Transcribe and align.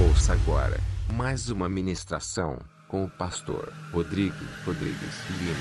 Ouça 0.00 0.32
agora 0.32 0.76
mais 1.12 1.50
uma 1.50 1.68
ministração 1.68 2.56
com 2.86 3.04
o 3.04 3.10
pastor 3.10 3.72
Rodrigo 3.90 4.44
Rodrigues 4.64 5.16
Lima. 5.40 5.58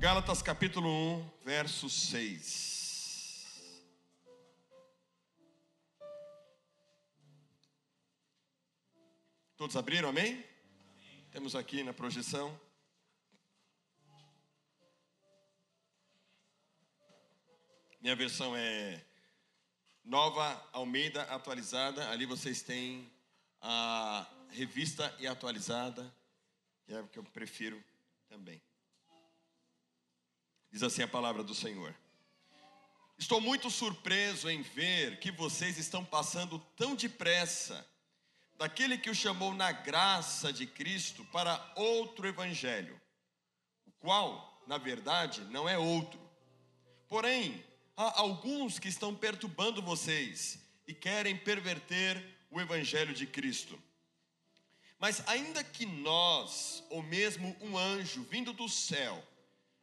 Gálatas 0.00 0.40
capítulo 0.40 0.88
1, 1.18 1.30
verso 1.44 1.90
6. 1.90 2.72
Todos 9.54 9.76
abriram, 9.76 10.08
amém? 10.08 10.42
Temos 11.30 11.54
aqui 11.54 11.82
na 11.82 11.92
projeção. 11.92 12.58
Minha 18.00 18.16
versão 18.16 18.56
é 18.56 19.04
Nova 20.04 20.68
Almeida 20.72 21.22
atualizada. 21.24 22.08
Ali 22.10 22.26
vocês 22.26 22.62
têm 22.62 23.10
a 23.60 24.26
revista 24.50 25.14
e 25.18 25.26
atualizada, 25.26 26.12
que 26.84 26.92
é 26.92 27.00
o 27.00 27.08
que 27.08 27.18
eu 27.18 27.24
prefiro 27.24 27.82
também. 28.28 28.60
Diz 30.70 30.82
assim 30.82 31.02
a 31.02 31.08
palavra 31.08 31.42
do 31.42 31.54
Senhor. 31.54 31.94
Estou 33.18 33.40
muito 33.40 33.70
surpreso 33.70 34.50
em 34.50 34.62
ver 34.62 35.20
que 35.20 35.30
vocês 35.30 35.78
estão 35.78 36.04
passando 36.04 36.58
tão 36.76 36.96
depressa 36.96 37.86
daquele 38.56 38.98
que 38.98 39.10
o 39.10 39.14
chamou 39.14 39.54
na 39.54 39.70
graça 39.70 40.52
de 40.52 40.66
Cristo 40.66 41.24
para 41.26 41.72
outro 41.76 42.26
evangelho, 42.26 43.00
o 43.86 43.92
qual, 43.92 44.62
na 44.66 44.78
verdade, 44.78 45.42
não 45.44 45.68
é 45.68 45.78
outro. 45.78 46.20
Porém, 47.08 47.64
há 47.96 48.20
alguns 48.20 48.78
que 48.78 48.88
estão 48.88 49.14
perturbando 49.14 49.82
vocês 49.82 50.58
e 50.86 50.94
querem 50.94 51.36
perverter 51.36 52.22
o 52.50 52.60
evangelho 52.60 53.14
de 53.14 53.26
Cristo. 53.26 53.80
Mas 54.98 55.26
ainda 55.26 55.64
que 55.64 55.84
nós, 55.84 56.84
ou 56.88 57.02
mesmo 57.02 57.56
um 57.60 57.76
anjo 57.76 58.22
vindo 58.30 58.52
do 58.52 58.68
céu, 58.68 59.22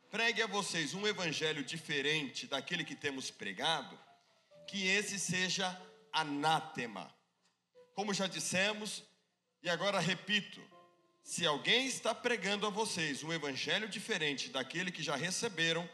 pregue 0.10 0.42
a 0.42 0.48
vocês 0.48 0.94
um 0.94 1.06
evangelho 1.06 1.64
diferente 1.64 2.48
daquele 2.48 2.84
que 2.84 2.96
temos 2.96 3.30
pregado, 3.30 4.00
que 4.68 4.88
esse 4.88 5.20
seja 5.20 5.80
anátema. 6.12 7.14
Como 7.94 8.14
já 8.14 8.28
dissemos, 8.28 9.04
e 9.62 9.70
agora 9.70 10.00
repito, 10.00 10.62
se 11.22 11.46
alguém 11.46 11.86
está 11.86 12.16
pregando 12.16 12.66
a 12.66 12.70
vocês 12.70 13.24
um 13.24 13.34
evangelho 13.34 13.88
diferente 13.88 14.50
daquele 14.50 14.92
que 14.92 15.04
já 15.04 15.16
receberam, 15.16 15.88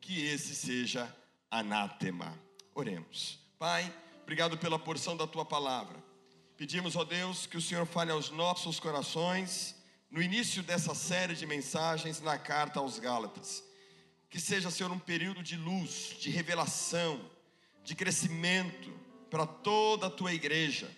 que 0.00 0.24
esse 0.24 0.54
seja 0.54 1.14
anátema. 1.50 2.38
Oremos. 2.74 3.38
Pai, 3.58 3.92
obrigado 4.22 4.56
pela 4.56 4.78
porção 4.78 5.16
da 5.16 5.26
tua 5.26 5.44
palavra. 5.44 6.02
Pedimos, 6.56 6.94
ó 6.94 7.04
Deus, 7.04 7.46
que 7.46 7.56
o 7.56 7.60
Senhor 7.60 7.86
fale 7.86 8.12
aos 8.12 8.30
nossos 8.30 8.78
corações 8.78 9.74
no 10.10 10.22
início 10.22 10.62
dessa 10.62 10.94
série 10.94 11.34
de 11.34 11.46
mensagens 11.46 12.20
na 12.20 12.38
carta 12.38 12.80
aos 12.80 12.98
Gálatas. 12.98 13.64
Que 14.28 14.38
seja, 14.38 14.70
Senhor, 14.70 14.92
um 14.92 14.98
período 14.98 15.42
de 15.42 15.56
luz, 15.56 16.16
de 16.20 16.30
revelação, 16.30 17.20
de 17.82 17.94
crescimento 17.94 18.92
para 19.30 19.46
toda 19.46 20.06
a 20.06 20.10
tua 20.10 20.32
igreja. 20.32 20.90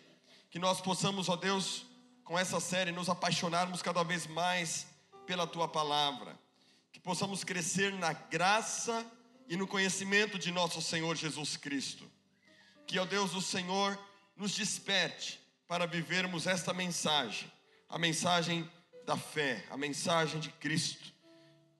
Que 0.50 0.58
nós 0.58 0.80
possamos, 0.80 1.28
ó 1.28 1.36
Deus, 1.36 1.86
com 2.24 2.38
essa 2.38 2.60
série, 2.60 2.92
nos 2.92 3.08
apaixonarmos 3.08 3.80
cada 3.80 4.02
vez 4.02 4.26
mais 4.26 4.86
pela 5.26 5.46
tua 5.46 5.66
palavra. 5.66 6.38
Que 6.92 7.00
possamos 7.00 7.44
crescer 7.44 7.92
na 7.94 8.12
graça 8.12 9.06
e 9.52 9.56
no 9.56 9.66
conhecimento 9.66 10.38
de 10.38 10.50
nosso 10.50 10.80
Senhor 10.80 11.14
Jesus 11.14 11.58
Cristo. 11.58 12.10
Que, 12.86 12.98
ó 12.98 13.04
Deus, 13.04 13.34
o 13.34 13.42
Senhor 13.42 13.98
nos 14.34 14.54
desperte 14.54 15.38
para 15.68 15.86
vivermos 15.86 16.46
esta 16.46 16.72
mensagem, 16.72 17.52
a 17.86 17.98
mensagem 17.98 18.66
da 19.04 19.14
fé, 19.14 19.62
a 19.68 19.76
mensagem 19.76 20.40
de 20.40 20.48
Cristo, 20.52 21.12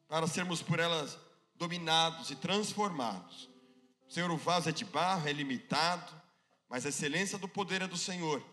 para 0.07 0.27
sermos 0.27 0.61
por 0.61 0.79
elas 0.81 1.17
dominados 1.55 2.31
e 2.31 2.37
transformados. 2.37 3.49
Senhor, 4.07 4.31
o 4.31 4.37
vaso 4.37 4.69
é 4.69 4.73
de 4.73 4.85
barro, 4.85 5.27
é 5.27 5.33
limitado, 5.33 6.13
mas 6.69 6.85
a 6.85 6.91
excelência 6.91 7.39
do 7.39 7.49
poder 7.49 7.81
é 7.81 7.87
do 7.87 7.97
Senhor. 7.97 8.45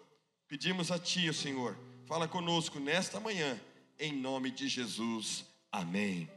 Pedimos 0.48 0.92
a 0.92 0.98
Ti, 0.98 1.34
Senhor, 1.34 1.78
fala 2.06 2.26
conosco 2.26 2.80
nesta 2.80 3.20
manhã, 3.20 3.60
em 4.00 4.14
nome 4.14 4.50
de 4.50 4.70
Jesus. 4.70 5.44
Amém. 5.70 6.32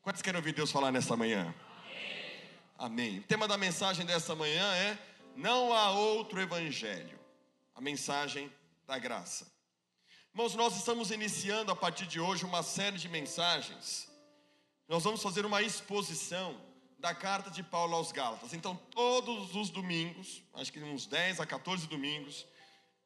Quantos 0.00 0.22
querem 0.22 0.38
ouvir 0.38 0.54
Deus 0.54 0.70
falar 0.70 0.92
nesta 0.92 1.16
manhã? 1.16 1.52
Amém. 2.80 3.18
O 3.18 3.22
tema 3.24 3.46
da 3.46 3.58
mensagem 3.58 4.06
desta 4.06 4.34
manhã 4.34 4.74
é: 4.74 4.98
Não 5.36 5.70
há 5.70 5.90
outro 5.90 6.40
evangelho. 6.40 7.20
A 7.74 7.80
mensagem 7.80 8.50
da 8.86 8.98
graça. 8.98 9.46
Irmãos, 10.32 10.54
nós 10.54 10.74
estamos 10.76 11.10
iniciando 11.10 11.70
a 11.70 11.76
partir 11.76 12.06
de 12.06 12.18
hoje 12.18 12.46
uma 12.46 12.62
série 12.62 12.96
de 12.96 13.06
mensagens. 13.06 14.10
Nós 14.88 15.04
vamos 15.04 15.22
fazer 15.22 15.44
uma 15.44 15.60
exposição 15.60 16.58
da 16.98 17.14
carta 17.14 17.50
de 17.50 17.62
Paulo 17.62 17.94
aos 17.94 18.12
Gálatas. 18.12 18.54
Então, 18.54 18.74
todos 18.90 19.54
os 19.54 19.68
domingos, 19.68 20.42
acho 20.54 20.72
que 20.72 20.82
uns 20.82 21.04
10 21.04 21.40
a 21.40 21.44
14 21.44 21.86
domingos, 21.86 22.46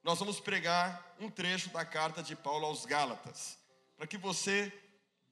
nós 0.04 0.20
vamos 0.20 0.38
pregar 0.38 1.16
um 1.18 1.28
trecho 1.28 1.68
da 1.70 1.84
carta 1.84 2.22
de 2.22 2.36
Paulo 2.36 2.64
aos 2.64 2.86
Gálatas, 2.86 3.58
para 3.96 4.06
que 4.06 4.18
você 4.18 4.72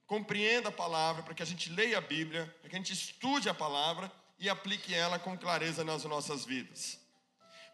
compreenda 0.05 0.67
a 0.67 0.71
palavra, 0.71 1.23
para 1.23 1.33
que 1.33 1.43
a 1.43 1.45
gente 1.45 1.69
leia 1.69 1.97
a 1.97 2.01
Bíblia, 2.01 2.53
para 2.59 2.69
que 2.69 2.75
a 2.75 2.79
gente 2.79 2.91
estude 2.91 3.47
a 3.47 3.53
palavra 3.53 4.11
e 4.39 4.49
aplique 4.49 4.93
ela 4.93 5.19
com 5.19 5.37
clareza 5.37 5.83
nas 5.83 6.03
nossas 6.05 6.45
vidas. 6.45 6.99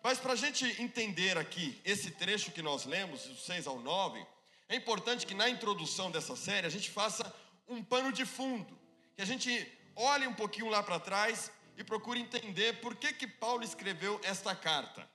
Mas 0.03 0.17
para 0.17 0.33
a 0.33 0.35
gente 0.35 0.65
entender 0.81 1.37
aqui 1.37 1.79
esse 1.83 2.11
trecho 2.11 2.51
que 2.51 2.61
nós 2.61 2.85
lemos, 2.85 3.23
do 3.23 3.35
6 3.35 3.67
ao 3.67 3.79
9, 3.79 4.25
é 4.67 4.75
importante 4.75 5.25
que 5.25 5.33
na 5.33 5.49
introdução 5.49 6.09
dessa 6.09 6.35
série 6.35 6.67
a 6.67 6.69
gente 6.69 6.89
faça 6.89 7.33
um 7.67 7.83
pano 7.83 8.11
de 8.11 8.25
fundo, 8.25 8.79
que 9.15 9.21
a 9.21 9.25
gente 9.25 9.49
olhe 9.95 10.25
um 10.25 10.33
pouquinho 10.33 10.69
lá 10.69 10.81
para 10.81 10.99
trás 10.99 11.51
e 11.75 11.83
procure 11.83 12.19
entender 12.19 12.79
por 12.79 12.95
que, 12.95 13.13
que 13.13 13.27
Paulo 13.27 13.63
escreveu 13.63 14.19
esta 14.23 14.55
carta. 14.55 15.09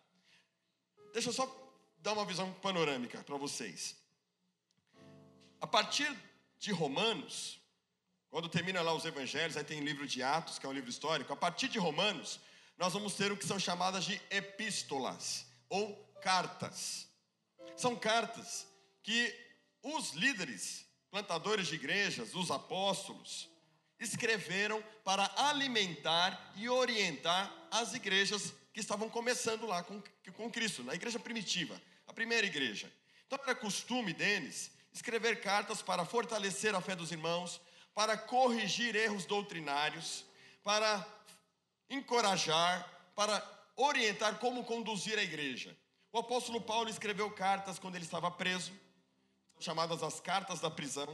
Deixa 1.12 1.28
eu 1.30 1.32
só 1.32 1.46
dar 1.98 2.12
uma 2.12 2.24
visão 2.24 2.52
panorâmica 2.54 3.22
para 3.22 3.36
vocês. 3.36 3.96
A 5.60 5.66
partir 5.66 6.14
de 6.58 6.72
Romanos, 6.72 7.60
quando 8.34 8.48
termina 8.48 8.82
lá 8.82 8.92
os 8.92 9.04
evangelhos, 9.04 9.56
aí 9.56 9.62
tem 9.62 9.80
o 9.80 9.84
livro 9.84 10.08
de 10.08 10.20
Atos, 10.20 10.58
que 10.58 10.66
é 10.66 10.68
um 10.68 10.72
livro 10.72 10.90
histórico. 10.90 11.32
A 11.32 11.36
partir 11.36 11.68
de 11.68 11.78
Romanos, 11.78 12.40
nós 12.76 12.92
vamos 12.92 13.14
ter 13.14 13.30
o 13.30 13.36
que 13.36 13.46
são 13.46 13.60
chamadas 13.60 14.04
de 14.04 14.20
epístolas 14.28 15.46
ou 15.68 15.94
cartas. 16.20 17.06
São 17.76 17.94
cartas 17.94 18.66
que 19.04 19.32
os 19.80 20.14
líderes, 20.14 20.84
plantadores 21.12 21.68
de 21.68 21.76
igrejas, 21.76 22.34
os 22.34 22.50
apóstolos, 22.50 23.48
escreveram 24.00 24.82
para 25.04 25.30
alimentar 25.36 26.54
e 26.56 26.68
orientar 26.68 27.54
as 27.70 27.94
igrejas 27.94 28.52
que 28.72 28.80
estavam 28.80 29.08
começando 29.08 29.64
lá 29.64 29.84
com, 29.84 30.02
com 30.32 30.50
Cristo, 30.50 30.82
na 30.82 30.96
igreja 30.96 31.20
primitiva, 31.20 31.80
a 32.04 32.12
primeira 32.12 32.48
igreja. 32.48 32.92
Então 33.28 33.38
era 33.44 33.54
costume 33.54 34.12
deles 34.12 34.72
escrever 34.92 35.40
cartas 35.40 35.82
para 35.82 36.04
fortalecer 36.04 36.74
a 36.74 36.80
fé 36.80 36.96
dos 36.96 37.12
irmãos, 37.12 37.60
para 37.94 38.16
corrigir 38.16 38.96
erros 38.96 39.24
doutrinários, 39.24 40.24
para 40.62 41.06
encorajar, 41.88 42.88
para 43.14 43.42
orientar 43.76 44.38
como 44.38 44.64
conduzir 44.64 45.18
a 45.18 45.22
igreja. 45.22 45.76
O 46.12 46.18
apóstolo 46.18 46.60
Paulo 46.60 46.88
escreveu 46.88 47.30
cartas 47.30 47.78
quando 47.78 47.96
ele 47.96 48.04
estava 48.04 48.30
preso, 48.30 48.72
chamadas 49.58 50.02
as 50.02 50.20
cartas 50.20 50.60
da 50.60 50.70
prisão. 50.70 51.08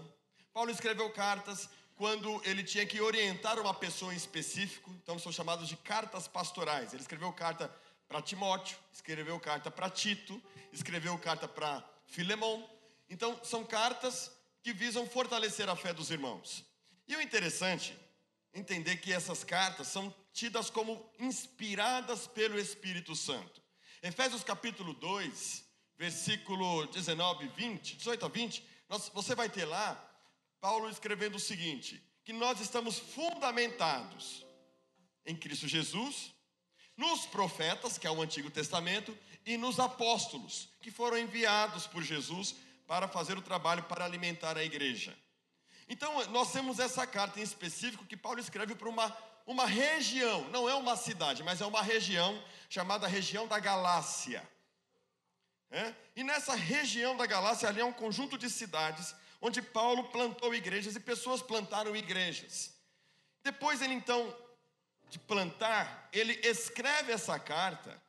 Paulo 0.53 0.71
escreveu 0.71 1.11
cartas 1.11 1.69
quando 1.97 2.41
ele 2.45 2.65
tinha 2.65 2.87
que 2.87 3.01
orientar 3.01 3.59
uma 3.59 3.75
pessoa 3.75 4.15
em 4.15 4.17
específico, 4.17 4.91
então 5.03 5.19
são 5.19 5.31
chamadas 5.31 5.69
de 5.69 5.77
cartas 5.77 6.27
pastorais. 6.27 6.93
Ele 6.93 7.03
escreveu 7.03 7.33
carta 7.33 7.71
para 8.09 8.23
Timóteo, 8.23 8.79
escreveu 8.93 9.39
carta 9.39 9.71
para 9.71 9.91
Tito, 9.91 10.43
escreveu 10.73 11.19
carta 11.19 11.47
para 11.47 11.85
Filemão. 12.07 12.69
Então 13.09 13.39
são 13.45 13.65
cartas 13.65 14.33
que 14.63 14.73
visam 14.73 15.07
fortalecer 15.07 15.69
a 15.69 15.77
fé 15.77 15.93
dos 15.93 16.11
irmãos. 16.11 16.65
E 17.11 17.17
o 17.17 17.21
interessante 17.21 17.93
entender 18.55 18.99
que 18.99 19.13
essas 19.13 19.43
cartas 19.43 19.89
são 19.89 20.15
tidas 20.33 20.71
como 20.71 21.05
inspiradas 21.19 22.29
pelo 22.29 22.57
Espírito 22.57 23.17
Santo. 23.17 23.61
Efésios 24.01 24.45
capítulo 24.45 24.95
2, 24.95 25.65
versículo 25.99 26.87
19 26.87 27.49
20, 27.49 27.97
18 27.97 28.25
a 28.25 28.29
20, 28.29 28.65
nós, 28.89 29.09
você 29.13 29.35
vai 29.35 29.49
ter 29.49 29.65
lá 29.65 30.01
Paulo 30.61 30.89
escrevendo 30.89 31.35
o 31.35 31.41
seguinte: 31.41 32.01
que 32.25 32.33
nós 32.33 32.61
estamos 32.61 33.01
fundamentados 33.01 34.47
em 35.27 35.35
Cristo 35.35 35.67
Jesus, 35.67 36.33
nos 36.97 37.27
profetas, 37.27 37.99
que 37.99 38.07
é 38.07 38.11
o 38.13 38.23
Antigo 38.23 38.53
Testamento, 38.53 39.19
e 39.45 39.57
nos 39.57 39.81
apóstolos, 39.81 40.69
que 40.81 40.93
foram 40.93 41.19
enviados 41.19 41.89
por 41.89 42.05
Jesus 42.05 42.55
para 42.87 43.09
fazer 43.09 43.37
o 43.37 43.43
trabalho 43.43 43.83
para 43.83 44.05
alimentar 44.05 44.57
a 44.57 44.63
igreja. 44.63 45.13
Então, 45.91 46.25
nós 46.27 46.53
temos 46.53 46.79
essa 46.79 47.05
carta 47.05 47.41
em 47.41 47.43
específico 47.43 48.07
que 48.07 48.17
Paulo 48.17 48.39
escreve 48.39 48.77
para 48.77 48.89
uma, 48.89 49.15
uma 49.45 49.67
região, 49.67 50.49
não 50.51 50.69
é 50.69 50.75
uma 50.75 50.97
cidade, 50.97 51.43
mas 51.43 51.61
é 51.61 51.67
uma 51.67 51.83
região 51.83 52.41
chamada 52.69 53.09
região 53.09 53.49
da 53.49 53.59
Galácia. 53.59 54.49
É? 55.69 55.93
E 56.15 56.23
nessa 56.23 56.55
região 56.55 57.17
da 57.17 57.27
Galácia, 57.27 57.69
ali 57.69 57.81
é 57.81 57.85
um 57.85 57.93
conjunto 57.93 58.39
de 58.39 58.49
cidades 58.49 59.13
onde 59.41 59.61
Paulo 59.61 60.05
plantou 60.11 60.55
igrejas 60.55 60.95
e 60.95 61.01
pessoas 61.01 61.43
plantaram 61.43 61.97
igrejas. 61.97 62.73
Depois 63.43 63.83
ele 63.83 63.95
então 63.95 64.33
de 65.09 65.19
plantar, 65.19 66.09
ele 66.13 66.35
escreve 66.45 67.11
essa 67.11 67.37
carta. 67.37 68.01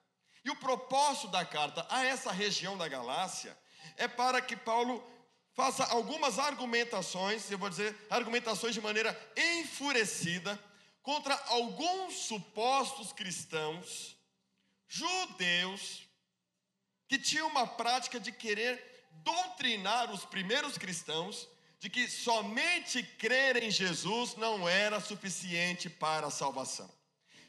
E 0.46 0.52
o 0.52 0.56
propósito 0.56 1.30
da 1.30 1.44
carta 1.44 1.86
a 1.90 2.06
essa 2.06 2.32
região 2.32 2.78
da 2.78 2.88
Galácia 2.88 3.58
é 3.98 4.08
para 4.08 4.40
que 4.40 4.56
Paulo 4.56 5.04
faça 5.54 5.84
algumas 5.86 6.40
argumentações, 6.40 7.50
eu 7.52 7.58
vou 7.58 7.70
dizer, 7.70 7.96
argumentações 8.10 8.74
de 8.74 8.82
maneira 8.82 9.18
enfurecida 9.36 10.60
contra 11.02 11.36
alguns 11.48 12.14
supostos 12.16 13.12
cristãos 13.12 14.16
judeus 14.88 16.08
que 17.08 17.18
tinham 17.18 17.48
uma 17.48 17.66
prática 17.66 18.20
de 18.20 18.32
querer 18.32 19.06
doutrinar 19.24 20.12
os 20.12 20.26
primeiros 20.26 20.78
cristãos 20.78 21.48
de 21.80 21.90
que 21.90 22.08
somente 22.08 23.02
crer 23.02 23.64
em 23.64 23.72
Jesus 23.72 24.36
não 24.36 24.70
era 24.70 25.00
suficiente 25.00 25.90
para 25.90 26.28
a 26.28 26.32
salvação. 26.32 26.90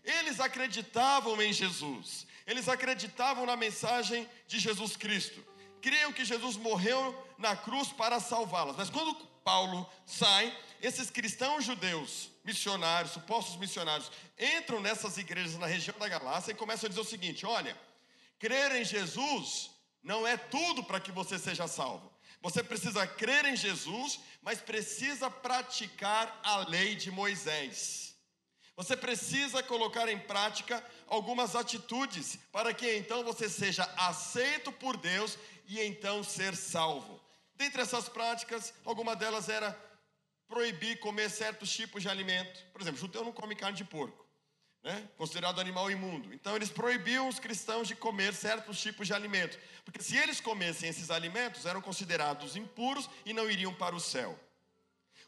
Eles 0.03 0.41
acreditavam 0.41 1.41
em 1.43 1.53
Jesus, 1.53 2.27
eles 2.47 2.69
acreditavam 2.69 3.45
na 3.45 3.57
mensagem 3.57 4.29
de 4.49 4.59
Jesus 4.59 4.97
Cristo, 4.97 5.45
criam 5.83 6.13
que 6.13 6.25
Jesus 6.25 6.57
morreu 6.57 7.15
na 7.37 7.57
cruz 7.57 7.89
para 7.89 8.21
salvá-los. 8.21 8.77
Mas 8.77 8.89
quando 8.89 9.15
Paulo 9.45 9.87
sai, 10.07 10.57
esses 10.81 11.11
cristãos 11.11 11.65
judeus, 11.65 12.31
missionários, 12.45 13.13
supostos 13.13 13.57
missionários, 13.57 14.11
entram 14.39 14.81
nessas 14.81 15.19
igrejas 15.19 15.59
na 15.59 15.67
região 15.67 15.99
da 15.99 16.09
Galácia 16.09 16.53
e 16.53 16.55
começam 16.55 16.87
a 16.87 16.89
dizer 16.89 17.01
o 17.01 17.05
seguinte: 17.05 17.45
olha, 17.45 17.77
crer 18.39 18.73
em 18.77 18.85
Jesus 18.85 19.71
não 20.03 20.27
é 20.27 20.37
tudo 20.37 20.83
para 20.85 21.01
que 21.01 21.13
você 21.13 21.39
seja 21.39 21.67
salvo. 21.67 22.11
Você 22.41 22.63
precisa 22.63 23.07
crer 23.07 23.45
em 23.45 23.57
Jesus, 23.57 24.19
mas 24.41 24.61
precisa 24.61 25.31
praticar 25.31 26.41
a 26.43 26.57
lei 26.69 26.97
de 26.97 27.11
Moisés. 27.11 28.17
Você 28.75 28.97
precisa 28.97 29.63
colocar 29.63 30.09
em 30.09 30.19
prática 30.19 30.85
algumas 31.13 31.55
atitudes 31.55 32.39
para 32.51 32.73
que 32.73 32.97
então 32.97 33.23
você 33.23 33.47
seja 33.47 33.85
aceito 33.99 34.73
por 34.73 34.97
Deus 34.97 35.39
e 35.67 35.79
então 35.79 36.25
ser 36.25 36.57
salvo. 36.57 37.21
Dentre 37.55 37.83
essas 37.83 38.09
práticas, 38.09 38.73
alguma 38.83 39.15
delas 39.15 39.51
era 39.51 39.79
proibir 40.49 40.99
comer 41.01 41.31
certos 41.31 41.71
tipos 41.71 42.01
de 42.01 42.09
alimento. 42.09 42.65
Por 42.73 42.81
exemplo, 42.81 42.99
judeu 42.99 43.23
não 43.23 43.31
come 43.31 43.55
carne 43.55 43.77
de 43.77 43.85
porco, 43.85 44.27
né? 44.83 45.07
considerado 45.19 45.61
animal 45.61 45.91
imundo. 45.91 46.33
Então, 46.33 46.57
eles 46.57 46.71
proibiam 46.71 47.29
os 47.29 47.39
cristãos 47.39 47.87
de 47.87 47.95
comer 47.95 48.33
certos 48.33 48.81
tipos 48.81 49.07
de 49.07 49.13
alimento, 49.13 49.59
porque 49.85 50.03
se 50.03 50.17
eles 50.17 50.41
comessem 50.41 50.89
esses 50.89 51.11
alimentos, 51.11 51.67
eram 51.67 51.83
considerados 51.83 52.57
impuros 52.57 53.09
e 53.27 53.35
não 53.35 53.51
iriam 53.51 53.75
para 53.75 53.95
o 53.95 54.01
céu. 54.01 54.39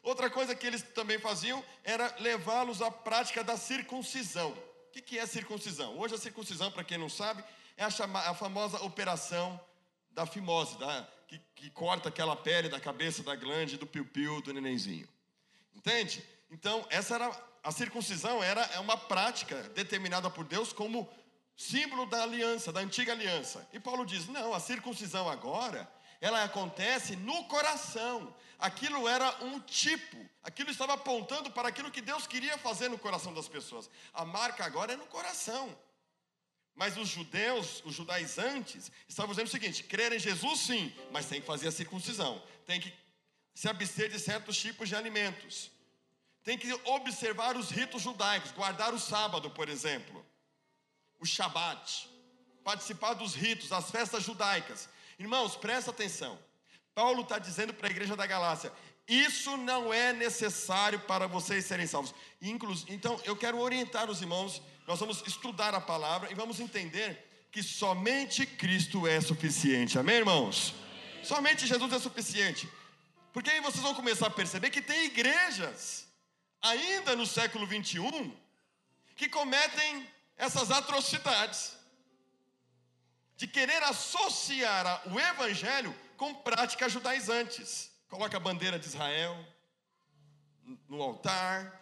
Outra 0.02 0.31
coisa 0.31 0.54
que 0.54 0.66
eles 0.66 0.81
também 0.81 1.19
faziam 1.19 1.62
era 1.82 2.14
levá-los 2.20 2.81
à 2.81 2.90
prática 2.90 3.44
da 3.44 3.58
circuncisão. 3.58 4.56
O 4.96 5.02
que 5.02 5.19
é 5.19 5.26
circuncisão? 5.26 5.99
Hoje, 5.99 6.14
a 6.14 6.19
circuncisão, 6.19 6.70
para 6.70 6.85
quem 6.85 6.96
não 6.96 7.08
sabe, 7.08 7.43
é 7.76 7.82
a, 7.82 7.91
chama, 7.91 8.20
a 8.20 8.32
famosa 8.32 8.81
operação 8.82 9.61
da 10.12 10.25
fimose, 10.25 10.79
da, 10.79 11.08
que, 11.26 11.41
que, 11.56 11.70
corta 11.70 12.08
aquela 12.08 12.37
pele 12.37 12.69
da 12.69 12.79
cabeça, 12.79 13.23
da 13.23 13.35
glande, 13.35 13.76
do 13.76 13.87
piu-piu, 13.87 14.41
do 14.41 14.52
nenenzinho. 14.52 15.08
Entende? 15.75 16.25
Então, 16.49 16.87
essa 16.91 17.17
era 17.17 17.44
a 17.64 17.73
circuncisão 17.73 18.43
era 18.43 18.61
é 18.75 18.79
uma 18.79 18.96
prática 18.96 19.62
determinada 19.70 20.31
por 20.31 20.44
Deus 20.44 20.73
como 20.73 21.11
símbolo 21.56 22.06
da 22.06 22.23
aliança, 22.23 22.70
da 22.70 22.81
antiga 22.81 23.12
aliança. 23.12 23.67
E 23.73 23.81
Paulo 23.81 24.06
diz: 24.06 24.29
"Não, 24.29 24.55
a 24.55 24.61
circuncisão 24.61 25.29
agora, 25.29 25.91
ela 26.24 26.42
acontece 26.42 27.16
no 27.16 27.44
coração. 27.44 28.34
Aquilo 28.58 29.06
era 29.06 29.44
um 29.44 29.60
tipo, 29.60 30.16
aquilo 30.42 30.70
estava 30.70 30.94
apontando 30.94 31.50
para 31.50 31.68
aquilo 31.68 31.90
que 31.90 32.00
Deus 32.00 32.26
queria 32.26 32.56
fazer 32.56 32.88
no 32.88 32.98
coração 32.98 33.34
das 33.34 33.46
pessoas. 33.46 33.90
A 34.14 34.24
marca 34.24 34.64
agora 34.64 34.94
é 34.94 34.96
no 34.96 35.04
coração. 35.04 35.76
Mas 36.74 36.96
os 36.96 37.10
judeus, 37.10 37.82
os 37.84 37.94
judaizantes, 37.94 38.90
estavam 39.06 39.32
dizendo 39.32 39.48
o 39.48 39.50
seguinte: 39.50 39.82
crer 39.82 40.14
em 40.14 40.18
Jesus 40.18 40.60
sim, 40.60 40.90
mas 41.12 41.26
tem 41.26 41.42
que 41.42 41.46
fazer 41.46 41.68
a 41.68 41.72
circuncisão, 41.72 42.42
tem 42.64 42.80
que 42.80 42.90
se 43.54 43.68
abster 43.68 44.08
de 44.08 44.18
certos 44.18 44.56
tipos 44.56 44.88
de 44.88 44.96
alimentos, 44.96 45.70
tem 46.42 46.56
que 46.56 46.72
observar 46.84 47.54
os 47.54 47.68
ritos 47.68 48.00
judaicos, 48.00 48.50
guardar 48.52 48.94
o 48.94 48.98
sábado, 48.98 49.50
por 49.50 49.68
exemplo, 49.68 50.24
o 51.20 51.26
Shabat, 51.26 52.08
participar 52.64 53.12
dos 53.12 53.34
ritos, 53.34 53.68
das 53.68 53.90
festas 53.90 54.22
judaicas. 54.24 54.88
Irmãos, 55.19 55.56
presta 55.56 55.90
atenção. 55.90 56.38
Paulo 56.94 57.22
está 57.22 57.38
dizendo 57.38 57.75
para 57.75 57.88
a 57.88 57.90
igreja 57.90 58.16
da 58.16 58.26
Galácia: 58.26 58.72
isso 59.06 59.56
não 59.56 59.93
é 59.93 60.12
necessário 60.12 61.00
para 61.00 61.26
vocês 61.26 61.64
serem 61.64 61.87
salvos. 61.87 62.14
Então, 62.40 63.20
eu 63.25 63.37
quero 63.37 63.58
orientar 63.58 64.11
os 64.11 64.20
irmãos 64.20 64.62
nós 64.87 65.00
vamos 65.00 65.22
estudar 65.26 65.75
a 65.75 65.81
palavra 65.81 66.31
e 66.31 66.34
vamos 66.34 66.61
entender 66.61 67.49
que 67.50 67.62
somente 67.62 68.44
Cristo 68.44 69.06
é 69.06 69.20
suficiente. 69.20 69.99
Amém, 69.99 70.16
irmãos? 70.16 70.75
Somente 71.22 71.67
Jesus 71.67 71.93
é 71.93 71.99
suficiente. 71.99 72.69
Porque 73.32 73.50
aí 73.50 73.60
vocês 73.60 73.82
vão 73.82 73.94
começar 73.94 74.26
a 74.26 74.31
perceber 74.31 74.70
que 74.70 74.82
tem 74.82 75.06
igrejas, 75.06 76.06
ainda 76.60 77.17
no 77.17 77.26
século 77.26 77.67
21, 77.67 78.37
que 79.17 79.28
cometem 79.28 80.06
essas 80.37 80.70
atrocidades 80.70 81.73
de 83.36 83.46
querer 83.46 83.82
associar 83.82 85.02
o 85.08 85.19
evangelho 85.19 85.94
com 86.16 86.34
práticas 86.34 86.92
judaizantes. 86.92 87.90
Coloca 88.08 88.36
a 88.36 88.40
bandeira 88.40 88.78
de 88.78 88.86
Israel 88.86 89.36
no 90.88 91.02
altar, 91.02 91.81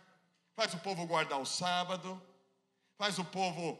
faz 0.55 0.75
o 0.75 0.79
povo 0.79 1.07
guardar 1.07 1.41
o 1.41 1.47
sábado, 1.47 2.21
faz 2.97 3.19
o 3.19 3.25
povo 3.25 3.79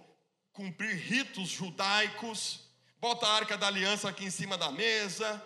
cumprir 0.53 0.95
ritos 0.97 1.49
judaicos, 1.49 2.61
bota 3.01 3.27
a 3.27 3.35
arca 3.35 3.57
da 3.57 3.67
aliança 3.67 4.09
aqui 4.09 4.25
em 4.25 4.31
cima 4.31 4.57
da 4.59 4.71
mesa, 4.71 5.43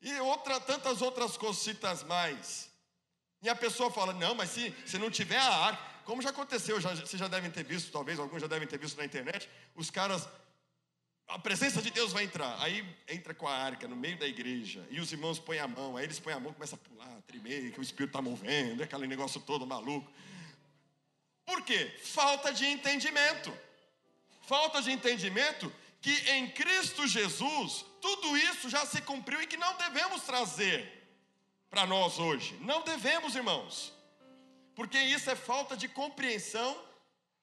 e 0.00 0.12
outra, 0.20 0.60
tantas 0.60 1.02
outras 1.02 1.36
cositas 1.36 2.02
mais. 2.04 2.70
E 3.42 3.48
a 3.48 3.54
pessoa 3.54 3.90
fala: 3.90 4.12
não, 4.12 4.34
mas 4.34 4.50
se, 4.50 4.74
se 4.86 4.98
não 4.98 5.10
tiver 5.10 5.38
a 5.38 5.56
arca, 5.56 5.87
como 6.08 6.22
já 6.22 6.30
aconteceu, 6.30 6.80
já, 6.80 6.94
vocês 6.94 7.20
já 7.20 7.28
devem 7.28 7.50
ter 7.50 7.62
visto, 7.62 7.92
talvez 7.92 8.18
alguns 8.18 8.40
já 8.40 8.46
devem 8.46 8.66
ter 8.66 8.78
visto 8.78 8.96
na 8.96 9.04
internet, 9.04 9.46
os 9.74 9.90
caras, 9.90 10.26
a 11.28 11.38
presença 11.38 11.82
de 11.82 11.90
Deus 11.90 12.14
vai 12.14 12.24
entrar, 12.24 12.56
aí 12.62 12.82
entra 13.06 13.34
com 13.34 13.46
a 13.46 13.54
arca 13.54 13.86
no 13.86 13.94
meio 13.94 14.18
da 14.18 14.26
igreja, 14.26 14.88
e 14.90 15.00
os 15.00 15.12
irmãos 15.12 15.38
põem 15.38 15.58
a 15.58 15.68
mão, 15.68 15.98
aí 15.98 16.04
eles 16.04 16.18
põem 16.18 16.32
a 16.32 16.40
mão, 16.40 16.54
começa 16.54 16.76
a 16.76 16.78
pular, 16.78 17.20
tremer, 17.26 17.72
que 17.72 17.78
o 17.78 17.82
Espírito 17.82 18.08
está 18.08 18.22
movendo, 18.22 18.82
aquele 18.82 19.06
negócio 19.06 19.38
todo 19.42 19.66
maluco. 19.66 20.10
Por 21.44 21.60
quê? 21.60 21.94
Falta 22.02 22.54
de 22.54 22.64
entendimento. 22.64 23.54
Falta 24.46 24.80
de 24.80 24.90
entendimento 24.90 25.70
que 26.00 26.12
em 26.30 26.50
Cristo 26.52 27.06
Jesus 27.06 27.84
tudo 28.00 28.34
isso 28.34 28.70
já 28.70 28.86
se 28.86 29.02
cumpriu 29.02 29.42
e 29.42 29.46
que 29.46 29.58
não 29.58 29.76
devemos 29.76 30.22
trazer 30.22 30.90
para 31.68 31.84
nós 31.84 32.18
hoje. 32.18 32.56
Não 32.62 32.82
devemos, 32.82 33.34
irmãos. 33.36 33.97
Porque 34.78 34.96
isso 34.96 35.28
é 35.28 35.34
falta 35.34 35.76
de 35.76 35.88
compreensão 35.88 36.80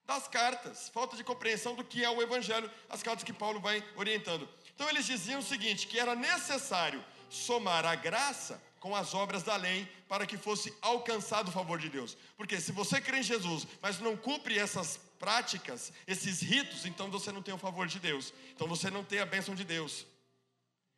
das 0.06 0.26
cartas, 0.26 0.88
falta 0.88 1.18
de 1.18 1.24
compreensão 1.26 1.76
do 1.76 1.84
que 1.84 2.02
é 2.02 2.10
o 2.10 2.22
evangelho, 2.22 2.72
as 2.90 3.04
cartas 3.04 3.26
que 3.26 3.34
Paulo 3.34 3.60
vai 3.60 3.84
orientando. 3.98 4.48
Então 4.74 4.88
eles 4.88 5.06
diziam 5.06 5.42
o 5.42 5.44
seguinte, 5.44 5.86
que 5.86 6.00
era 6.00 6.16
necessário 6.16 7.04
somar 7.30 7.86
a 7.86 7.94
graça 7.94 8.64
com 8.80 8.96
as 8.96 9.14
obras 9.14 9.44
da 9.44 9.58
lei 9.58 9.86
para 10.08 10.26
que 10.26 10.38
fosse 10.38 10.74
alcançado 10.82 11.50
o 11.50 11.52
favor 11.52 11.78
de 11.78 11.90
Deus. 11.90 12.16
Porque 12.38 12.58
se 12.62 12.72
você 12.72 13.02
crê 13.02 13.20
em 13.20 13.24
Jesus, 13.24 13.68
mas 13.82 14.00
não 14.00 14.16
cumpre 14.16 14.58
essas 14.58 14.96
práticas, 15.20 15.92
esses 16.08 16.40
ritos, 16.40 16.86
então 16.86 17.12
você 17.12 17.34
não 17.34 17.42
tem 17.42 17.54
o 17.54 17.58
favor 17.58 17.86
de 17.86 18.00
Deus. 18.00 18.34
Então 18.54 18.66
você 18.66 18.90
não 18.90 19.04
tem 19.04 19.20
a 19.20 19.26
bênção 19.26 19.54
de 19.54 19.66
Deus. 19.66 20.06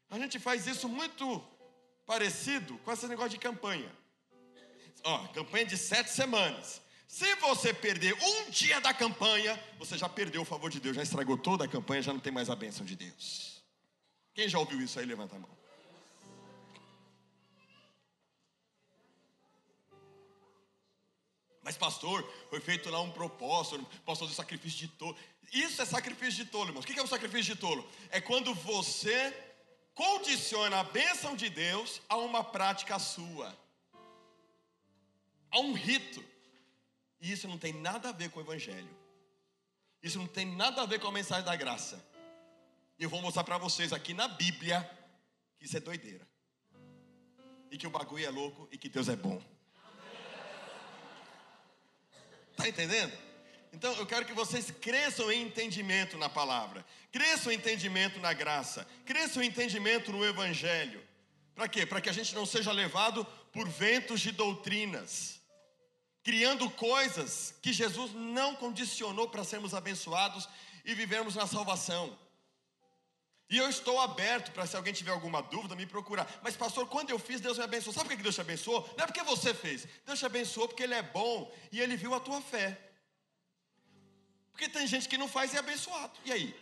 A 0.08 0.20
gente 0.20 0.38
faz 0.38 0.68
isso 0.68 0.88
muito 0.88 1.44
parecido 2.06 2.78
com 2.86 2.92
esse 2.92 3.08
negócio 3.08 3.32
de 3.32 3.40
campanha. 3.40 3.92
Ó, 5.04 5.28
campanha 5.28 5.66
de 5.66 5.78
sete 5.78 6.10
semanas. 6.10 6.82
Se 7.08 7.36
você 7.36 7.74
perder 7.74 8.14
um 8.14 8.50
dia 8.50 8.82
da 8.82 8.94
campanha, 8.94 9.58
você 9.80 9.98
já 9.98 10.10
perdeu 10.10 10.42
o 10.42 10.46
favor 10.46 10.70
de 10.70 10.80
Deus, 10.80 10.96
já 10.96 11.04
estragou 11.04 11.38
toda 11.38 11.64
a 11.64 11.68
campanha, 11.68 12.02
já 12.02 12.12
não 12.12 12.20
tem 12.20 12.34
mais 12.34 12.50
a 12.50 12.56
bênção 12.56 12.86
de 12.86 12.96
Deus. 12.96 13.64
Quem 14.34 14.50
já 14.50 14.60
ouviu 14.60 14.82
isso 14.82 15.00
aí, 15.00 15.06
levanta 15.06 15.36
a 15.36 15.40
mão. 15.40 15.58
Mas, 21.64 21.76
pastor, 21.76 22.24
foi 22.50 22.62
feito 22.62 22.90
lá 22.90 23.02
um 23.02 23.12
propósito, 23.12 23.86
posso 24.06 24.22
fazer 24.22 24.36
sacrifício 24.36 24.80
de 24.80 24.88
tolo. 24.88 25.18
Isso 25.52 25.82
é 25.82 25.86
sacrifício 25.86 26.46
de 26.46 26.52
tolo, 26.52 26.70
irmãos. 26.70 26.84
O 26.84 26.88
que 26.88 26.98
é 26.98 27.04
o 27.04 27.08
sacrifício 27.08 27.56
de 27.56 27.60
tolo? 27.60 27.86
É 28.10 28.22
quando 28.22 28.54
você 28.54 29.36
condiciona 29.94 30.80
a 30.80 30.84
bênção 30.84 31.36
de 31.36 31.50
Deus 31.50 32.02
a 32.08 32.16
uma 32.18 32.44
prática 32.44 33.00
sua, 33.00 33.54
a 35.52 35.60
um 35.60 35.74
rito. 35.74 36.24
E 37.20 37.32
isso 37.32 37.48
não 37.48 37.58
tem 37.58 37.74
nada 37.74 38.10
a 38.10 38.12
ver 38.12 38.30
com 38.30 38.40
o 38.40 38.44
Evangelho. 38.44 38.90
Isso 40.02 40.18
não 40.18 40.28
tem 40.28 40.46
nada 40.46 40.82
a 40.82 40.86
ver 40.86 41.00
com 41.00 41.08
a 41.08 41.12
mensagem 41.12 41.44
da 41.44 41.56
graça. 41.56 42.04
E 43.00 43.04
eu 43.04 43.10
vou 43.10 43.22
mostrar 43.22 43.44
para 43.44 43.58
vocês 43.58 43.94
aqui 43.94 44.14
na 44.14 44.28
Bíblia 44.28 44.90
que 45.58 45.66
isso 45.66 45.78
é 45.78 45.80
doideira. 45.80 46.28
E 47.72 47.78
que 47.78 47.88
o 47.88 47.90
bagulho 47.90 48.26
é 48.26 48.30
louco 48.30 48.68
e 48.72 48.78
que 48.78 48.90
Deus 48.90 49.10
é 49.10 49.16
bom. 49.16 49.42
Tá 52.56 52.68
entendendo? 52.68 53.16
Então 53.72 53.94
eu 53.98 54.06
quero 54.06 54.26
que 54.26 54.34
vocês 54.34 54.72
cresçam 54.72 55.32
em 55.32 55.44
entendimento 55.44 56.18
na 56.18 56.30
palavra, 56.30 56.84
cresçam 57.12 57.52
em 57.52 57.56
entendimento 57.56 58.20
na 58.20 58.34
graça, 58.34 58.88
cresçam 59.06 59.44
em 59.44 59.48
entendimento 59.48 60.12
no 60.12 60.26
Evangelho. 60.26 61.04
Para 61.54 61.68
quê? 61.68 61.86
Para 61.86 62.02
que 62.02 62.10
a 62.10 62.14
gente 62.14 62.34
não 62.34 62.46
seja 62.46 62.72
levado 62.72 63.26
por 63.52 63.68
ventos 63.68 64.22
de 64.22 64.32
doutrinas, 64.32 65.37
criando 66.28 66.70
coisas 66.72 67.56
que 67.62 67.72
Jesus 67.72 68.12
não 68.14 68.54
condicionou 68.54 69.30
para 69.30 69.46
sermos 69.46 69.74
abençoados 69.74 70.50
e 70.84 70.94
vivermos 70.94 71.36
na 71.36 71.48
salvação. 71.48 72.20
E 73.50 73.58
eu 73.58 73.70
estou 73.70 73.98
aberto 74.02 74.52
para 74.52 74.68
se 74.68 74.76
alguém 74.76 74.92
tiver 74.92 75.12
alguma 75.12 75.42
dúvida, 75.42 75.74
me 75.74 75.86
procurar. 75.86 76.30
Mas, 76.44 76.58
pastor, 76.58 76.86
quando 76.86 77.12
eu 77.12 77.18
fiz, 77.18 77.40
Deus 77.40 77.58
me 77.58 77.64
abençoou. 77.64 77.94
Sabe 77.94 78.10
por 78.10 78.18
que 78.18 78.24
Deus 78.24 78.36
te 78.36 78.42
abençoou? 78.42 78.82
Não 78.98 79.06
é 79.06 79.08
porque 79.08 79.24
você 79.24 79.54
fez. 79.54 79.88
Deus 80.06 80.20
te 80.20 80.26
abençoou 80.26 80.68
porque 80.68 80.84
Ele 80.84 80.96
é 80.96 81.02
bom 81.02 81.50
e 81.72 81.80
Ele 81.80 81.96
viu 81.96 82.14
a 82.14 82.20
tua 82.20 82.42
fé. 82.42 82.78
Porque 84.52 84.68
tem 84.68 84.86
gente 84.86 85.08
que 85.08 85.18
não 85.18 85.30
faz 85.30 85.54
e 85.54 85.56
é 85.56 85.60
abençoado. 85.60 86.12
E 86.26 86.34
aí? 86.34 86.54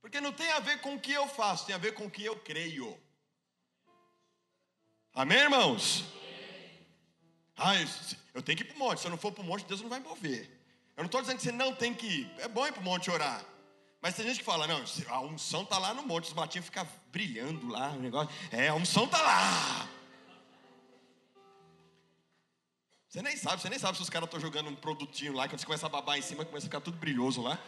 Porque 0.00 0.20
não 0.20 0.32
tem 0.32 0.50
a 0.50 0.58
ver 0.58 0.80
com 0.80 0.96
o 0.96 1.00
que 1.00 1.12
eu 1.12 1.28
faço, 1.28 1.66
tem 1.66 1.74
a 1.76 1.78
ver 1.78 1.94
com 1.94 2.06
o 2.06 2.10
que 2.10 2.24
eu 2.24 2.34
creio. 2.34 3.00
Amém, 5.14 5.38
irmãos? 5.38 6.18
Ah, 7.62 7.74
eu 8.32 8.42
tenho 8.42 8.56
que 8.56 8.64
ir 8.64 8.68
para 8.68 8.76
o 8.76 8.78
monte. 8.78 9.00
Se 9.00 9.06
eu 9.06 9.10
não 9.10 9.18
for 9.18 9.30
para 9.30 9.42
o 9.42 9.44
monte, 9.44 9.66
Deus 9.66 9.82
não 9.82 9.90
vai 9.90 10.00
mover. 10.00 10.50
Eu 10.96 11.02
não 11.02 11.06
estou 11.06 11.20
dizendo 11.20 11.36
que 11.36 11.42
você 11.42 11.52
não 11.52 11.74
tem 11.74 11.92
que 11.92 12.06
ir. 12.06 12.30
É 12.38 12.48
bom 12.48 12.66
ir 12.66 12.72
para 12.72 12.80
o 12.80 12.84
monte 12.84 13.10
orar. 13.10 13.44
Mas 14.00 14.14
tem 14.14 14.26
gente 14.26 14.38
que 14.38 14.44
fala, 14.44 14.66
não, 14.66 14.82
a 15.08 15.20
unção 15.20 15.62
está 15.62 15.78
lá 15.78 15.92
no 15.92 16.02
monte, 16.02 16.24
os 16.24 16.32
matinhos 16.32 16.64
ficam 16.64 16.88
brilhando 17.12 17.68
lá, 17.68 17.90
o 17.90 18.00
negócio. 18.00 18.34
É, 18.50 18.68
a 18.68 18.74
unção 18.74 19.04
está 19.04 19.20
lá. 19.20 19.88
Você 23.06 23.20
nem 23.20 23.36
sabe, 23.36 23.60
você 23.60 23.68
nem 23.68 23.78
sabe 23.78 23.96
se 23.96 24.02
os 24.02 24.08
caras 24.08 24.26
estão 24.26 24.40
jogando 24.40 24.70
um 24.70 24.74
produtinho 24.74 25.34
lá, 25.34 25.46
quando 25.48 25.58
você 25.58 25.66
começa 25.66 25.84
a 25.84 25.90
babar 25.90 26.16
em 26.16 26.22
cima, 26.22 26.46
começa 26.46 26.66
a 26.66 26.68
ficar 26.68 26.80
tudo 26.80 26.96
brilhoso 26.96 27.42
lá. 27.42 27.58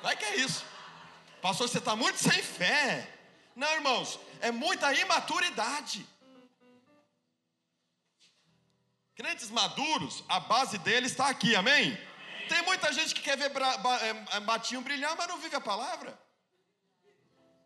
Vai 0.00 0.16
que 0.16 0.24
é 0.24 0.36
isso. 0.36 0.64
Pastor, 1.42 1.68
você 1.68 1.78
está 1.78 1.96
muito 1.96 2.18
sem 2.18 2.40
fé. 2.42 3.08
Não, 3.56 3.72
irmãos, 3.74 4.20
é 4.40 4.52
muita 4.52 4.92
imaturidade. 4.94 6.06
Crentes 9.20 9.50
maduros, 9.50 10.24
a 10.30 10.40
base 10.40 10.78
deles 10.78 11.10
está 11.10 11.28
aqui, 11.28 11.54
amém? 11.54 11.94
Tem 12.48 12.62
muita 12.62 12.90
gente 12.90 13.14
que 13.14 13.20
quer 13.20 13.36
ver 13.36 13.52
matinho 14.46 14.78
é, 14.78 14.80
é, 14.80 14.84
brilhar, 14.84 15.14
mas 15.14 15.28
não 15.28 15.36
vive 15.36 15.54
a 15.54 15.60
palavra. 15.60 16.18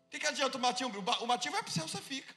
O 0.05 0.09
que, 0.09 0.19
que 0.19 0.27
adianta 0.27 0.57
o 0.57 0.59
matinho? 0.59 0.89
O 1.21 1.25
matinho 1.25 1.53
vai 1.53 1.63
para 1.63 1.69
o 1.69 1.73
céu, 1.73 1.87
você 1.87 2.01
fica. 2.01 2.35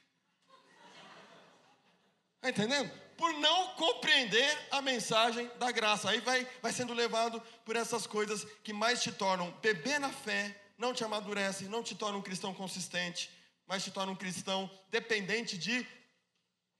Está 2.36 2.50
entendendo? 2.50 2.92
Por 3.16 3.32
não 3.40 3.74
compreender 3.74 4.56
a 4.70 4.80
mensagem 4.80 5.50
da 5.58 5.72
graça. 5.72 6.10
Aí 6.10 6.20
vai, 6.20 6.46
vai 6.62 6.72
sendo 6.72 6.94
levado 6.94 7.42
por 7.64 7.74
essas 7.74 8.06
coisas 8.06 8.46
que 8.62 8.72
mais 8.72 9.02
te 9.02 9.10
tornam 9.10 9.50
beber 9.60 9.98
na 9.98 10.12
fé, 10.12 10.56
não 10.78 10.94
te 10.94 11.02
amadurece, 11.02 11.64
não 11.64 11.82
te 11.82 11.96
torna 11.96 12.18
um 12.18 12.22
cristão 12.22 12.54
consistente, 12.54 13.36
mas 13.66 13.82
te 13.82 13.90
torna 13.90 14.12
um 14.12 14.16
cristão 14.16 14.70
dependente 14.92 15.58
de 15.58 15.84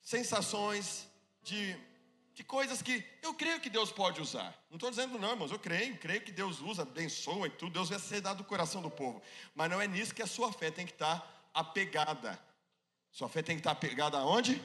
sensações, 0.01 1.09
de 1.43 1.77
de 2.39 2.45
coisas 2.45 2.81
que 2.81 3.05
eu 3.21 3.35
creio 3.35 3.59
que 3.59 3.69
Deus 3.69 3.91
pode 3.91 4.21
usar. 4.21 4.55
Não 4.71 4.77
estou 4.77 4.89
dizendo 4.91 5.19
não, 5.19 5.33
irmãos, 5.33 5.51
eu 5.51 5.59
creio, 5.59 5.99
creio 5.99 6.21
que 6.21 6.31
Deus 6.31 6.61
usa, 6.61 6.83
abençoa 6.83 7.49
e 7.49 7.51
tudo, 7.51 7.73
Deus 7.73 7.89
vai 7.89 7.99
ser 7.99 8.21
dado 8.21 8.37
do 8.37 8.45
coração 8.45 8.81
do 8.81 8.89
povo. 8.89 9.21
Mas 9.57 9.69
não 9.69 9.83
é 9.83 9.89
nisso 9.89 10.15
que 10.15 10.23
a 10.23 10.27
sua 10.27 10.53
fé 10.53 10.71
tem 10.71 10.87
que 10.87 10.93
estar 10.93 11.51
apegada. 11.53 12.39
Sua 13.11 13.29
fé 13.29 13.43
tem 13.43 13.57
que 13.57 13.61
estar 13.61 13.73
apegada 13.73 14.19
aonde? 14.19 14.63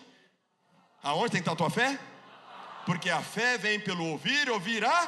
Aonde 1.01 1.31
tem 1.31 1.41
que 1.41 1.49
estar 1.49 1.53
a 1.53 1.55
tua 1.55 1.71
fé? 1.71 1.99
Porque 2.85 3.09
a 3.09 3.23
fé 3.23 3.57
vem 3.57 3.79
pelo 3.79 4.05
ouvir, 4.05 4.51
ouvir 4.51 4.85
a 4.85 5.07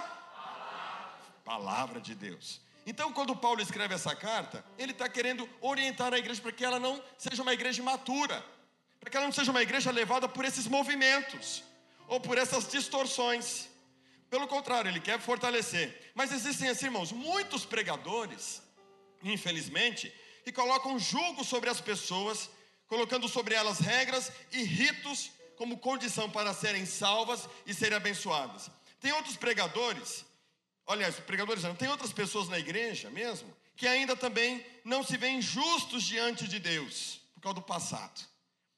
palavra 1.43 2.01
de 2.01 2.15
Deus. 2.15 2.59
Então, 2.83 3.13
quando 3.13 3.35
Paulo 3.35 3.61
escreve 3.61 3.93
essa 3.93 4.15
carta, 4.15 4.65
ele 4.75 4.91
está 4.91 5.07
querendo 5.07 5.47
orientar 5.61 6.15
a 6.15 6.17
igreja 6.17 6.41
para 6.41 6.51
que 6.51 6.65
ela 6.65 6.79
não 6.79 6.99
seja 7.15 7.43
uma 7.43 7.53
igreja 7.53 7.79
imatura, 7.79 8.43
para 8.99 9.11
que 9.11 9.17
ela 9.17 9.27
não 9.27 9.33
seja 9.33 9.51
uma 9.51 9.61
igreja 9.61 9.91
levada 9.91 10.27
por 10.27 10.43
esses 10.43 10.65
movimentos 10.65 11.63
ou 12.07 12.19
por 12.19 12.37
essas 12.37 12.67
distorções. 12.67 13.67
Pelo 14.29 14.47
contrário, 14.47 14.89
ele 14.89 14.99
quer 14.99 15.19
fortalecer. 15.19 16.11
Mas 16.13 16.31
existem 16.31 16.69
assim, 16.69 16.85
irmãos, 16.85 17.11
muitos 17.11 17.65
pregadores, 17.65 18.61
infelizmente, 19.23 20.13
que 20.43 20.51
colocam 20.51 20.99
julgo 20.99 21.43
sobre 21.43 21.69
as 21.69 21.81
pessoas, 21.81 22.49
colocando 22.87 23.27
sobre 23.27 23.55
elas 23.55 23.79
regras 23.79 24.31
e 24.51 24.63
ritos 24.63 25.31
como 25.55 25.77
condição 25.77 26.29
para 26.29 26.53
serem 26.53 26.85
salvas 26.85 27.47
e 27.65 27.73
serem 27.73 27.97
abençoadas. 27.97 28.69
Tem 28.99 29.11
outros 29.11 29.37
pregadores, 29.37 30.25
aliás, 30.87 31.15
pregadores 31.15 31.63
não, 31.63 31.75
tem 31.75 31.87
outras 31.87 32.11
pessoas 32.11 32.49
na 32.49 32.59
igreja 32.59 33.09
mesmo, 33.09 33.55
que 33.75 33.87
ainda 33.87 34.15
também 34.15 34.65
não 34.83 35.03
se 35.03 35.17
veem 35.17 35.41
justos 35.41 36.03
diante 36.03 36.47
de 36.47 36.59
Deus, 36.59 37.21
por 37.33 37.41
causa 37.41 37.55
do 37.55 37.61
passado. 37.61 38.34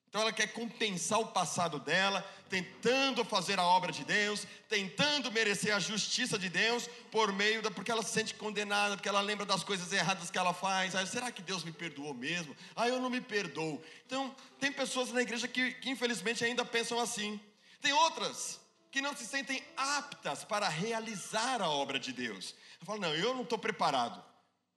Então 0.10 0.22
ela 0.22 0.32
quer 0.32 0.48
compensar 0.48 1.20
o 1.20 1.28
passado 1.28 1.80
dela, 1.80 2.26
tentando 2.50 3.26
fazer 3.26 3.60
a 3.60 3.64
obra 3.64 3.92
de 3.92 4.06
Deus, 4.06 4.48
tentando 4.70 5.32
merecer 5.32 5.76
a 5.76 5.80
justiça 5.80 6.40
de 6.40 6.50
Deus 6.50 6.90
por 7.12 7.32
meio 7.34 7.62
da 7.62 7.70
porque 7.70 7.92
ela 7.92 8.02
se 8.02 8.12
sente 8.12 8.34
condenada, 8.34 8.96
porque 8.96 9.10
ela 9.10 9.22
lembra 9.22 9.46
das 9.46 9.64
coisas 9.64 9.92
erradas 9.92 10.32
que 10.32 10.38
ela 10.38 10.54
faz. 10.54 10.96
Ah, 10.96 11.06
será 11.06 11.32
que 11.32 11.42
Deus 11.42 11.64
me 11.64 11.72
perdoou 11.72 12.14
mesmo? 12.14 12.56
Ah, 12.76 12.88
eu 12.88 13.02
não 13.02 13.10
me 13.10 13.20
perdoo. 13.20 13.82
Então, 14.06 14.34
tem 14.60 14.72
pessoas 14.72 15.12
na 15.12 15.22
igreja 15.22 15.48
que, 15.48 15.74
que 15.74 15.90
infelizmente 15.90 16.44
ainda 16.44 16.64
pensam 16.64 17.00
assim. 17.00 17.40
Tem 17.82 17.92
outras 17.92 18.60
que 18.90 19.02
não 19.02 19.16
se 19.16 19.26
sentem 19.26 19.62
aptas 19.76 20.44
para 20.44 20.70
realizar 20.70 21.62
a 21.62 21.70
obra 21.70 22.00
de 22.00 22.14
Deus. 22.14 22.56
Eu 22.80 22.86
falo, 22.86 23.00
não, 23.00 23.14
eu 23.14 23.34
não 23.34 23.44
estou 23.44 23.60
preparado. 23.60 24.24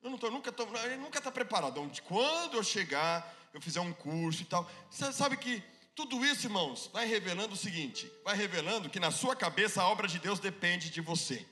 Eu 0.02 0.10
não 0.10 0.18
tô, 0.18 0.30
nunca 0.30 0.50
estou, 0.50 0.66
nunca 0.98 1.18
está 1.18 1.30
preparado. 1.30 1.80
Quando 2.04 2.56
eu 2.56 2.64
chegar 2.64 3.39
eu 3.52 3.60
fizer 3.60 3.80
um 3.80 3.92
curso 3.92 4.42
e 4.42 4.44
tal. 4.44 4.68
Você 4.90 5.12
sabe 5.12 5.36
que 5.36 5.62
tudo 5.94 6.24
isso, 6.24 6.46
irmãos, 6.46 6.88
vai 6.92 7.06
revelando 7.06 7.54
o 7.54 7.56
seguinte: 7.56 8.10
vai 8.24 8.36
revelando 8.36 8.88
que 8.88 9.00
na 9.00 9.10
sua 9.10 9.36
cabeça 9.36 9.82
a 9.82 9.88
obra 9.88 10.08
de 10.08 10.18
Deus 10.18 10.38
depende 10.38 10.90
de 10.90 11.00
você, 11.00 11.44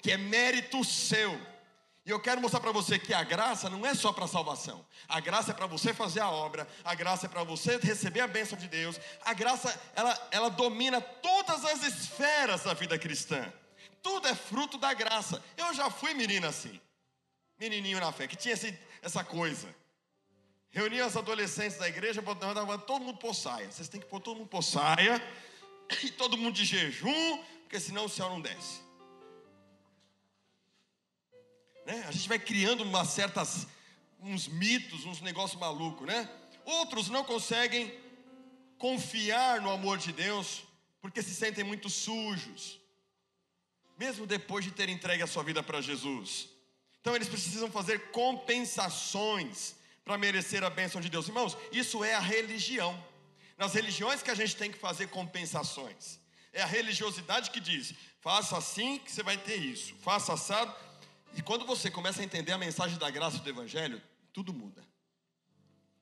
que 0.00 0.10
é 0.10 0.16
mérito 0.16 0.84
seu. 0.84 1.40
E 2.04 2.10
eu 2.10 2.18
quero 2.18 2.40
mostrar 2.40 2.58
para 2.58 2.72
você 2.72 2.98
que 2.98 3.14
a 3.14 3.22
graça 3.22 3.70
não 3.70 3.86
é 3.86 3.94
só 3.94 4.12
para 4.12 4.26
salvação. 4.26 4.84
A 5.08 5.20
graça 5.20 5.52
é 5.52 5.54
para 5.54 5.66
você 5.66 5.94
fazer 5.94 6.18
a 6.18 6.28
obra, 6.28 6.66
a 6.82 6.94
graça 6.96 7.26
é 7.26 7.28
para 7.28 7.44
você 7.44 7.76
receber 7.76 8.20
a 8.20 8.26
bênção 8.26 8.58
de 8.58 8.66
Deus. 8.66 9.00
A 9.24 9.32
graça, 9.32 9.80
ela, 9.94 10.28
ela 10.32 10.48
domina 10.48 11.00
todas 11.00 11.64
as 11.64 11.84
esferas 11.84 12.64
da 12.64 12.74
vida 12.74 12.98
cristã. 12.98 13.52
Tudo 14.02 14.26
é 14.26 14.34
fruto 14.34 14.76
da 14.78 14.92
graça. 14.92 15.40
Eu 15.56 15.72
já 15.74 15.88
fui 15.90 16.12
menina 16.12 16.48
assim, 16.48 16.80
menininho 17.56 18.00
na 18.00 18.10
fé, 18.10 18.26
que 18.26 18.34
tinha 18.34 18.54
esse, 18.54 18.76
essa 19.00 19.22
coisa. 19.22 19.72
Reunia 20.72 21.06
os 21.06 21.16
adolescentes 21.16 21.76
da 21.76 21.86
igreja, 21.86 22.22
mandava 22.22 22.78
todo 22.78 23.04
mundo 23.04 23.18
por 23.18 23.34
saia. 23.34 23.70
Vocês 23.70 23.88
têm 23.88 24.00
que 24.00 24.06
pôr 24.06 24.20
todo 24.20 24.38
mundo 24.38 24.48
por 24.48 24.62
saia. 24.62 25.22
E 26.02 26.10
todo 26.10 26.38
mundo 26.38 26.54
de 26.54 26.64
jejum, 26.64 27.38
porque 27.64 27.78
senão 27.78 28.06
o 28.06 28.08
céu 28.08 28.30
não 28.30 28.40
desce. 28.40 28.80
Né? 31.84 32.02
A 32.08 32.10
gente 32.10 32.26
vai 32.26 32.38
criando 32.38 32.82
umas 32.82 33.08
certas, 33.08 33.66
uns 34.18 34.48
mitos, 34.48 35.04
uns 35.04 35.20
negócios 35.20 35.60
malucos, 35.60 36.06
né? 36.06 36.26
Outros 36.64 37.10
não 37.10 37.22
conseguem 37.22 37.92
confiar 38.78 39.60
no 39.60 39.70
amor 39.70 39.98
de 39.98 40.12
Deus, 40.12 40.64
porque 41.02 41.22
se 41.22 41.34
sentem 41.34 41.64
muito 41.64 41.90
sujos, 41.90 42.80
mesmo 43.98 44.26
depois 44.26 44.64
de 44.64 44.70
ter 44.70 44.88
entregue 44.88 45.22
a 45.22 45.26
sua 45.26 45.42
vida 45.42 45.62
para 45.62 45.82
Jesus. 45.82 46.48
Então 47.00 47.14
eles 47.14 47.28
precisam 47.28 47.70
fazer 47.70 48.10
compensações 48.10 49.74
para 50.04 50.18
merecer 50.18 50.64
a 50.64 50.70
bênção 50.70 51.00
de 51.00 51.08
Deus. 51.08 51.28
Irmãos, 51.28 51.56
isso 51.70 52.02
é 52.04 52.14
a 52.14 52.20
religião. 52.20 52.92
Nas 53.56 53.74
religiões 53.74 54.22
que 54.22 54.30
a 54.30 54.34
gente 54.34 54.56
tem 54.56 54.70
que 54.70 54.78
fazer 54.78 55.08
compensações. 55.08 56.18
É 56.52 56.62
a 56.62 56.66
religiosidade 56.66 57.50
que 57.50 57.60
diz: 57.60 57.94
faça 58.20 58.56
assim 58.56 58.98
que 58.98 59.10
você 59.10 59.22
vai 59.22 59.36
ter 59.36 59.56
isso, 59.56 59.94
faça 59.96 60.32
assado. 60.32 60.74
E 61.34 61.42
quando 61.42 61.64
você 61.64 61.90
começa 61.90 62.20
a 62.20 62.24
entender 62.24 62.52
a 62.52 62.58
mensagem 62.58 62.98
da 62.98 63.10
graça 63.10 63.38
do 63.38 63.48
Evangelho, 63.48 64.02
tudo 64.32 64.52
muda. 64.52 64.84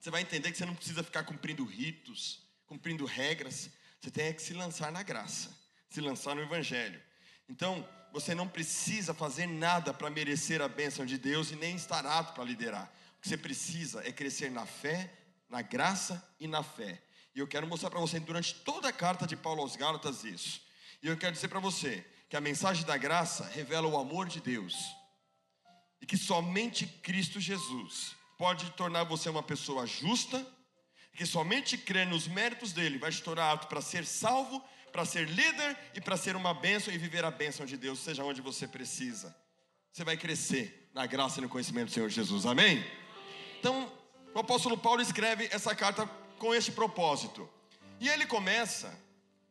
Você 0.00 0.10
vai 0.10 0.22
entender 0.22 0.50
que 0.50 0.56
você 0.56 0.64
não 0.64 0.74
precisa 0.74 1.04
ficar 1.04 1.24
cumprindo 1.24 1.64
ritos, 1.64 2.42
cumprindo 2.66 3.04
regras. 3.04 3.70
Você 4.00 4.10
tem 4.10 4.32
que 4.32 4.40
se 4.40 4.54
lançar 4.54 4.90
na 4.90 5.02
graça, 5.02 5.50
se 5.90 6.00
lançar 6.00 6.34
no 6.34 6.42
Evangelho. 6.42 7.00
Então, 7.48 7.86
você 8.12 8.34
não 8.34 8.48
precisa 8.48 9.12
fazer 9.12 9.46
nada 9.46 9.92
para 9.92 10.08
merecer 10.08 10.62
a 10.62 10.68
bênção 10.68 11.04
de 11.04 11.18
Deus 11.18 11.50
e 11.50 11.56
nem 11.56 11.76
estar 11.76 12.04
apto 12.06 12.32
para 12.32 12.44
liderar. 12.44 12.90
Que 13.20 13.28
você 13.28 13.36
precisa 13.36 14.06
é 14.06 14.12
crescer 14.12 14.50
na 14.50 14.66
fé, 14.66 15.12
na 15.48 15.62
graça 15.62 16.26
e 16.38 16.46
na 16.46 16.62
fé. 16.62 17.02
E 17.34 17.38
eu 17.38 17.46
quero 17.46 17.66
mostrar 17.66 17.90
para 17.90 18.00
você 18.00 18.18
durante 18.18 18.54
toda 18.54 18.88
a 18.88 18.92
carta 18.92 19.26
de 19.26 19.36
Paulo 19.36 19.62
aos 19.62 19.76
Gálatas 19.76 20.24
isso. 20.24 20.60
E 21.02 21.08
eu 21.08 21.16
quero 21.16 21.32
dizer 21.32 21.48
para 21.48 21.60
você 21.60 22.04
que 22.28 22.36
a 22.36 22.40
mensagem 22.40 22.84
da 22.84 22.96
graça 22.96 23.44
revela 23.44 23.88
o 23.88 23.98
amor 23.98 24.28
de 24.28 24.40
Deus. 24.40 24.74
e 26.00 26.06
que 26.06 26.16
somente 26.16 26.86
Cristo 26.86 27.38
Jesus 27.38 28.16
pode 28.38 28.70
tornar 28.70 29.04
você 29.04 29.28
uma 29.28 29.42
pessoa 29.42 29.86
justa, 29.86 30.44
que 31.14 31.26
somente 31.26 31.76
crer 31.76 32.06
nos 32.06 32.26
méritos 32.26 32.72
dele 32.72 32.96
vai 32.98 33.10
te 33.10 33.22
tornar 33.22 33.52
apto 33.52 33.66
para 33.66 33.82
ser 33.82 34.06
salvo, 34.06 34.64
para 34.90 35.04
ser 35.04 35.28
líder 35.28 35.76
e 35.94 36.00
para 36.00 36.16
ser 36.16 36.34
uma 36.36 36.54
bênção 36.54 36.92
e 36.92 36.96
viver 36.96 37.24
a 37.24 37.30
bênção 37.30 37.66
de 37.66 37.76
Deus, 37.76 37.98
seja 37.98 38.24
onde 38.24 38.40
você 38.40 38.66
precisa. 38.66 39.36
Você 39.92 40.04
vai 40.04 40.16
crescer 40.16 40.90
na 40.94 41.04
graça 41.04 41.38
e 41.38 41.42
no 41.42 41.48
conhecimento 41.48 41.88
do 41.88 41.92
Senhor 41.92 42.08
Jesus, 42.08 42.46
amém? 42.46 42.82
Então, 43.60 43.92
o 44.34 44.38
apóstolo 44.38 44.78
Paulo 44.78 45.02
escreve 45.02 45.46
essa 45.52 45.74
carta 45.74 46.06
com 46.38 46.54
este 46.54 46.72
propósito. 46.72 47.46
E 48.00 48.08
ele 48.08 48.24
começa, 48.24 48.98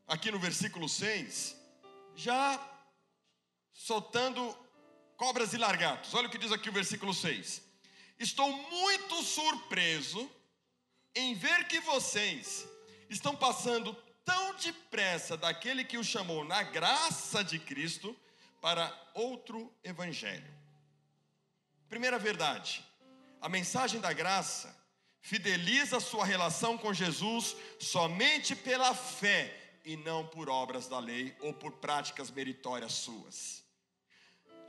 aqui 0.08 0.32
no 0.32 0.40
versículo 0.40 0.90
6, 0.90 1.56
já 2.16 2.60
soltando 3.72 4.58
cobras 5.16 5.54
e 5.54 5.58
largatos. 5.58 6.12
Olha 6.16 6.28
o 6.28 6.32
que 6.32 6.40
diz 6.40 6.52
aqui 6.52 6.70
o 6.70 6.74
versículo 6.74 7.14
6. 7.14 7.62
Estou 8.18 8.52
muito 8.52 9.22
surpreso 9.22 10.28
em 11.14 11.36
ver 11.36 11.68
que 11.68 11.80
vocês 11.82 12.68
estão 13.12 13.36
passando 13.36 13.94
tão 14.26 14.56
depressa 14.56 15.38
daquele 15.38 15.86
que 15.86 16.00
o 16.00 16.04
chamou 16.04 16.44
na 16.44 16.64
graça 16.64 17.44
de 17.44 17.60
Cristo 17.60 18.18
para 18.60 18.92
outro 19.14 19.72
evangelho. 19.84 20.52
Primeira 21.88 22.18
verdade, 22.18 22.84
a 23.42 23.48
mensagem 23.48 24.00
da 24.00 24.12
graça 24.12 24.76
fideliza 25.22 26.00
sua 26.00 26.26
relação 26.26 26.78
com 26.78 26.94
Jesus 26.94 27.56
somente 27.80 28.56
pela 28.56 28.94
fé 28.94 29.56
e 29.86 29.96
não 29.98 30.26
por 30.26 30.50
obras 30.50 30.88
da 30.88 31.00
lei 31.00 31.36
ou 31.42 31.54
por 31.54 31.74
práticas 31.74 32.30
meritórias 32.32 32.94
suas. 32.94 33.64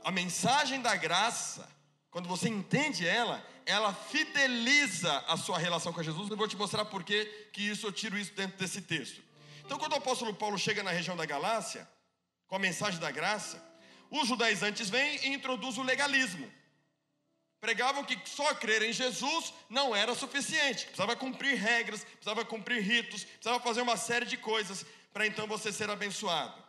A 0.03 0.11
mensagem 0.11 0.81
da 0.81 0.95
graça, 0.95 1.69
quando 2.09 2.27
você 2.27 2.49
entende 2.49 3.07
ela, 3.07 3.45
ela 3.65 3.93
fideliza 3.93 5.19
a 5.27 5.37
sua 5.37 5.57
relação 5.57 5.93
com 5.93 6.01
Jesus. 6.01 6.29
Eu 6.29 6.37
vou 6.37 6.47
te 6.47 6.57
mostrar 6.57 6.85
por 6.85 7.03
que 7.03 7.49
isso 7.55 7.87
eu 7.87 7.91
tiro 7.91 8.17
isso 8.17 8.33
dentro 8.33 8.57
desse 8.57 8.81
texto. 8.81 9.21
Então, 9.63 9.77
quando 9.77 9.93
o 9.93 9.97
apóstolo 9.97 10.33
Paulo 10.33 10.57
chega 10.57 10.81
na 10.81 10.91
região 10.91 11.15
da 11.15 11.25
Galácia, 11.25 11.87
com 12.47 12.55
a 12.55 12.59
mensagem 12.59 12.99
da 12.99 13.11
graça, 13.11 13.63
os 14.09 14.27
judaizantes 14.27 14.89
vêm 14.89 15.17
e 15.23 15.33
introduzem 15.33 15.81
o 15.81 15.85
legalismo 15.85 16.51
pregavam 17.61 18.03
que 18.03 18.19
só 18.25 18.55
crer 18.55 18.81
em 18.81 18.91
Jesus 18.91 19.53
não 19.69 19.95
era 19.95 20.15
suficiente, 20.15 20.85
precisava 20.85 21.15
cumprir 21.15 21.55
regras, 21.55 22.03
precisava 22.03 22.43
cumprir 22.43 22.81
ritos, 22.81 23.23
precisava 23.23 23.59
fazer 23.63 23.81
uma 23.81 23.95
série 23.95 24.25
de 24.25 24.35
coisas 24.35 24.83
para 25.13 25.27
então 25.27 25.45
você 25.45 25.71
ser 25.71 25.87
abençoado. 25.87 26.61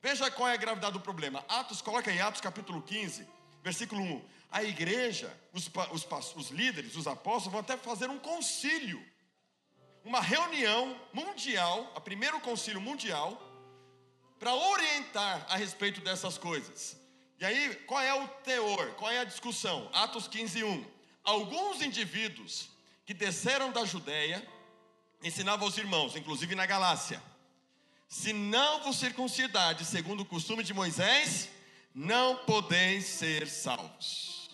Veja 0.00 0.30
qual 0.30 0.48
é 0.48 0.52
a 0.52 0.56
gravidade 0.56 0.92
do 0.92 1.00
problema. 1.00 1.44
Atos, 1.48 1.82
coloca 1.82 2.12
em 2.12 2.20
Atos 2.20 2.40
capítulo 2.40 2.80
15, 2.80 3.26
versículo 3.62 4.00
1. 4.00 4.24
A 4.52 4.62
igreja, 4.62 5.36
os, 5.52 5.68
os, 5.90 6.06
os 6.36 6.50
líderes, 6.50 6.94
os 6.94 7.08
apóstolos 7.08 7.50
vão 7.52 7.60
até 7.60 7.76
fazer 7.76 8.08
um 8.08 8.18
concílio, 8.18 9.04
uma 10.04 10.20
reunião 10.20 10.96
mundial, 11.12 11.90
a 11.96 12.00
primeiro 12.00 12.38
concílio 12.40 12.80
mundial, 12.80 13.42
para 14.38 14.54
orientar 14.54 15.44
a 15.48 15.56
respeito 15.56 16.00
dessas 16.02 16.38
coisas. 16.38 17.03
E 17.40 17.44
aí, 17.44 17.74
qual 17.86 18.00
é 18.00 18.14
o 18.14 18.28
teor? 18.28 18.92
Qual 18.94 19.10
é 19.10 19.18
a 19.18 19.24
discussão? 19.24 19.90
Atos 19.92 20.28
15, 20.28 20.64
1. 20.64 20.86
Alguns 21.24 21.82
indivíduos 21.82 22.68
que 23.04 23.12
desceram 23.12 23.72
da 23.72 23.84
Judéia 23.84 24.46
ensinavam 25.22 25.66
aos 25.66 25.76
irmãos, 25.76 26.16
inclusive 26.16 26.54
na 26.54 26.66
Galácia: 26.66 27.22
se 28.08 28.32
não 28.32 28.82
vos 28.82 28.96
circuncidade 28.96 29.84
segundo 29.84 30.20
o 30.20 30.26
costume 30.26 30.62
de 30.62 30.72
Moisés, 30.72 31.48
não 31.94 32.36
podeis 32.44 33.04
ser 33.04 33.48
salvos. 33.48 34.50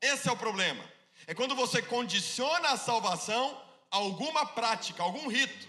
Esse 0.00 0.28
é 0.28 0.32
o 0.32 0.36
problema. 0.36 0.84
É 1.26 1.34
quando 1.34 1.54
você 1.54 1.80
condiciona 1.80 2.70
a 2.70 2.76
salvação 2.76 3.60
a 3.90 3.96
alguma 3.96 4.46
prática, 4.46 5.02
algum 5.02 5.28
rito, 5.28 5.68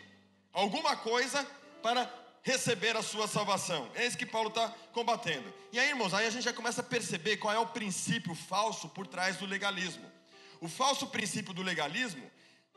alguma 0.54 0.96
coisa 0.96 1.46
para 1.82 2.06
receber 2.42 2.96
a 2.96 3.04
sua 3.04 3.28
salvação. 3.28 3.90
É 3.96 4.06
isso 4.06 4.18
que 4.18 4.26
Paulo 4.26 4.50
está 4.50 4.70
combatendo. 4.94 5.54
E 5.72 5.80
aí, 5.80 5.90
irmãos, 5.90 6.14
aí 6.14 6.26
a 6.26 6.30
gente 6.30 6.44
já 6.44 6.54
começa 6.54 6.82
a 6.82 6.84
perceber 6.84 7.38
qual 7.38 7.54
é 7.54 7.60
o 7.60 7.68
princípio 7.68 8.34
falso 8.34 8.90
por 8.90 9.08
trás 9.08 9.38
do 9.38 9.46
legalismo. 9.46 10.12
O 10.60 10.68
falso 10.68 11.08
princípio 11.08 11.54
do 11.54 11.62
legalismo 11.62 12.30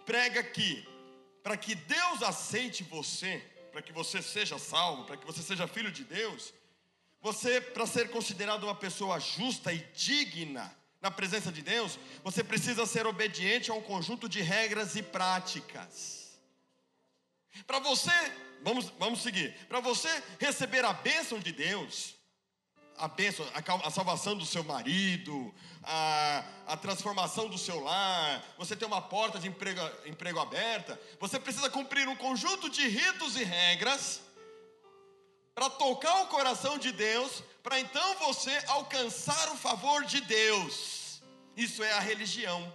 prega 0.07 0.43
que, 0.43 0.87
para 1.43 1.57
que 1.57 1.75
Deus 1.75 2.23
aceite 2.23 2.83
você, 2.85 3.43
para 3.73 3.83
que 3.83 3.93
você 3.93 4.23
seja 4.23 4.59
salvo, 4.59 5.05
para 5.05 5.17
que 5.17 5.27
você 5.27 5.43
seja 5.43 5.67
filho 5.67 5.91
de 5.91 6.05
Deus, 6.05 6.53
você, 7.21 7.61
para 7.61 7.87
ser 7.87 8.11
considerado 8.11 8.65
uma 8.65 8.75
pessoa 8.75 9.19
justa 9.19 9.73
e 9.73 9.79
digna 9.95 10.75
na 11.01 11.11
presença 11.11 11.51
de 11.51 11.63
Deus, 11.63 11.99
você 12.23 12.45
precisa 12.45 12.85
ser 12.87 13.07
obediente 13.07 13.71
a 13.71 13.75
um 13.75 13.81
conjunto 13.81 14.29
de 14.29 14.43
regras 14.43 14.95
e 14.95 15.03
práticas. 15.03 16.39
Para 17.67 17.79
você 17.79 18.11
vamos, 18.65 18.93
vamos 18.99 19.23
seguir. 19.23 19.55
Para 19.69 19.79
você 19.79 20.09
receber 20.41 20.85
a 20.85 20.93
bênção 20.93 21.39
de 21.39 21.53
Deus, 21.53 22.15
a 22.97 23.07
bênção, 23.07 23.47
a, 23.55 23.87
a 23.87 23.91
salvação 23.91 24.37
do 24.37 24.47
seu 24.47 24.65
marido, 24.65 25.55
a, 25.83 26.45
a, 26.67 26.77
transformação 26.77 27.49
do 27.49 27.59
seu 27.59 27.79
lar, 27.81 28.43
você 28.57 28.75
ter 28.75 28.87
uma 28.87 29.03
porta 29.03 29.39
de 29.39 29.49
emprego, 29.49 29.81
emprego 30.07 30.41
aberta, 30.41 30.99
você 31.21 31.39
precisa 31.39 31.69
cumprir 31.69 32.09
um 32.09 32.17
conjunto 32.17 32.71
de 32.71 32.89
ritos 32.89 33.37
e 33.37 33.45
regras 33.45 34.23
para 35.55 35.71
tocar 35.71 36.23
o 36.23 36.27
coração 36.27 36.79
de 36.79 36.91
Deus, 36.91 37.43
para 37.63 37.79
então 37.79 38.15
você 38.17 38.51
alcançar 38.67 39.53
o 39.53 39.57
favor 39.57 40.05
de 40.05 40.21
Deus. 40.23 41.23
Isso 41.57 41.83
é 41.83 41.93
a 41.93 42.01
religião. 42.01 42.73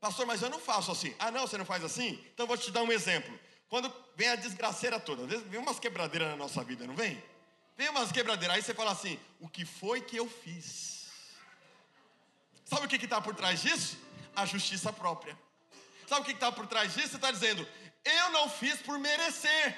Pastor, 0.00 0.26
mas 0.26 0.42
eu 0.42 0.50
não 0.50 0.58
faço 0.58 0.92
assim. 0.92 1.14
Ah, 1.18 1.30
não, 1.30 1.46
você 1.46 1.58
não 1.58 1.64
faz 1.64 1.82
assim? 1.82 2.22
Então 2.32 2.46
vou 2.46 2.56
te 2.56 2.70
dar 2.70 2.82
um 2.82 2.92
exemplo. 2.92 3.38
Quando 3.74 3.92
vem 4.14 4.28
a 4.28 4.36
desgraceira 4.36 5.00
toda, 5.00 5.24
às 5.24 5.28
vezes 5.28 5.44
vem 5.48 5.58
umas 5.58 5.80
quebradeiras 5.80 6.28
na 6.28 6.36
nossa 6.36 6.62
vida, 6.62 6.86
não 6.86 6.94
vem? 6.94 7.20
Vem 7.76 7.88
umas 7.88 8.12
quebradeiras, 8.12 8.56
aí 8.56 8.62
você 8.62 8.72
fala 8.72 8.92
assim: 8.92 9.18
o 9.40 9.48
que 9.48 9.64
foi 9.64 10.00
que 10.00 10.16
eu 10.16 10.28
fiz? 10.28 11.10
Sabe 12.64 12.86
o 12.86 12.88
que 12.88 13.04
está 13.04 13.20
por 13.20 13.34
trás 13.34 13.62
disso? 13.62 13.98
A 14.36 14.46
justiça 14.46 14.92
própria. 14.92 15.36
Sabe 16.06 16.20
o 16.20 16.24
que 16.24 16.30
está 16.30 16.52
por 16.52 16.68
trás 16.68 16.94
disso? 16.94 17.08
Você 17.08 17.16
está 17.16 17.32
dizendo: 17.32 17.66
eu 18.04 18.30
não 18.30 18.48
fiz 18.48 18.80
por 18.80 18.96
merecer. 18.96 19.76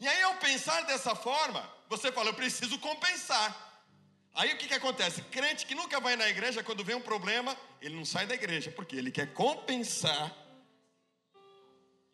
E 0.00 0.08
aí, 0.08 0.22
ao 0.22 0.36
pensar 0.36 0.80
dessa 0.84 1.14
forma, 1.14 1.70
você 1.90 2.10
fala: 2.10 2.30
eu 2.30 2.34
preciso 2.34 2.78
compensar. 2.78 3.71
Aí 4.34 4.52
o 4.52 4.56
que, 4.56 4.66
que 4.66 4.74
acontece? 4.74 5.22
Crente 5.22 5.66
que 5.66 5.74
nunca 5.74 6.00
vai 6.00 6.16
na 6.16 6.28
igreja, 6.28 6.62
quando 6.62 6.84
vem 6.84 6.96
um 6.96 7.00
problema, 7.02 7.56
ele 7.80 7.94
não 7.94 8.04
sai 8.04 8.26
da 8.26 8.34
igreja, 8.34 8.70
porque 8.70 8.96
ele 8.96 9.10
quer 9.10 9.32
compensar. 9.32 10.34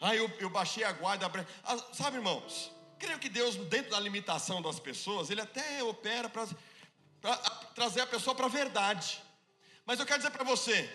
Ah, 0.01 0.15
eu, 0.15 0.31
eu 0.39 0.51
baixei 0.51 0.85
a 0.85 0.93
guarda. 0.93 1.31
Ah, 1.65 1.77
sabe, 1.93 2.17
irmãos, 2.17 2.73
creio 2.99 3.19
que 3.19 3.29
Deus, 3.29 3.57
dentro 3.57 3.93
da 3.93 4.01
limitação 4.01 4.61
das 4.61 4.79
pessoas, 4.79 5.31
Ele 5.31 5.41
até 5.41 5.83
opera 5.83 6.29
para 6.29 6.47
trazer 7.75 8.01
a 8.01 8.07
pessoa 8.07 8.35
para 8.35 8.47
a 8.47 8.51
verdade. 8.51 9.23
Mas 9.87 9.99
eu 9.99 10.07
quero 10.07 10.19
dizer 10.19 10.31
para 10.31 10.45
você, 10.45 10.89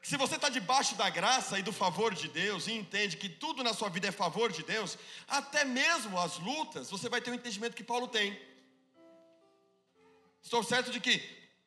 que 0.00 0.08
se 0.08 0.16
você 0.16 0.34
está 0.34 0.48
debaixo 0.48 0.96
da 0.96 1.08
graça 1.08 1.58
e 1.58 1.62
do 1.62 1.72
favor 1.72 2.14
de 2.14 2.28
Deus, 2.28 2.66
e 2.66 2.72
entende 2.72 3.16
que 3.16 3.28
tudo 3.28 3.62
na 3.62 3.72
sua 3.72 3.88
vida 3.88 4.08
é 4.08 4.12
favor 4.12 4.52
de 4.52 4.62
Deus, 4.64 4.98
até 5.28 5.64
mesmo 5.64 6.18
as 6.18 6.38
lutas, 6.38 6.90
você 6.90 7.08
vai 7.08 7.20
ter 7.20 7.30
o 7.30 7.34
entendimento 7.34 7.76
que 7.76 7.84
Paulo 7.84 8.08
tem. 8.08 8.38
Estou 10.52 10.62
certo 10.62 10.90
de 10.90 11.00
que 11.00 11.18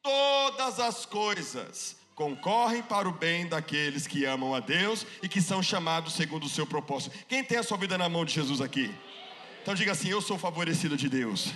todas 0.04 0.80
as 0.80 1.08
coisas 1.08 1.96
concorrem 2.14 2.84
para 2.84 3.10
o 3.10 3.12
bem 3.12 3.48
daqueles 3.48 4.06
que 4.06 4.26
amam 4.26 4.54
a 4.54 4.60
Deus 4.60 5.08
e 5.24 5.28
que 5.28 5.42
são 5.42 5.64
chamados 5.64 6.14
segundo 6.14 6.44
o 6.44 6.50
seu 6.50 6.68
propósito. 6.68 7.18
Quem 7.28 7.44
tem 7.44 7.58
a 7.58 7.64
sua 7.64 7.78
vida 7.78 7.98
na 7.98 8.08
mão 8.08 8.24
de 8.24 8.34
Jesus 8.34 8.62
aqui? 8.62 8.94
Então 9.60 9.74
diga 9.74 9.94
assim: 9.94 10.10
Eu 10.10 10.22
sou 10.22 10.38
favorecido 10.38 10.96
de 10.96 11.10
Deus. 11.10 11.52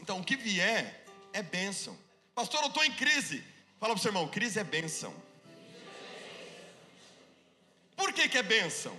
Então 0.00 0.20
o 0.20 0.24
que 0.24 0.36
vier 0.36 1.04
é 1.34 1.42
bênção. 1.42 1.98
Pastor, 2.34 2.62
eu 2.62 2.68
estou 2.68 2.82
em 2.82 2.92
crise. 2.92 3.44
Fala 3.78 3.92
para 3.92 3.98
o 3.98 4.02
seu 4.02 4.08
irmão: 4.08 4.26
crise 4.26 4.58
é 4.58 4.64
bênção. 4.64 5.14
Por 7.94 8.10
que, 8.14 8.26
que 8.26 8.38
é 8.38 8.42
bênção? 8.42 8.98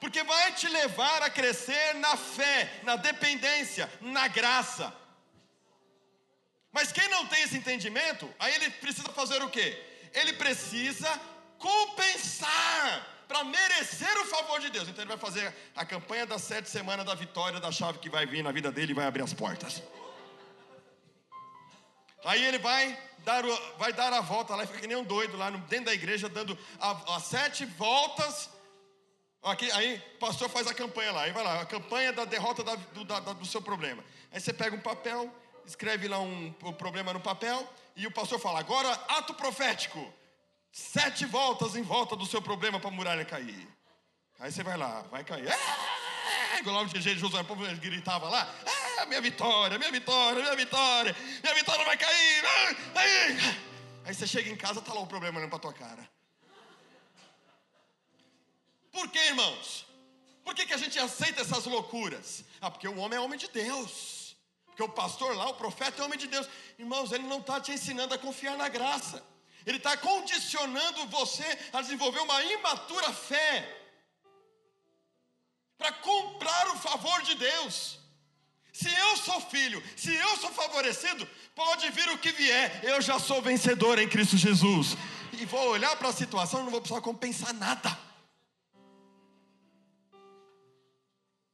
Porque 0.00 0.24
vai 0.24 0.50
te 0.54 0.66
levar 0.66 1.22
a 1.24 1.28
crescer 1.28 1.94
na 1.96 2.16
fé, 2.16 2.80
na 2.84 2.96
dependência, 2.96 3.92
na 4.00 4.28
graça. 4.28 4.96
Mas 6.72 6.92
quem 6.92 7.08
não 7.08 7.26
tem 7.26 7.42
esse 7.42 7.56
entendimento, 7.56 8.32
aí 8.38 8.54
ele 8.54 8.70
precisa 8.70 9.08
fazer 9.10 9.42
o 9.42 9.48
quê? 9.48 9.82
Ele 10.14 10.34
precisa 10.34 11.08
compensar 11.58 13.06
para 13.26 13.44
merecer 13.44 14.16
o 14.20 14.26
favor 14.26 14.60
de 14.60 14.70
Deus. 14.70 14.88
Então 14.88 15.02
ele 15.02 15.08
vai 15.08 15.18
fazer 15.18 15.54
a 15.74 15.84
campanha 15.84 16.26
das 16.26 16.42
sete 16.42 16.68
semanas 16.68 17.04
da 17.04 17.14
vitória 17.14 17.60
da 17.60 17.70
chave 17.72 17.98
que 17.98 18.10
vai 18.10 18.26
vir 18.26 18.42
na 18.42 18.52
vida 18.52 18.70
dele 18.70 18.92
e 18.92 18.94
vai 18.94 19.06
abrir 19.06 19.22
as 19.22 19.34
portas. 19.34 19.82
Aí 22.24 22.44
ele 22.44 22.58
vai 22.58 22.98
dar, 23.18 23.42
vai 23.78 23.92
dar 23.92 24.12
a 24.12 24.20
volta 24.20 24.54
lá 24.54 24.64
e 24.64 24.66
fica 24.66 24.80
que 24.80 24.86
nem 24.86 24.96
um 24.96 25.04
doido 25.04 25.36
lá 25.36 25.50
dentro 25.50 25.86
da 25.86 25.94
igreja, 25.94 26.28
dando 26.28 26.58
as 26.80 27.24
sete 27.24 27.64
voltas 27.64 28.50
Aqui, 29.42 29.70
aí 29.70 30.02
o 30.16 30.18
pastor 30.18 30.48
faz 30.48 30.66
a 30.66 30.74
campanha 30.74 31.12
lá, 31.12 31.22
aí 31.22 31.32
vai 31.32 31.44
lá, 31.44 31.60
a 31.60 31.66
campanha 31.66 32.12
da 32.12 32.24
derrota 32.24 32.64
da, 32.64 32.74
do, 32.74 33.04
da, 33.04 33.20
do 33.20 33.46
seu 33.46 33.62
problema. 33.62 34.04
Aí 34.32 34.40
você 34.40 34.52
pega 34.52 34.74
um 34.74 34.80
papel, 34.80 35.32
escreve 35.68 36.08
lá 36.08 36.18
um, 36.18 36.54
o 36.62 36.72
problema 36.72 37.12
no 37.12 37.20
papel, 37.20 37.68
e 37.94 38.06
o 38.06 38.10
pastor 38.10 38.40
fala: 38.40 38.58
agora 38.58 38.90
ato 38.90 39.34
profético, 39.34 40.12
sete 40.72 41.26
voltas 41.26 41.76
em 41.76 41.82
volta 41.82 42.16
do 42.16 42.26
seu 42.26 42.40
problema 42.40 42.80
para 42.80 42.88
a 42.88 42.92
muralha 42.92 43.24
cair. 43.24 43.68
Aí 44.40 44.50
você 44.50 44.62
vai 44.62 44.76
lá, 44.76 45.02
vai 45.10 45.22
cair. 45.24 45.48
É, 45.48 46.58
igual 46.60 46.84
o 46.84 46.86
de 46.86 47.16
Josué, 47.16 47.42
o 47.42 47.44
povo 47.44 47.64
gritava 47.76 48.28
lá: 48.28 48.52
é, 48.64 49.06
minha 49.06 49.20
vitória, 49.20 49.78
minha 49.78 49.92
vitória, 49.92 50.42
minha 50.42 50.56
vitória, 50.56 51.16
minha 51.42 51.54
vitória 51.54 51.84
vai 51.84 51.96
cair. 51.96 52.44
Aí, 52.94 53.38
aí 54.06 54.14
você 54.14 54.26
chega 54.26 54.48
em 54.50 54.56
casa, 54.56 54.80
tá 54.80 54.94
lá 54.94 55.00
o 55.00 55.06
problema 55.06 55.38
olhando 55.38 55.50
para 55.50 55.58
tua 55.58 55.72
cara. 55.72 56.08
Por 58.90 59.08
que, 59.10 59.18
irmãos? 59.18 59.86
Por 60.42 60.54
que, 60.54 60.64
que 60.64 60.72
a 60.72 60.78
gente 60.78 60.98
aceita 60.98 61.42
essas 61.42 61.66
loucuras? 61.66 62.42
Ah, 62.58 62.70
porque 62.70 62.88
o 62.88 62.96
homem 62.96 63.18
é 63.18 63.20
homem 63.20 63.38
de 63.38 63.48
Deus. 63.48 64.17
Porque 64.78 64.92
o 64.92 64.94
pastor 64.94 65.34
lá, 65.34 65.48
o 65.48 65.54
profeta, 65.54 66.00
é 66.00 66.04
homem 66.04 66.16
de 66.16 66.28
Deus. 66.28 66.48
Irmãos, 66.78 67.10
ele 67.10 67.24
não 67.24 67.40
está 67.40 67.60
te 67.60 67.72
ensinando 67.72 68.14
a 68.14 68.18
confiar 68.18 68.56
na 68.56 68.68
graça. 68.68 69.20
Ele 69.66 69.78
está 69.78 69.96
condicionando 69.96 71.04
você 71.08 71.44
a 71.72 71.82
desenvolver 71.82 72.20
uma 72.20 72.40
imatura 72.44 73.12
fé. 73.12 73.76
Para 75.76 75.90
comprar 75.94 76.68
o 76.68 76.76
favor 76.76 77.22
de 77.22 77.34
Deus. 77.34 77.98
Se 78.72 78.88
eu 78.88 79.16
sou 79.16 79.40
filho, 79.40 79.82
se 79.96 80.14
eu 80.14 80.36
sou 80.36 80.52
favorecido, 80.52 81.28
pode 81.56 81.90
vir 81.90 82.08
o 82.10 82.18
que 82.18 82.30
vier, 82.30 82.84
eu 82.84 83.02
já 83.02 83.18
sou 83.18 83.42
vencedor 83.42 83.98
em 83.98 84.08
Cristo 84.08 84.36
Jesus. 84.36 84.96
E 85.32 85.44
vou 85.44 85.70
olhar 85.70 85.96
para 85.96 86.10
a 86.10 86.12
situação 86.12 86.62
não 86.62 86.70
vou 86.70 86.80
precisar 86.80 87.00
compensar 87.00 87.52
nada. 87.52 87.98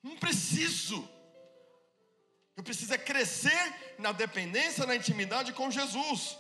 Não 0.02 0.14
preciso. 0.16 1.13
É 2.90 2.98
crescer 2.98 3.94
na 3.98 4.12
dependência, 4.12 4.86
na 4.86 4.96
intimidade 4.96 5.52
com 5.52 5.70
Jesus. 5.70 6.36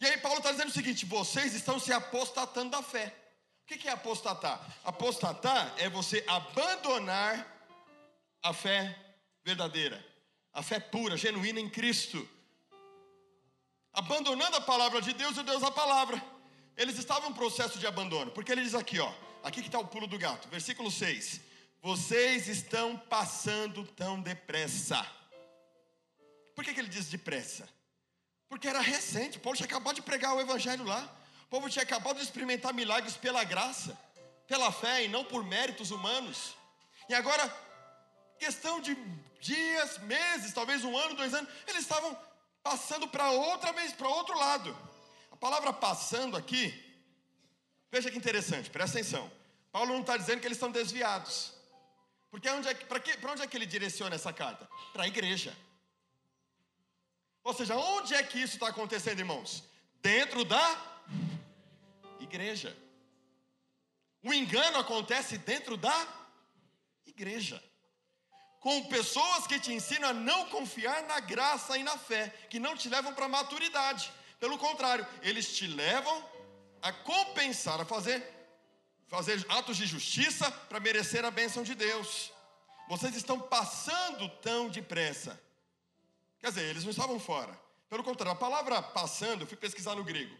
E 0.00 0.06
aí 0.06 0.18
Paulo 0.18 0.38
está 0.38 0.52
dizendo 0.52 0.68
o 0.68 0.72
seguinte: 0.72 1.04
vocês 1.06 1.54
estão 1.54 1.78
se 1.78 1.92
apostatando 1.92 2.70
da 2.70 2.82
fé. 2.82 3.14
O 3.62 3.66
que 3.66 3.88
é 3.88 3.92
apostatar? 3.92 4.60
Apostatar 4.84 5.74
é 5.78 5.88
você 5.88 6.24
abandonar 6.28 7.46
a 8.42 8.52
fé 8.52 8.96
verdadeira, 9.44 10.04
a 10.52 10.62
fé 10.62 10.78
pura, 10.78 11.16
genuína 11.16 11.58
em 11.58 11.68
Cristo. 11.68 12.28
Abandonando 13.92 14.56
a 14.56 14.60
palavra 14.60 15.00
de 15.02 15.12
Deus 15.12 15.36
e 15.36 15.42
Deus 15.42 15.62
a 15.62 15.70
palavra. 15.70 16.22
Eles 16.76 16.98
estavam 16.98 17.30
em 17.30 17.32
processo 17.32 17.78
de 17.78 17.86
abandono, 17.86 18.30
porque 18.30 18.52
ele 18.52 18.62
diz 18.62 18.74
aqui, 18.74 19.00
ó, 19.00 19.10
aqui 19.42 19.62
que 19.62 19.68
está 19.68 19.78
o 19.78 19.86
pulo 19.86 20.06
do 20.06 20.18
gato, 20.18 20.46
versículo 20.48 20.90
6 20.90 21.40
vocês 21.82 22.48
estão 22.48 22.96
passando 22.96 23.84
tão 23.92 24.20
depressa. 24.20 25.06
Por 26.54 26.64
que, 26.64 26.72
que 26.74 26.80
ele 26.80 26.88
diz 26.88 27.06
depressa? 27.08 27.68
Porque 28.48 28.68
era 28.68 28.80
recente, 28.80 29.38
Paulo 29.38 29.56
tinha 29.56 29.66
acabado 29.66 29.96
de 29.96 30.02
pregar 30.02 30.34
o 30.34 30.40
evangelho 30.40 30.84
lá. 30.84 31.02
O 31.44 31.48
povo 31.48 31.70
tinha 31.70 31.82
acabado 31.82 32.16
de 32.16 32.22
experimentar 32.22 32.74
milagres 32.74 33.16
pela 33.16 33.44
graça, 33.44 33.96
pela 34.46 34.72
fé 34.72 35.04
e 35.04 35.08
não 35.08 35.24
por 35.24 35.44
méritos 35.44 35.90
humanos. 35.90 36.56
E 37.08 37.14
agora, 37.14 37.48
questão 38.38 38.80
de 38.80 38.96
dias, 39.40 39.98
meses, 39.98 40.52
talvez 40.52 40.82
um 40.84 40.96
ano, 40.96 41.14
dois 41.14 41.32
anos, 41.34 41.48
eles 41.68 41.82
estavam 41.82 42.18
passando 42.62 43.06
para 43.06 43.30
outra 43.30 43.72
vez, 43.72 43.92
para 43.92 44.08
outro 44.08 44.36
lado. 44.36 44.76
A 45.30 45.36
palavra 45.36 45.72
passando 45.72 46.36
aqui, 46.36 46.74
veja 47.92 48.10
que 48.10 48.18
interessante, 48.18 48.70
presta 48.70 48.98
atenção. 48.98 49.30
Paulo 49.70 49.92
não 49.92 50.00
está 50.00 50.16
dizendo 50.16 50.40
que 50.40 50.46
eles 50.46 50.56
estão 50.56 50.70
desviados. 50.70 51.52
Porque 52.30 52.48
onde 52.50 52.68
é, 52.68 52.74
para 52.74 53.32
onde 53.32 53.42
é 53.42 53.46
que 53.46 53.56
ele 53.56 53.66
direciona 53.66 54.14
essa 54.14 54.32
carta? 54.32 54.68
Para 54.92 55.04
a 55.04 55.08
igreja. 55.08 55.56
Ou 57.42 57.54
seja, 57.54 57.76
onde 57.76 58.14
é 58.14 58.22
que 58.22 58.38
isso 58.38 58.54
está 58.54 58.68
acontecendo, 58.68 59.20
irmãos? 59.20 59.62
Dentro 60.02 60.44
da 60.44 60.96
igreja. 62.20 62.76
O 64.22 64.34
engano 64.34 64.78
acontece 64.78 65.38
dentro 65.38 65.76
da 65.76 65.96
igreja. 67.06 67.62
Com 68.58 68.88
pessoas 68.88 69.46
que 69.46 69.60
te 69.60 69.72
ensinam 69.72 70.08
a 70.08 70.12
não 70.12 70.48
confiar 70.48 71.04
na 71.04 71.20
graça 71.20 71.78
e 71.78 71.84
na 71.84 71.96
fé, 71.96 72.28
que 72.50 72.58
não 72.58 72.76
te 72.76 72.88
levam 72.88 73.14
para 73.14 73.26
a 73.26 73.28
maturidade. 73.28 74.12
Pelo 74.40 74.58
contrário, 74.58 75.06
eles 75.22 75.56
te 75.56 75.66
levam 75.68 76.28
a 76.82 76.92
compensar, 76.92 77.80
a 77.80 77.84
fazer 77.84 78.35
fazer 79.06 79.44
atos 79.48 79.76
de 79.76 79.86
justiça 79.86 80.50
para 80.50 80.80
merecer 80.80 81.24
a 81.24 81.30
bênção 81.30 81.62
de 81.62 81.74
Deus. 81.74 82.32
Vocês 82.88 83.16
estão 83.16 83.40
passando 83.40 84.28
tão 84.40 84.68
depressa. 84.68 85.40
Quer 86.38 86.48
dizer, 86.48 86.64
eles 86.64 86.84
não 86.84 86.90
estavam 86.90 87.18
fora. 87.18 87.58
Pelo 87.88 88.04
contrário, 88.04 88.32
a 88.32 88.36
palavra 88.36 88.82
passando, 88.82 89.42
eu 89.42 89.46
fui 89.46 89.56
pesquisar 89.56 89.94
no 89.94 90.04
grego. 90.04 90.36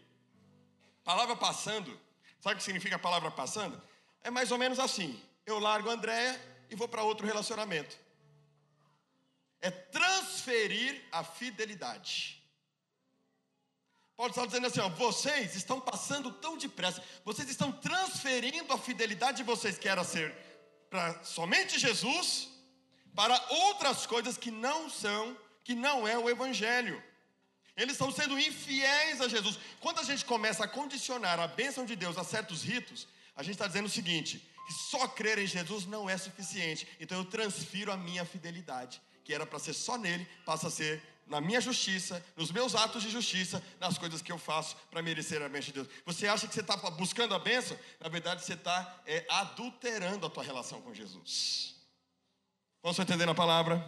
Palavra 1.03 1.35
passando, 1.35 1.97
sabe 2.39 2.55
o 2.55 2.57
que 2.57 2.63
significa 2.63 2.97
a 2.97 2.99
palavra 2.99 3.31
passando? 3.31 3.81
É 4.21 4.29
mais 4.29 4.51
ou 4.51 4.57
menos 4.57 4.79
assim: 4.79 5.21
eu 5.45 5.59
largo 5.59 5.89
a 5.89 5.93
Andréia 5.93 6.39
e 6.69 6.75
vou 6.75 6.87
para 6.87 7.03
outro 7.03 7.25
relacionamento. 7.25 7.97
É 9.61 9.71
transferir 9.71 11.01
a 11.11 11.23
fidelidade. 11.23 12.36
Paulo 14.17 14.31
está 14.31 14.45
dizendo 14.47 14.65
assim: 14.65 14.79
ó, 14.79 14.89
vocês 14.89 15.55
estão 15.55 15.79
passando 15.79 16.31
tão 16.31 16.57
depressa, 16.57 17.03
vocês 17.23 17.47
estão 17.47 17.71
transferindo 17.71 18.73
a 18.73 18.77
fidelidade 18.77 19.37
de 19.37 19.43
vocês, 19.43 19.77
que 19.77 19.87
era 19.87 20.03
ser 20.03 20.35
para 20.89 21.23
somente 21.23 21.77
Jesus, 21.77 22.49
para 23.13 23.39
outras 23.49 24.07
coisas 24.07 24.35
que 24.35 24.49
não 24.49 24.89
são, 24.89 25.37
que 25.63 25.75
não 25.75 26.07
é 26.07 26.17
o 26.17 26.29
Evangelho. 26.29 27.01
Eles 27.75 27.93
estão 27.93 28.11
sendo 28.11 28.39
infiéis 28.39 29.21
a 29.21 29.27
Jesus. 29.27 29.59
Quando 29.79 29.99
a 29.99 30.03
gente 30.03 30.25
começa 30.25 30.63
a 30.63 30.67
condicionar 30.67 31.39
a 31.39 31.47
bênção 31.47 31.85
de 31.85 31.95
Deus 31.95 32.17
a 32.17 32.23
certos 32.23 32.63
ritos, 32.63 33.07
a 33.35 33.43
gente 33.43 33.53
está 33.53 33.67
dizendo 33.67 33.85
o 33.85 33.89
seguinte: 33.89 34.43
que 34.65 34.73
só 34.73 35.07
crer 35.07 35.37
em 35.37 35.45
Jesus 35.45 35.85
não 35.85 36.09
é 36.09 36.17
suficiente. 36.17 36.87
Então 36.99 37.19
eu 37.19 37.25
transfiro 37.25 37.91
a 37.91 37.97
minha 37.97 38.25
fidelidade, 38.25 38.99
que 39.23 39.31
era 39.31 39.45
para 39.45 39.59
ser 39.59 39.73
só 39.73 39.95
nele, 39.95 40.27
passa 40.43 40.69
a 40.69 40.71
ser 40.71 41.03
na 41.27 41.41
minha 41.41 41.59
justiça, 41.59 42.23
nos 42.35 42.51
meus 42.51 42.73
atos 42.75 43.03
de 43.03 43.09
justiça, 43.09 43.61
nas 43.79 43.97
coisas 43.97 44.21
que 44.21 44.31
eu 44.31 44.37
faço 44.37 44.75
para 44.89 45.01
merecer 45.01 45.41
a 45.41 45.49
bênção 45.49 45.67
de 45.67 45.73
Deus. 45.73 45.87
Você 46.05 46.27
acha 46.27 46.47
que 46.47 46.53
você 46.53 46.61
está 46.61 46.75
buscando 46.91 47.35
a 47.35 47.39
bênção? 47.39 47.77
Na 47.99 48.09
verdade, 48.09 48.43
você 48.43 48.53
está 48.53 49.01
é, 49.05 49.25
adulterando 49.29 50.25
a 50.25 50.29
tua 50.29 50.43
relação 50.43 50.81
com 50.81 50.93
Jesus. 50.93 51.75
Posso 52.81 53.01
entender 53.01 53.27
a 53.27 53.35
palavra? 53.35 53.85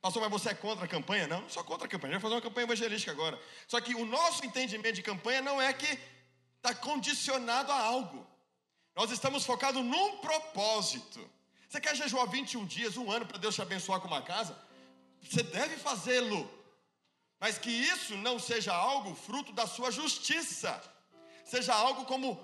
Pastor, 0.00 0.20
mas 0.20 0.30
você 0.30 0.50
é 0.50 0.54
contra 0.54 0.84
a 0.84 0.88
campanha? 0.88 1.26
Não, 1.26 1.42
não 1.42 1.48
sou 1.48 1.64
contra 1.64 1.86
a 1.86 1.90
campanha. 1.90 2.10
A 2.10 2.14
gente 2.14 2.22
vai 2.22 2.30
fazer 2.30 2.34
uma 2.34 2.50
campanha 2.50 2.64
evangelística 2.64 3.12
agora. 3.12 3.40
Só 3.66 3.80
que 3.80 3.94
o 3.94 4.04
nosso 4.04 4.44
entendimento 4.44 4.96
de 4.96 5.02
campanha 5.02 5.40
não 5.40 5.62
é 5.62 5.72
que 5.72 5.98
está 6.56 6.74
condicionado 6.74 7.72
a 7.72 7.78
algo. 7.78 8.26
Nós 8.94 9.10
estamos 9.10 9.46
focados 9.46 9.82
num 9.82 10.18
propósito. 10.18 11.26
Você 11.68 11.80
quer 11.80 11.96
jejuar 11.96 12.28
21 12.28 12.66
dias, 12.66 12.96
um 12.96 13.10
ano, 13.10 13.26
para 13.26 13.38
Deus 13.38 13.54
te 13.54 13.62
abençoar 13.62 14.00
com 14.00 14.06
uma 14.06 14.22
casa? 14.22 14.56
Você 15.28 15.42
deve 15.42 15.76
fazê-lo, 15.76 16.50
mas 17.40 17.58
que 17.58 17.70
isso 17.70 18.16
não 18.16 18.38
seja 18.38 18.74
algo 18.74 19.14
fruto 19.14 19.52
da 19.52 19.66
sua 19.66 19.90
justiça, 19.90 20.82
seja 21.44 21.74
algo 21.74 22.04
como 22.04 22.38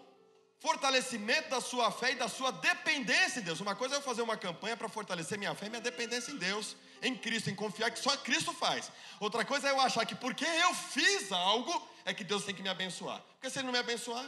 fortalecimento 0.61 1.49
da 1.49 1.61
sua 1.61 1.91
fé 1.91 2.13
e 2.13 2.17
da 2.17 2.29
sua 2.29 2.53
dependência 2.53 3.41
em 3.41 3.43
Deus. 3.43 3.61
Uma 3.61 3.75
coisa 3.75 3.95
é 3.95 3.99
eu 3.99 4.03
fazer 4.03 4.21
uma 4.21 4.37
campanha 4.37 4.77
para 4.77 4.89
fortalecer 4.89 5.39
minha 5.39 5.55
fé 5.55 5.67
e 5.67 5.71
minha 5.71 5.81
dependência 5.81 6.33
em 6.33 6.37
Deus, 6.37 6.77
em 7.03 7.17
Cristo, 7.17 7.49
em 7.49 7.55
confiar 7.55 7.91
que 7.91 7.99
só 7.99 8.15
Cristo 8.19 8.53
faz. 8.53 8.93
Outra 9.19 9.45
coisa 9.45 9.69
é 9.69 9.71
eu 9.71 9.81
achar 9.81 10.05
que 10.05 10.15
porque 10.15 10.45
eu 10.45 10.75
fiz 10.75 11.33
algo, 11.33 11.89
é 12.05 12.13
que 12.13 12.23
Deus 12.23 12.45
tem 12.45 12.55
que 12.55 12.63
me 12.63 12.69
abençoar. 12.69 13.23
Porque 13.33 13.49
se 13.49 13.59
Ele 13.59 13.67
não 13.67 13.73
me 13.73 13.79
abençoar, 13.79 14.25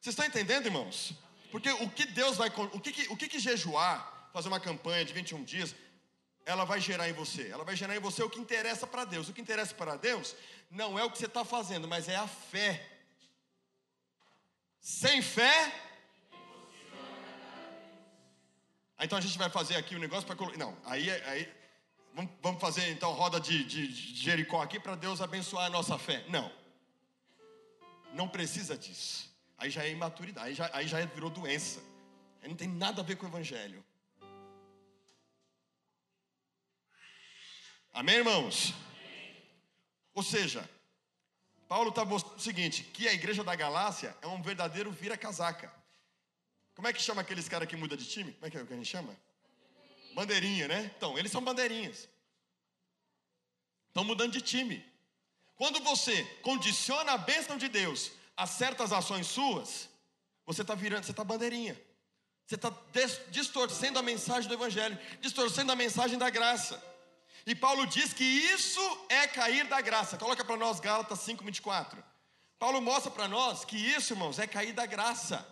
vocês 0.00 0.12
estão 0.12 0.26
entendendo, 0.26 0.66
irmãos? 0.66 1.12
Porque 1.50 1.70
o 1.70 1.88
que 1.88 2.06
Deus 2.06 2.36
vai. 2.36 2.48
O 2.72 2.80
que, 2.80 3.06
o 3.08 3.16
que, 3.16 3.28
que 3.28 3.38
jejuar, 3.38 4.30
fazer 4.32 4.48
uma 4.48 4.60
campanha 4.60 5.04
de 5.04 5.12
21 5.12 5.44
dias, 5.44 5.74
ela 6.48 6.64
vai 6.64 6.80
gerar 6.80 7.06
em 7.10 7.12
você? 7.12 7.50
Ela 7.50 7.62
vai 7.62 7.76
gerar 7.76 7.94
em 7.94 8.00
você 8.00 8.22
o 8.22 8.30
que 8.30 8.40
interessa 8.40 8.86
para 8.86 9.04
Deus. 9.04 9.28
O 9.28 9.34
que 9.34 9.40
interessa 9.42 9.74
para 9.74 9.96
Deus 9.96 10.34
não 10.70 10.98
é 10.98 11.04
o 11.04 11.10
que 11.10 11.18
você 11.18 11.26
está 11.26 11.44
fazendo, 11.44 11.86
mas 11.86 12.08
é 12.08 12.16
a 12.16 12.26
fé. 12.26 12.88
Sem 14.80 15.20
fé. 15.20 15.84
então 18.98 19.18
a 19.18 19.20
gente 19.20 19.36
vai 19.36 19.50
fazer 19.50 19.76
aqui 19.76 19.94
o 19.94 19.98
um 19.98 20.00
negócio 20.00 20.26
para 20.26 20.36
colocar. 20.36 20.56
Não, 20.56 20.74
aí, 20.86 21.10
aí 21.10 21.52
vamos, 22.42 22.58
fazer 22.58 22.88
então 22.88 23.12
roda 23.12 23.38
de, 23.38 23.62
de, 23.64 23.86
de 23.86 24.14
Jericó 24.14 24.62
aqui 24.62 24.80
para 24.80 24.94
Deus 24.94 25.20
abençoar 25.20 25.66
a 25.66 25.70
nossa 25.70 25.98
fé. 25.98 26.24
Não. 26.30 26.50
Não 28.14 28.26
precisa 28.26 28.76
disso. 28.76 29.30
Aí 29.58 29.68
já 29.68 29.84
é 29.84 29.90
imaturidade, 29.90 30.48
aí 30.48 30.54
já, 30.54 30.70
aí 30.72 30.88
já 30.88 31.04
virou 31.04 31.28
doença. 31.28 31.82
Aí 32.40 32.48
não 32.48 32.56
tem 32.56 32.68
nada 32.68 33.02
a 33.02 33.04
ver 33.04 33.16
com 33.16 33.26
o 33.26 33.28
Evangelho. 33.28 33.84
Amém, 37.92 38.16
irmãos? 38.16 38.74
Ou 40.14 40.22
seja, 40.22 40.68
Paulo 41.68 41.90
está 41.90 42.04
mostrando 42.04 42.38
o 42.38 42.40
seguinte: 42.40 42.82
que 42.82 43.08
a 43.08 43.12
igreja 43.12 43.44
da 43.44 43.54
Galácia 43.54 44.16
é 44.22 44.26
um 44.26 44.42
verdadeiro 44.42 44.90
vira-casaca. 44.90 45.72
Como 46.74 46.86
é 46.86 46.92
que 46.92 47.02
chama 47.02 47.22
aqueles 47.22 47.48
caras 47.48 47.68
que 47.68 47.76
muda 47.76 47.96
de 47.96 48.08
time? 48.08 48.32
Como 48.32 48.46
é 48.46 48.50
que, 48.50 48.56
é 48.56 48.64
que 48.64 48.72
a 48.72 48.76
gente 48.76 48.88
chama? 48.88 49.14
Bandeirinha, 50.14 50.68
né? 50.68 50.90
Então, 50.96 51.18
eles 51.18 51.30
são 51.30 51.42
bandeirinhas. 51.42 52.08
Estão 53.88 54.04
mudando 54.04 54.32
de 54.32 54.40
time. 54.40 54.84
Quando 55.56 55.80
você 55.80 56.24
condiciona 56.42 57.12
a 57.12 57.18
bênção 57.18 57.58
de 57.58 57.68
Deus 57.68 58.12
a 58.36 58.46
certas 58.46 58.92
ações 58.92 59.26
suas, 59.26 59.88
você 60.46 60.62
está 60.62 60.74
virando, 60.74 61.04
você 61.04 61.10
está 61.10 61.24
bandeirinha. 61.24 61.76
Você 62.46 62.54
está 62.54 62.72
distorcendo 63.30 63.98
a 63.98 64.02
mensagem 64.02 64.48
do 64.48 64.54
Evangelho, 64.54 64.98
distorcendo 65.20 65.72
a 65.72 65.76
mensagem 65.76 66.16
da 66.16 66.30
graça. 66.30 66.82
E 67.48 67.54
Paulo 67.54 67.86
diz 67.86 68.12
que 68.12 68.22
isso 68.22 69.06
é 69.08 69.26
cair 69.26 69.66
da 69.66 69.80
graça. 69.80 70.18
Coloca 70.18 70.44
para 70.44 70.54
nós 70.58 70.80
Gálatas 70.80 71.20
5,24. 71.20 71.96
Paulo 72.58 72.78
mostra 72.82 73.10
para 73.10 73.26
nós 73.26 73.64
que 73.64 73.74
isso, 73.74 74.12
irmãos, 74.12 74.38
é 74.38 74.46
cair 74.46 74.74
da 74.74 74.84
graça. 74.84 75.48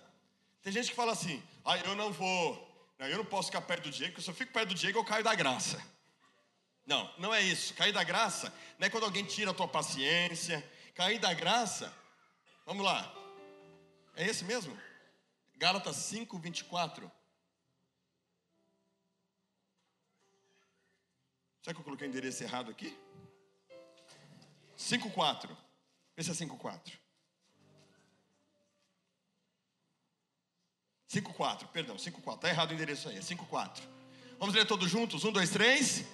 Tem 0.60 0.70
gente 0.70 0.90
que 0.90 0.94
fala 0.94 1.12
assim: 1.12 1.42
ah, 1.64 1.78
eu 1.78 1.96
não 1.96 2.12
vou, 2.12 2.92
não, 2.98 3.06
eu 3.06 3.16
não 3.16 3.24
posso 3.24 3.48
ficar 3.48 3.62
perto 3.62 3.84
do 3.84 3.90
Diego, 3.90 4.12
porque 4.12 4.22
se 4.22 4.28
eu 4.28 4.34
fico 4.34 4.52
perto 4.52 4.68
do 4.68 4.74
Diego, 4.74 4.98
eu 4.98 5.04
caio 5.06 5.24
da 5.24 5.34
graça. 5.34 5.82
Não, 6.84 7.10
não 7.16 7.34
é 7.34 7.40
isso. 7.40 7.72
Cair 7.72 7.94
da 7.94 8.04
graça 8.04 8.52
não 8.78 8.86
é 8.86 8.90
quando 8.90 9.04
alguém 9.04 9.24
tira 9.24 9.52
a 9.52 9.54
tua 9.54 9.66
paciência. 9.66 10.62
Cair 10.94 11.18
da 11.18 11.32
graça, 11.32 11.90
vamos 12.66 12.84
lá. 12.84 13.10
É 14.14 14.26
esse 14.26 14.44
mesmo? 14.44 14.78
Gálatas 15.56 15.96
5, 15.96 16.38
24. 16.38 17.10
Será 21.66 21.74
que 21.74 21.80
eu 21.80 21.84
coloquei 21.84 22.06
o 22.06 22.10
endereço 22.10 22.44
errado 22.44 22.70
aqui? 22.70 22.96
5,4. 24.78 25.48
Vê 26.16 26.22
se 26.22 26.30
é 26.30 26.32
5,4. 26.32 26.92
5,4, 31.12 31.66
perdão, 31.72 31.96
5,4. 31.96 32.34
Está 32.36 32.48
errado 32.50 32.70
o 32.70 32.74
endereço 32.74 33.08
aí, 33.08 33.16
é 33.16 33.20
5,4. 33.20 33.82
Vamos 34.38 34.54
ler 34.54 34.64
todos 34.64 34.88
juntos? 34.88 35.24
1, 35.24 35.32
2, 35.32 35.50
3. 35.50 36.04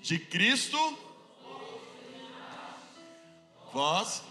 De 0.00 0.16
Cristo, 0.16 0.78
vós. 3.72 4.22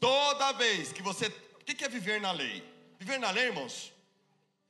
Toda 0.00 0.50
vez 0.54 0.92
que 0.92 1.00
você. 1.00 1.28
O 1.28 1.64
que 1.64 1.84
é 1.84 1.88
viver 1.88 2.20
na 2.20 2.32
lei? 2.32 2.68
Viver 2.98 3.20
na 3.20 3.30
lei, 3.30 3.44
irmãos, 3.44 3.92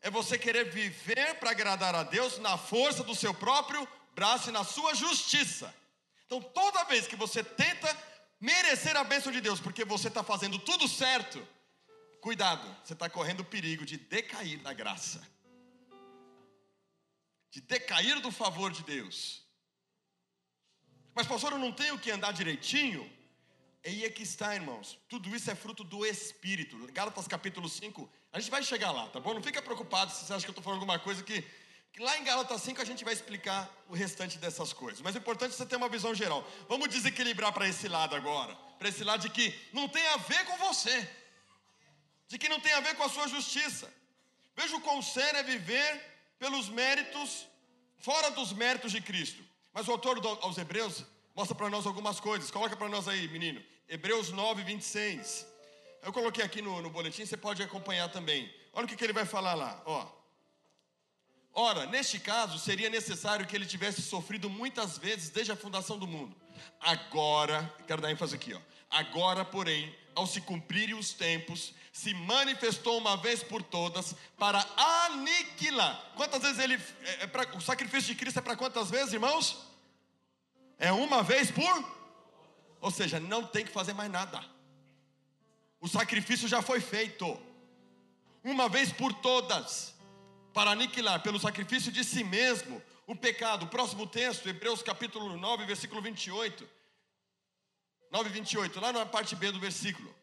é 0.03 0.11
você 0.11 0.39
querer 0.39 0.71
viver 0.71 1.35
para 1.35 1.51
agradar 1.51 1.95
a 1.95 2.03
Deus 2.03 2.39
na 2.39 2.57
força 2.57 3.05
do 3.05 3.15
seu 3.15 3.35
próprio 3.35 3.87
braço 4.15 4.49
e 4.49 4.53
na 4.53 4.65
sua 4.65 4.95
justiça. 4.95 5.75
Então, 6.27 6.41
toda 6.41 6.85
vez 6.85 7.07
que 7.07 7.17
você 7.17 7.43
tenta 7.43 7.97
merecer 8.41 8.97
a 8.97 9.05
bênção 9.05 9.31
de 9.31 9.41
Deus, 9.41 9.61
porque 9.61 9.85
você 9.85 10.09
está 10.09 10.23
fazendo 10.23 10.59
tudo 10.59 10.89
certo, 10.89 11.47
cuidado, 12.21 12.65
você 12.83 12.95
está 12.95 13.11
correndo 13.11 13.41
o 13.41 13.45
perigo 13.45 13.85
de 13.85 13.99
decair 13.99 14.59
da 14.61 14.73
graça, 14.73 15.21
de 17.51 17.61
decair 17.61 18.21
do 18.21 18.31
favor 18.31 18.71
de 18.71 18.83
Deus. 18.83 19.45
Mas, 21.15 21.27
pastor, 21.27 21.53
eu 21.53 21.59
não 21.59 21.73
tenho 21.73 21.99
que 21.99 22.11
andar 22.11 22.33
direitinho? 22.33 23.11
E 23.85 23.89
aí 23.89 24.05
é 24.05 24.11
que 24.11 24.23
está, 24.23 24.55
irmãos. 24.55 24.99
Tudo 25.09 25.35
isso 25.35 25.51
é 25.51 25.55
fruto 25.55 25.83
do 25.83 26.07
Espírito. 26.07 26.77
Gálatas 26.93 27.27
capítulo 27.27 27.69
5, 27.69 28.11
a 28.33 28.39
gente 28.39 28.51
vai 28.51 28.63
chegar 28.63 28.93
lá, 28.93 29.09
tá 29.09 29.19
bom? 29.19 29.35
Não 29.35 29.43
fica 29.43 29.61
preocupado 29.61 30.13
se 30.13 30.25
você 30.25 30.33
acha 30.33 30.45
que 30.45 30.51
eu 30.51 30.53
estou 30.53 30.63
falando 30.63 30.81
alguma 30.81 30.99
coisa 30.99 31.23
que, 31.23 31.43
que. 31.93 32.01
Lá 32.01 32.17
em 32.17 32.25
Gálatas 32.25 32.63
5 32.63 32.81
a 32.81 32.85
gente 32.85 33.05
vai 33.05 33.13
explicar 33.13 33.69
o 33.89 33.95
restante 33.95 34.39
dessas 34.39 34.73
coisas. 34.73 35.01
Mas 35.01 35.17
é 35.17 35.19
importante 35.19 35.55
você 35.55 35.67
ter 35.67 35.77
uma 35.77 35.89
visão 35.89 36.15
geral. 36.15 36.47
Vamos 36.69 36.89
desequilibrar 36.89 37.53
para 37.53 37.67
esse 37.67 37.89
lado 37.89 38.15
agora. 38.15 38.55
Para 38.79 38.89
esse 38.89 39.03
lado 39.03 39.23
de 39.23 39.31
que 39.31 39.53
não 39.73 39.89
tem 39.89 40.07
a 40.09 40.17
ver 40.17 40.45
com 40.45 40.57
você. 40.59 41.11
De 42.29 42.39
que 42.39 42.49
não 42.49 42.61
tem 42.61 42.73
a 42.73 42.81
ver 42.81 42.95
com 42.95 43.03
a 43.03 43.09
sua 43.09 43.27
justiça. 43.27 43.93
Veja 44.57 44.77
o 44.77 44.81
quão 44.81 45.03
sério 45.03 45.41
é 45.41 45.43
viver 45.43 46.01
pelos 46.39 46.69
méritos, 46.69 47.49
fora 47.99 48.31
dos 48.31 48.53
méritos 48.53 48.93
de 48.93 49.01
Cristo. 49.01 49.43
Mas 49.73 49.89
o 49.89 49.93
autor 49.93 50.21
aos 50.43 50.57
Hebreus 50.57 51.05
mostra 51.35 51.57
para 51.57 51.69
nós 51.69 51.85
algumas 51.85 52.21
coisas. 52.21 52.51
Coloca 52.51 52.77
para 52.77 52.89
nós 52.89 53.09
aí, 53.09 53.27
menino. 53.29 53.61
Hebreus 53.89 54.31
9, 54.31 54.63
26. 54.63 55.50
Eu 56.03 56.13
coloquei 56.13 56.45
aqui 56.45 56.63
no, 56.63 56.81
no 56.81 56.91
boletim, 56.91 57.25
você 57.25 57.37
pode 57.37 57.63
acompanhar 57.63 58.09
também. 58.09 58.53
Olha 58.73 58.85
o 58.85 58.89
que, 58.89 58.97
que 58.97 59.05
ele 59.05 59.13
vai 59.13 59.27
falar 59.27 59.55
lá, 59.55 59.83
ó. 59.85 60.07
Ora, 61.53 61.87
neste 61.87 62.19
caso, 62.19 62.59
seria 62.59 62.89
necessário 62.89 63.47
que 63.47 63.55
ele 63.57 63.67
tivesse 63.67 64.01
sofrido 64.01 64.49
muitas 64.49 64.97
vezes 64.97 65.31
desde 65.31 65.53
a 65.53 65.57
fundação 65.57 65.99
do 65.99 66.07
mundo. 66.07 66.35
Agora, 66.81 67.73
quero 67.87 68.01
dar 68.01 68.11
ênfase 68.11 68.35
aqui, 68.35 68.55
ó. 68.55 68.61
Agora, 68.89 69.45
porém, 69.45 69.95
ao 70.15 70.27
se 70.27 70.41
cumprirem 70.41 70.95
os 70.95 71.13
tempos, 71.13 71.75
se 71.93 72.15
manifestou 72.15 72.99
uma 72.99 73.17
vez 73.17 73.43
por 73.43 73.63
todas 73.63 74.15
para 74.39 74.65
aniquilar. 74.77 76.13
Quantas 76.17 76.43
vezes 76.43 76.59
ele. 76.59 76.75
É, 77.03 77.25
é 77.25 77.27
pra, 77.27 77.47
o 77.57 77.61
sacrifício 77.61 78.15
de 78.15 78.15
Cristo 78.15 78.39
é 78.39 78.43
para 78.43 78.57
quantas 78.57 78.91
vezes, 78.91 79.13
irmãos? 79.13 79.59
É 80.79 80.93
uma 80.93 81.23
vez 81.23 81.51
por? 81.51 82.01
Ou 82.81 82.91
seja, 82.91 83.21
não 83.21 83.45
tem 83.45 83.65
que 83.65 83.73
fazer 83.73 83.93
mais 83.93 84.11
nada. 84.11 84.43
O 85.81 85.89
sacrifício 85.89 86.47
já 86.47 86.61
foi 86.61 86.81
feito. 86.81 87.39
Uma 88.45 88.69
vez 88.69 88.93
por 88.93 89.13
todas. 89.13 89.95
Para 90.53 90.73
aniquilar 90.73 91.23
pelo 91.23 91.39
sacrifício 91.39 91.91
de 91.91 92.05
si 92.05 92.23
mesmo 92.23 92.83
o 93.07 93.17
pecado. 93.17 93.67
Próximo 93.69 94.07
texto, 94.07 94.49
Hebreus 94.49 94.83
capítulo 94.83 95.37
9, 95.37 95.65
versículo 95.65 96.03
28. 96.03 96.69
9, 98.11 98.29
28, 98.29 98.81
lá 98.81 98.93
na 98.93 99.07
parte 99.07 99.35
B 99.37 99.51
do 99.53 99.61
versículo. 99.61 100.15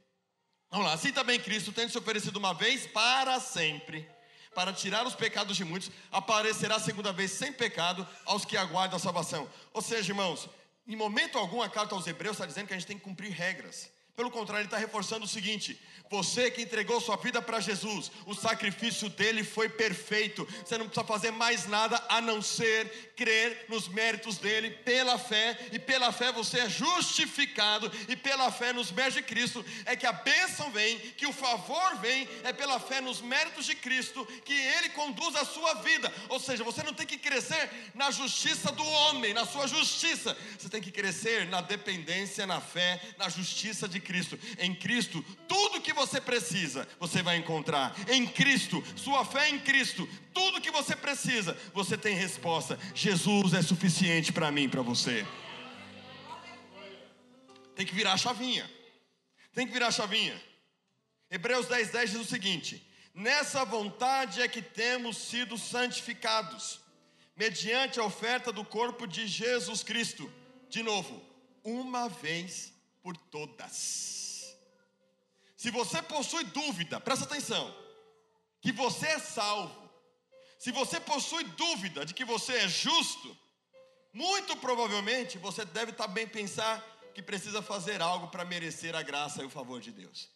Vamos 0.70 0.86
lá. 0.86 0.94
Assim 0.94 1.12
também 1.12 1.40
Cristo, 1.40 1.72
tendo 1.72 1.90
se 1.90 1.98
oferecido 1.98 2.38
uma 2.38 2.54
vez 2.54 2.86
para 2.86 3.40
sempre 3.40 4.08
para 4.54 4.74
tirar 4.74 5.06
os 5.06 5.14
pecados 5.14 5.56
de 5.56 5.64
muitos, 5.64 5.92
aparecerá 6.12 6.78
a 6.78 6.80
segunda 6.80 7.14
vez 7.14 7.30
sem 7.30 7.54
pecado 7.54 8.08
aos 8.26 8.44
que 8.44 8.58
aguardam 8.58 8.98
a 8.98 9.00
salvação. 9.00 9.48
Ou 9.72 9.84
seja, 9.84 10.12
irmãos, 10.12 10.50
em 10.88 10.96
momento 10.96 11.38
algum 11.38 11.62
a 11.62 11.70
carta 11.70 11.94
aos 11.94 12.08
Hebreus 12.08 12.38
está 12.38 12.46
dizendo 12.48 12.66
que 12.66 12.74
a 12.74 12.78
gente 12.78 12.88
tem 12.88 12.98
que 12.98 13.04
cumprir 13.04 13.32
regras. 13.32 13.92
Pelo 14.18 14.32
contrário, 14.32 14.62
ele 14.62 14.68
está 14.68 14.80
reforçando 14.80 15.26
o 15.26 15.28
seguinte: 15.28 15.80
você 16.10 16.50
que 16.50 16.64
entregou 16.64 17.00
sua 17.00 17.18
vida 17.18 17.40
para 17.40 17.60
Jesus, 17.60 18.12
o 18.26 18.34
sacrifício 18.34 19.10
dele 19.10 19.44
foi 19.44 19.70
perfeito. 19.70 20.44
Você 20.66 20.76
não 20.76 20.88
precisa 20.88 21.06
fazer 21.06 21.32
mais 21.32 21.68
nada 21.68 22.04
a 22.10 22.20
não 22.20 22.42
ser 22.42 23.14
crer 23.16 23.66
nos 23.70 23.88
méritos 23.88 24.38
dele 24.38 24.72
pela 24.72 25.20
fé, 25.20 25.58
e 25.72 25.78
pela 25.78 26.12
fé 26.12 26.32
você 26.32 26.62
é 26.62 26.70
justificado, 26.70 27.92
e 28.08 28.16
pela 28.16 28.52
fé 28.52 28.74
nos 28.74 28.92
méritos 28.92 29.16
de 29.16 29.22
Cristo 29.22 29.66
é 29.86 29.96
que 29.96 30.08
a 30.08 30.12
bênção 30.12 30.72
vem, 30.72 30.98
que 31.18 31.28
o 31.28 31.34
favor 31.34 31.98
vem, 31.98 32.28
é 32.44 32.52
pela 32.52 32.80
fé 32.80 33.00
nos 33.02 33.22
méritos 33.22 33.66
de 33.66 33.76
Cristo 33.76 34.26
que 34.46 34.54
ele 34.54 34.90
conduz 34.90 35.36
a 35.36 35.46
sua 35.46 35.76
vida. 35.76 36.12
Ou 36.30 36.40
seja, 36.40 36.64
você 36.64 36.82
não 36.82 36.94
tem 36.94 37.06
que 37.06 37.18
crescer 37.18 37.70
na 37.94 38.10
justiça 38.10 38.72
do 38.72 38.84
homem, 38.84 39.34
na 39.34 39.46
sua 39.46 39.68
justiça, 39.68 40.36
você 40.58 40.70
tem 40.70 40.82
que 40.82 40.92
crescer 40.92 41.46
na 41.48 41.62
dependência, 41.62 42.48
na 42.48 42.60
fé, 42.60 43.00
na 43.18 43.30
justiça 43.30 43.88
de 43.88 44.00
Cristo. 44.08 44.40
Em 44.58 44.74
Cristo, 44.74 45.22
tudo 45.50 45.82
que 45.82 45.92
você 45.92 46.22
precisa, 46.22 46.88
você 46.98 47.22
vai 47.22 47.36
encontrar. 47.36 47.94
Em 48.10 48.26
Cristo, 48.26 48.82
sua 48.96 49.26
fé 49.26 49.50
em 49.50 49.60
Cristo, 49.60 50.08
tudo 50.34 50.62
que 50.62 50.72
você 50.72 50.96
precisa, 50.96 51.58
você 51.74 51.98
tem 51.98 52.16
resposta. 52.16 52.80
Jesus 52.96 53.54
é 53.54 53.62
suficiente 53.62 54.32
para 54.32 54.50
mim, 54.50 54.70
para 54.70 54.82
você. 54.82 55.28
Tem 57.76 57.86
que 57.86 57.94
virar 57.94 58.14
a 58.14 58.18
chavinha. 58.18 58.70
Tem 59.54 59.68
que 59.68 59.74
virar 59.74 59.88
a 59.88 59.92
chavinha. 59.92 60.42
Hebreus 61.30 61.68
10, 61.68 61.90
10 61.90 62.12
diz 62.12 62.22
o 62.22 62.26
seguinte: 62.26 62.90
Nessa 63.14 63.66
vontade 63.66 64.42
é 64.42 64.48
que 64.48 64.62
temos 64.62 65.18
sido 65.18 65.58
santificados, 65.58 66.80
mediante 67.36 68.00
a 68.00 68.04
oferta 68.04 68.52
do 68.54 68.64
corpo 68.64 69.06
de 69.06 69.28
Jesus 69.28 69.84
Cristo. 69.84 70.32
De 70.70 70.82
novo, 70.82 71.22
uma 71.64 72.08
vez 72.08 72.77
por 73.08 73.16
todas. 73.16 74.54
Se 75.56 75.72
você 75.72 76.02
possui 76.02 76.44
dúvida, 76.44 77.00
presta 77.00 77.24
atenção, 77.24 77.74
que 78.60 78.70
você 78.74 79.08
é 79.08 79.20
salvo, 79.20 79.90
se 80.60 80.74
você 80.74 81.00
possui 81.00 81.46
dúvida 81.46 82.06
de 82.06 82.14
que 82.14 82.26
você 82.26 82.58
é 82.58 82.68
justo, 82.68 83.38
muito 84.12 84.58
provavelmente 84.58 85.38
você 85.38 85.64
deve 85.64 85.94
também 85.94 86.28
pensar 86.28 86.82
que 87.16 87.22
precisa 87.22 87.62
fazer 87.62 88.02
algo 88.02 88.28
para 88.28 88.44
merecer 88.44 88.94
a 88.94 89.02
graça 89.02 89.42
e 89.42 89.46
o 89.46 89.50
favor 89.50 89.80
de 89.80 89.94
Deus. 89.94 90.30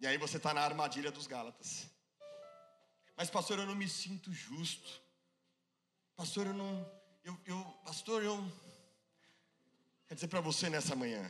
E 0.00 0.06
aí 0.06 0.18
você 0.18 0.36
está 0.36 0.52
na 0.52 0.60
armadilha 0.60 1.10
dos 1.10 1.26
Gálatas. 1.26 1.86
Mas, 3.16 3.30
pastor, 3.30 3.58
eu 3.58 3.66
não 3.66 3.74
me 3.74 3.88
sinto 3.88 4.30
justo. 4.34 5.00
Pastor, 6.14 6.48
eu 6.48 6.54
não. 6.54 7.02
Eu, 7.24 7.40
eu, 7.46 7.64
pastor, 7.84 8.22
eu 8.22 8.36
Quer 10.12 10.16
dizer 10.16 10.28
para 10.28 10.42
você 10.42 10.68
nessa 10.68 10.94
manhã, 10.94 11.24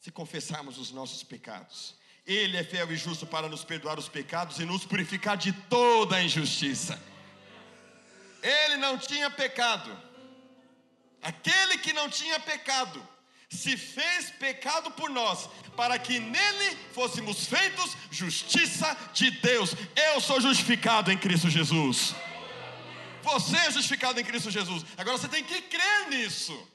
se 0.00 0.10
confessarmos 0.10 0.76
os 0.76 0.90
nossos 0.90 1.22
pecados, 1.22 1.94
Ele 2.26 2.56
é 2.56 2.64
fiel 2.64 2.90
e 2.90 2.96
justo 2.96 3.28
para 3.28 3.48
nos 3.48 3.62
perdoar 3.62 3.96
os 3.96 4.08
pecados 4.08 4.58
e 4.58 4.64
nos 4.64 4.84
purificar 4.84 5.36
de 5.36 5.52
toda 5.52 6.16
a 6.16 6.22
injustiça. 6.24 7.00
Ele 8.42 8.76
não 8.78 8.98
tinha 8.98 9.30
pecado, 9.30 9.96
aquele 11.22 11.78
que 11.78 11.92
não 11.92 12.10
tinha 12.10 12.40
pecado, 12.40 13.08
se 13.48 13.76
fez 13.76 14.32
pecado 14.32 14.90
por 14.90 15.08
nós, 15.08 15.48
para 15.76 15.96
que 15.96 16.18
nele 16.18 16.76
fôssemos 16.92 17.46
feitos 17.46 17.96
justiça 18.10 18.96
de 19.14 19.30
Deus. 19.30 19.76
Eu 19.94 20.20
sou 20.20 20.40
justificado 20.40 21.12
em 21.12 21.16
Cristo 21.16 21.48
Jesus. 21.48 22.16
Você 23.22 23.56
é 23.56 23.70
justificado 23.70 24.18
em 24.18 24.24
Cristo 24.24 24.50
Jesus. 24.50 24.84
Agora 24.96 25.16
você 25.16 25.28
tem 25.28 25.44
que 25.44 25.62
crer 25.62 26.08
nisso. 26.08 26.68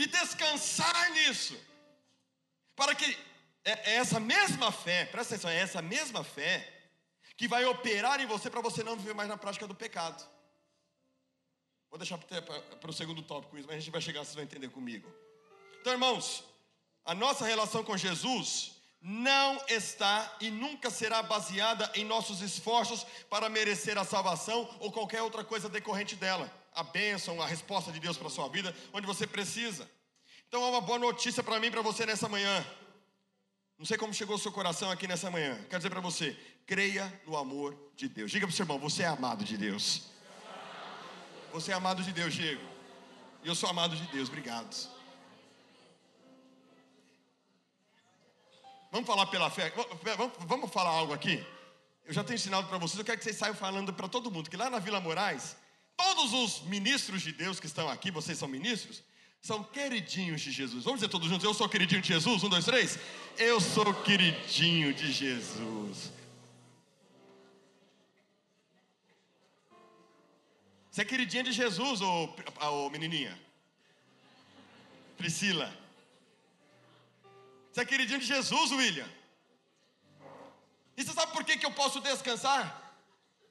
E 0.00 0.06
descansar 0.06 1.10
nisso. 1.10 1.54
Para 2.74 2.94
que 2.94 3.18
é, 3.62 3.92
é 3.92 3.94
essa 3.96 4.18
mesma 4.18 4.72
fé, 4.72 5.04
presta 5.04 5.34
atenção, 5.34 5.50
é 5.50 5.56
essa 5.56 5.82
mesma 5.82 6.24
fé 6.24 6.54
que 7.36 7.46
vai 7.46 7.66
operar 7.66 8.18
em 8.18 8.24
você 8.24 8.48
para 8.48 8.62
você 8.62 8.82
não 8.82 8.96
viver 8.96 9.14
mais 9.14 9.28
na 9.28 9.36
prática 9.36 9.66
do 9.66 9.74
pecado. 9.74 10.26
Vou 11.90 11.98
deixar 11.98 12.16
para 12.16 12.90
o 12.90 12.94
segundo 12.94 13.20
tópico 13.20 13.58
isso, 13.58 13.66
mas 13.66 13.76
a 13.76 13.80
gente 13.80 13.90
vai 13.90 14.00
chegar, 14.00 14.20
vocês 14.20 14.34
vão 14.34 14.44
entender 14.44 14.70
comigo. 14.70 15.12
Então, 15.82 15.92
irmãos, 15.92 16.44
a 17.04 17.14
nossa 17.14 17.44
relação 17.44 17.84
com 17.84 17.94
Jesus 17.94 18.80
não 19.02 19.62
está 19.68 20.34
e 20.40 20.50
nunca 20.50 20.88
será 20.88 21.22
baseada 21.22 21.92
em 21.94 22.06
nossos 22.06 22.40
esforços 22.40 23.04
para 23.28 23.50
merecer 23.50 23.98
a 23.98 24.04
salvação 24.04 24.66
ou 24.80 24.90
qualquer 24.90 25.20
outra 25.20 25.44
coisa 25.44 25.68
decorrente 25.68 26.16
dela. 26.16 26.50
A 26.72 26.82
bênção, 26.82 27.40
a 27.42 27.46
resposta 27.46 27.90
de 27.90 28.00
Deus 28.00 28.16
para 28.16 28.28
a 28.28 28.30
sua 28.30 28.48
vida, 28.48 28.74
onde 28.92 29.06
você 29.06 29.26
precisa. 29.26 29.90
Então, 30.48 30.64
há 30.64 30.70
uma 30.70 30.80
boa 30.80 30.98
notícia 30.98 31.42
para 31.42 31.58
mim 31.60 31.66
e 31.66 31.70
para 31.70 31.82
você 31.82 32.06
nessa 32.06 32.28
manhã. 32.28 32.64
Não 33.78 33.86
sei 33.86 33.96
como 33.96 34.12
chegou 34.12 34.36
o 34.36 34.38
seu 34.38 34.52
coração 34.52 34.90
aqui 34.90 35.06
nessa 35.06 35.30
manhã. 35.30 35.56
Quero 35.68 35.78
dizer 35.78 35.90
para 35.90 36.00
você: 36.00 36.36
creia 36.66 37.20
no 37.26 37.36
amor 37.36 37.76
de 37.96 38.08
Deus. 38.08 38.30
Diga 38.30 38.46
para 38.46 38.52
o 38.52 38.56
seu 38.56 38.64
irmão: 38.64 38.78
você 38.78 39.02
é 39.02 39.06
amado 39.06 39.44
de 39.44 39.56
Deus. 39.56 40.02
Você 41.52 41.72
é 41.72 41.74
amado 41.74 42.02
de 42.02 42.12
Deus, 42.12 42.32
Diego. 42.34 42.62
E 43.42 43.48
eu 43.48 43.54
sou 43.54 43.68
amado 43.68 43.96
de 43.96 44.06
Deus, 44.08 44.28
obrigado. 44.28 44.76
Vamos 48.92 49.06
falar 49.06 49.26
pela 49.26 49.48
fé? 49.48 49.72
Vamos, 50.40 50.70
falar 50.70 50.90
algo 50.90 51.12
aqui? 51.12 51.44
Eu 52.04 52.12
já 52.12 52.22
tenho 52.22 52.34
ensinado 52.34 52.68
para 52.68 52.76
vocês, 52.76 52.98
eu 52.98 53.04
quero 53.04 53.18
que 53.18 53.24
vocês 53.24 53.36
saiam 53.36 53.54
falando 53.54 53.92
para 53.92 54.08
todo 54.08 54.30
mundo, 54.30 54.50
que 54.50 54.56
lá 54.56 54.68
na 54.68 54.78
Vila 54.78 55.00
Moraes, 55.00 55.56
todos 56.00 56.32
os 56.32 56.62
ministros 56.62 57.20
de 57.20 57.32
Deus 57.32 57.60
que 57.60 57.66
estão 57.66 57.88
aqui, 57.88 58.10
vocês 58.10 58.38
são 58.38 58.48
ministros, 58.48 59.02
são 59.42 59.62
queridinhos 59.62 60.40
de 60.40 60.50
Jesus. 60.50 60.82
Vamos 60.84 61.00
dizer 61.00 61.10
todos 61.10 61.28
juntos, 61.28 61.44
eu 61.44 61.52
sou 61.52 61.68
queridinho 61.68 62.00
de 62.00 62.08
Jesus? 62.08 62.42
Um, 62.42 62.48
dois, 62.48 62.64
três. 62.64 62.98
Eu 63.36 63.60
sou 63.60 63.92
queridinho 64.02 64.94
de 64.94 65.12
Jesus. 65.12 66.10
Você 70.90 71.02
é 71.02 71.04
queridinha 71.04 71.44
de 71.44 71.52
Jesus, 71.52 72.00
ou, 72.00 72.34
ou 72.62 72.90
menininha? 72.90 73.38
Priscila. 75.18 75.72
Você 77.70 77.82
é 77.82 77.84
queridinha 77.84 78.18
de 78.18 78.26
Jesus, 78.26 78.72
William. 78.72 79.08
E 80.96 81.04
você 81.04 81.12
sabe 81.12 81.32
por 81.32 81.44
que, 81.44 81.58
que 81.58 81.66
eu 81.66 81.72
posso 81.72 82.00
descansar? 82.00 82.64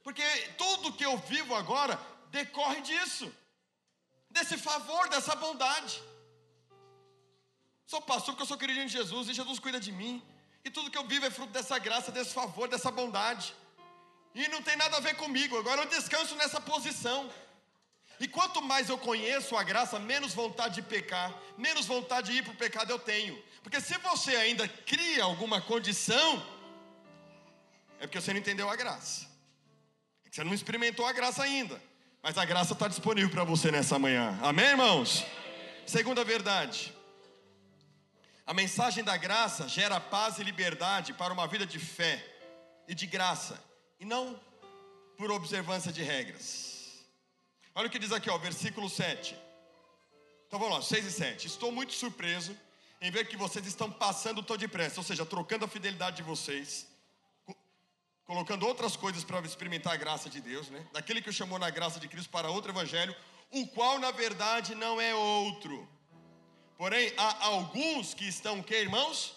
Porque 0.03 0.23
tudo 0.57 0.93
que 0.93 1.05
eu 1.05 1.17
vivo 1.17 1.53
agora 1.55 1.99
decorre 2.29 2.81
disso, 2.81 3.31
desse 4.29 4.57
favor, 4.57 5.09
dessa 5.09 5.35
bondade. 5.35 6.01
Sou 7.85 8.01
pastor 8.01 8.33
porque 8.33 8.43
eu 8.43 8.47
sou 8.47 8.57
queridinho 8.57 8.87
de 8.87 8.93
Jesus 8.93 9.29
e 9.29 9.33
Jesus 9.33 9.59
cuida 9.59 9.79
de 9.79 9.91
mim. 9.91 10.21
E 10.63 10.69
tudo 10.69 10.91
que 10.91 10.97
eu 10.97 11.07
vivo 11.07 11.25
é 11.25 11.31
fruto 11.31 11.51
dessa 11.51 11.77
graça, 11.79 12.11
desse 12.11 12.33
favor, 12.33 12.67
dessa 12.67 12.91
bondade. 12.91 13.55
E 14.35 14.47
não 14.47 14.61
tem 14.61 14.75
nada 14.75 14.97
a 14.97 14.99
ver 14.99 15.15
comigo. 15.15 15.57
Agora 15.57 15.81
eu 15.81 15.87
descanso 15.87 16.35
nessa 16.35 16.61
posição. 16.61 17.31
E 18.19 18.27
quanto 18.27 18.61
mais 18.61 18.89
eu 18.89 18.97
conheço 18.97 19.55
a 19.55 19.63
graça, 19.63 19.97
menos 19.97 20.33
vontade 20.33 20.75
de 20.75 20.81
pecar, 20.81 21.33
menos 21.57 21.85
vontade 21.85 22.31
de 22.31 22.37
ir 22.37 22.43
para 22.43 22.53
o 22.53 22.57
pecado 22.57 22.91
eu 22.91 22.99
tenho. 22.99 23.41
Porque 23.63 23.79
se 23.79 23.97
você 23.99 24.35
ainda 24.35 24.67
cria 24.67 25.23
alguma 25.23 25.61
condição, 25.61 26.45
é 27.99 28.05
porque 28.05 28.19
você 28.19 28.33
não 28.33 28.39
entendeu 28.39 28.69
a 28.69 28.75
graça. 28.75 29.25
É 30.25 30.29
que 30.29 30.35
você 30.35 30.43
não 30.43 30.53
experimentou 30.53 31.05
a 31.05 31.13
graça 31.13 31.43
ainda. 31.43 31.81
Mas 32.21 32.37
a 32.37 32.45
graça 32.45 32.73
está 32.73 32.87
disponível 32.87 33.29
para 33.29 33.43
você 33.43 33.71
nessa 33.71 33.97
manhã. 33.97 34.37
Amém, 34.41 34.65
irmãos? 34.65 35.25
Segunda 35.85 36.23
verdade. 36.23 36.93
A 38.45 38.53
mensagem 38.53 39.03
da 39.03 39.15
graça 39.15 39.67
gera 39.67 39.99
paz 39.99 40.37
e 40.37 40.43
liberdade 40.43 41.13
para 41.13 41.33
uma 41.33 41.47
vida 41.47 41.65
de 41.65 41.79
fé 41.79 42.23
e 42.87 42.93
de 42.93 43.05
graça 43.05 43.63
e 43.99 44.05
não 44.05 44.39
por 45.17 45.31
observância 45.31 45.93
de 45.93 46.03
regras. 46.03 47.05
Olha 47.73 47.87
o 47.87 47.89
que 47.89 47.99
diz 47.99 48.11
aqui, 48.11 48.29
ó, 48.29 48.37
versículo 48.37 48.89
7. 48.89 49.35
Então 50.47 50.59
vamos 50.59 50.75
lá, 50.75 50.81
6 50.81 51.05
e 51.05 51.11
7. 51.11 51.47
Estou 51.47 51.71
muito 51.71 51.93
surpreso 51.93 52.57
em 52.99 53.11
ver 53.11 53.27
que 53.27 53.37
vocês 53.37 53.65
estão 53.65 53.89
passando 53.89 54.43
todo 54.43 54.59
depressa, 54.59 54.99
ou 54.99 55.03
seja, 55.03 55.25
trocando 55.25 55.63
a 55.63 55.67
fidelidade 55.67 56.17
de 56.17 56.23
vocês, 56.23 56.87
colocando 58.29 58.67
outras 58.67 58.95
coisas 58.95 59.23
para 59.23 59.39
experimentar 59.41 59.93
a 59.93 59.97
graça 59.97 60.29
de 60.29 60.39
Deus, 60.39 60.69
né? 60.69 60.85
Daquele 60.93 61.19
que 61.19 61.31
o 61.31 61.33
chamou 61.33 61.57
na 61.57 61.71
graça 61.71 61.99
de 61.99 62.07
Cristo 62.07 62.29
para 62.29 62.51
outro 62.51 62.71
evangelho, 62.71 63.15
o 63.49 63.65
qual 63.69 63.97
na 63.97 64.11
verdade 64.11 64.75
não 64.75 65.01
é 65.01 65.15
outro. 65.15 65.89
Porém, 66.77 67.11
há 67.17 67.47
alguns 67.47 68.13
que 68.13 68.27
estão, 68.27 68.61
que 68.61 68.75
irmãos? 68.75 69.35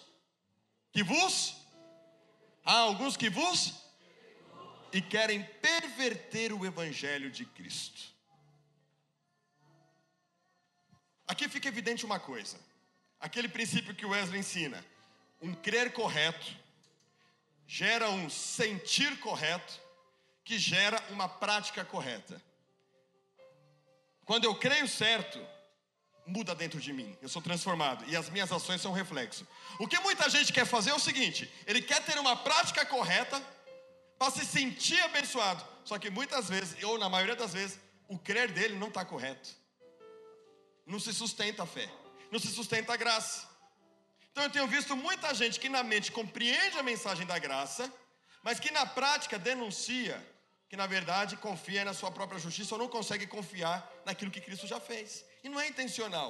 Que 0.91 1.01
vos? 1.01 1.55
Há 2.63 2.75
alguns 2.81 3.17
que 3.17 3.31
vos? 3.31 3.73
e 4.93 5.01
querem 5.01 5.43
perverter 5.59 6.53
o 6.53 6.63
evangelho 6.63 7.31
de 7.31 7.45
Cristo. 7.45 8.13
Aqui 11.27 11.49
fica 11.49 11.67
evidente 11.67 12.05
uma 12.05 12.19
coisa: 12.19 12.59
aquele 13.19 13.49
princípio 13.49 13.95
que 13.95 14.05
o 14.05 14.09
Wesley 14.09 14.39
ensina, 14.39 14.85
um 15.41 15.51
crer 15.55 15.91
correto, 15.93 16.55
gera 17.67 18.09
um 18.09 18.29
sentir 18.29 19.19
correto, 19.19 19.79
que 20.43 20.57
gera 20.57 21.01
uma 21.09 21.27
prática 21.27 21.85
correta. 21.85 22.41
Quando 24.25 24.45
eu 24.45 24.55
creio 24.55 24.87
certo, 24.87 25.39
muda 26.25 26.55
dentro 26.55 26.79
de 26.79 26.93
mim, 26.93 27.17
eu 27.21 27.29
sou 27.29 27.41
transformado 27.41 28.03
e 28.07 28.15
as 28.15 28.29
minhas 28.29 28.51
ações 28.51 28.81
são 28.81 28.91
reflexo. 28.91 29.47
O 29.79 29.87
que 29.87 29.99
muita 29.99 30.29
gente 30.29 30.53
quer 30.53 30.65
fazer 30.65 30.91
é 30.91 30.93
o 30.93 30.99
seguinte: 30.99 31.51
ele 31.65 31.81
quer 31.81 32.03
ter 32.03 32.17
uma 32.17 32.35
prática 32.35 32.85
correta, 32.85 33.41
para 34.23 34.31
se 34.31 34.45
sentir 34.45 35.01
abençoado. 35.01 35.63
Só 35.83 35.99
que 35.99 36.09
muitas 36.09 36.47
vezes, 36.47 36.81
ou 36.83 36.97
na 36.97 37.09
maioria 37.09 37.35
das 37.35 37.51
vezes, 37.51 37.77
o 38.07 38.17
crer 38.17 38.51
dele 38.51 38.77
não 38.77 38.87
está 38.87 39.03
correto. 39.03 39.49
Não 40.85 40.97
se 40.97 41.13
sustenta 41.13 41.63
a 41.63 41.65
fé, 41.65 41.89
não 42.31 42.39
se 42.39 42.47
sustenta 42.47 42.93
a 42.93 42.97
graça. 42.97 43.47
Então 44.33 44.43
eu 44.43 44.49
tenho 44.49 44.67
visto 44.67 44.97
muita 44.97 45.33
gente 45.33 45.59
que 45.59 45.69
na 45.69 45.81
mente 45.83 46.11
compreende 46.11 46.77
a 46.77 46.83
mensagem 46.83 47.25
da 47.25 47.39
graça, 47.39 47.89
mas 48.41 48.59
que 48.59 48.71
na 48.71 48.85
prática 48.85 49.39
denuncia 49.39 50.21
que 50.67 50.75
na 50.75 50.87
verdade 50.87 51.37
confia 51.37 51.85
na 51.85 51.93
sua 51.93 52.11
própria 52.11 52.39
justiça 52.39 52.73
ou 52.75 52.79
não 52.79 52.89
consegue 52.89 53.27
confiar 53.27 53.89
naquilo 54.05 54.31
que 54.31 54.41
Cristo 54.41 54.67
já 54.67 54.79
fez. 54.79 55.23
E 55.43 55.47
não 55.47 55.61
é 55.61 55.67
intencional. 55.67 56.29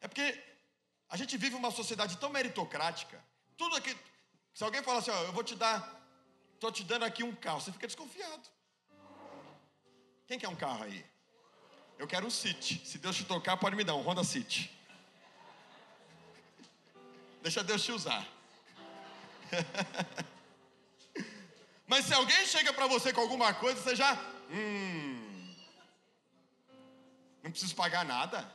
É 0.00 0.06
porque 0.06 0.40
a 1.10 1.16
gente 1.16 1.36
vive 1.36 1.56
uma 1.56 1.72
sociedade 1.72 2.16
tão 2.16 2.30
meritocrática. 2.30 3.22
Tudo 3.56 3.76
aqui, 3.76 3.94
se 4.54 4.64
alguém 4.64 4.82
fala 4.82 5.00
assim, 5.00 5.10
ó, 5.10 5.22
eu 5.24 5.32
vou 5.32 5.42
te 5.42 5.56
dar 5.56 6.04
Estou 6.64 6.72
te 6.72 6.84
dando 6.84 7.04
aqui 7.04 7.22
um 7.22 7.34
carro. 7.34 7.60
Você 7.60 7.70
fica 7.70 7.86
desconfiado. 7.86 8.48
Quem 10.26 10.38
quer 10.38 10.48
um 10.48 10.56
carro 10.56 10.84
aí? 10.84 11.04
Eu 11.98 12.06
quero 12.06 12.26
um 12.26 12.30
City. 12.30 12.80
Se 12.86 12.96
Deus 12.96 13.16
te 13.16 13.24
tocar, 13.24 13.58
pode 13.58 13.76
me 13.76 13.84
dar 13.84 13.94
um 13.94 14.00
Honda 14.00 14.24
City. 14.24 14.70
Deixa 17.44 17.62
Deus 17.62 17.84
te 17.84 17.92
usar. 17.92 18.26
Mas 21.86 22.06
se 22.06 22.14
alguém 22.14 22.46
chega 22.46 22.72
para 22.72 22.86
você 22.86 23.12
com 23.12 23.20
alguma 23.20 23.52
coisa, 23.52 23.82
você 23.82 23.94
já. 23.94 24.14
Hum, 24.50 25.54
não 27.42 27.50
preciso 27.50 27.76
pagar 27.76 28.02
nada. 28.02 28.50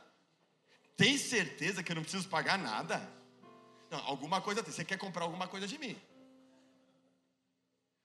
Tem 0.96 1.16
certeza 1.16 1.84
que 1.84 1.92
eu 1.92 1.96
não 1.96 2.02
preciso 2.02 2.28
pagar 2.28 2.58
nada? 2.58 3.08
Não, 3.92 4.04
alguma 4.06 4.40
coisa 4.40 4.60
tem. 4.60 4.72
Você 4.72 4.84
quer 4.84 4.98
comprar 4.98 5.22
alguma 5.22 5.46
coisa 5.46 5.68
de 5.68 5.78
mim? 5.78 5.96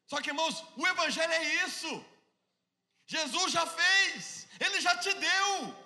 Só 0.06 0.22
que, 0.22 0.30
irmãos, 0.30 0.64
o 0.78 0.86
Evangelho 0.86 1.34
é 1.34 1.66
isso. 1.66 2.06
Jesus 3.08 3.52
já 3.52 3.66
fez, 3.66 4.48
Ele 4.60 4.80
já 4.80 4.96
te 4.98 5.12
deu. 5.16 5.85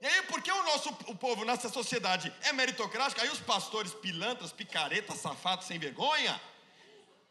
E 0.00 0.06
aí, 0.06 0.22
porque 0.22 0.50
o 0.50 0.62
nosso 0.64 0.90
o 1.06 1.14
povo, 1.14 1.44
nossa 1.44 1.68
sociedade 1.68 2.32
é 2.42 2.52
meritocrática, 2.52 3.22
aí 3.22 3.30
os 3.30 3.40
pastores 3.40 3.94
pilantras, 3.94 4.52
picaretas, 4.52 5.18
safados, 5.18 5.66
sem 5.66 5.78
vergonha, 5.78 6.40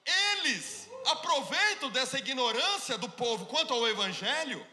eles 0.05 0.89
aproveitam 1.05 1.89
dessa 1.89 2.18
ignorância 2.18 2.97
do 2.97 3.09
povo 3.09 3.45
quanto 3.45 3.74
ao 3.74 3.88
Evangelho 3.88 4.66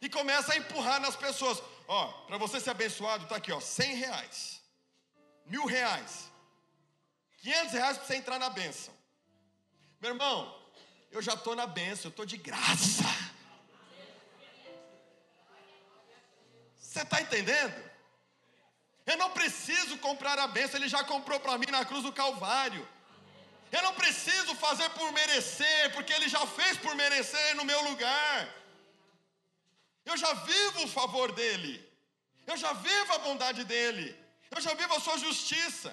e 0.00 0.08
começam 0.08 0.54
a 0.54 0.58
empurrar 0.58 1.00
nas 1.00 1.16
pessoas. 1.16 1.62
Ó, 1.86 2.06
para 2.26 2.38
você 2.38 2.60
ser 2.60 2.70
abençoado, 2.70 3.24
está 3.24 3.36
aqui, 3.36 3.50
ó, 3.52 3.60
100 3.60 3.94
reais, 3.96 4.60
mil 5.46 5.64
reais, 5.64 6.30
500 7.38 7.72
reais 7.72 7.96
para 7.96 8.06
você 8.06 8.16
entrar 8.16 8.38
na 8.38 8.50
bênção. 8.50 8.92
Meu 10.00 10.10
irmão, 10.10 10.54
eu 11.10 11.22
já 11.22 11.34
estou 11.34 11.56
na 11.56 11.66
benção, 11.66 12.06
eu 12.06 12.10
estou 12.10 12.26
de 12.26 12.36
graça. 12.36 13.04
Você 16.88 17.02
está 17.02 17.20
entendendo? 17.20 17.78
Eu 19.10 19.16
não 19.22 19.30
preciso 19.38 19.98
comprar 19.98 20.38
a 20.38 20.46
bênção, 20.46 20.78
Ele 20.78 20.88
já 20.88 21.04
comprou 21.04 21.38
para 21.38 21.58
mim 21.58 21.70
na 21.70 21.84
cruz 21.84 22.02
do 22.02 22.12
Calvário. 22.20 22.86
Eu 23.70 23.82
não 23.82 23.94
preciso 23.94 24.54
fazer 24.54 24.88
por 24.90 25.12
merecer, 25.12 25.92
porque 25.92 26.12
Ele 26.14 26.28
já 26.30 26.46
fez 26.46 26.78
por 26.78 26.94
merecer 26.94 27.54
no 27.56 27.64
meu 27.70 27.80
lugar. 27.90 28.48
Eu 30.06 30.16
já 30.16 30.32
vivo 30.32 30.84
o 30.84 30.88
favor 30.88 31.30
dEle, 31.32 31.76
eu 32.46 32.56
já 32.56 32.72
vivo 32.72 33.12
a 33.12 33.18
bondade 33.18 33.64
dEle, 33.64 34.08
eu 34.50 34.60
já 34.66 34.72
vivo 34.72 34.94
a 34.94 35.00
Sua 35.00 35.18
justiça. 35.18 35.90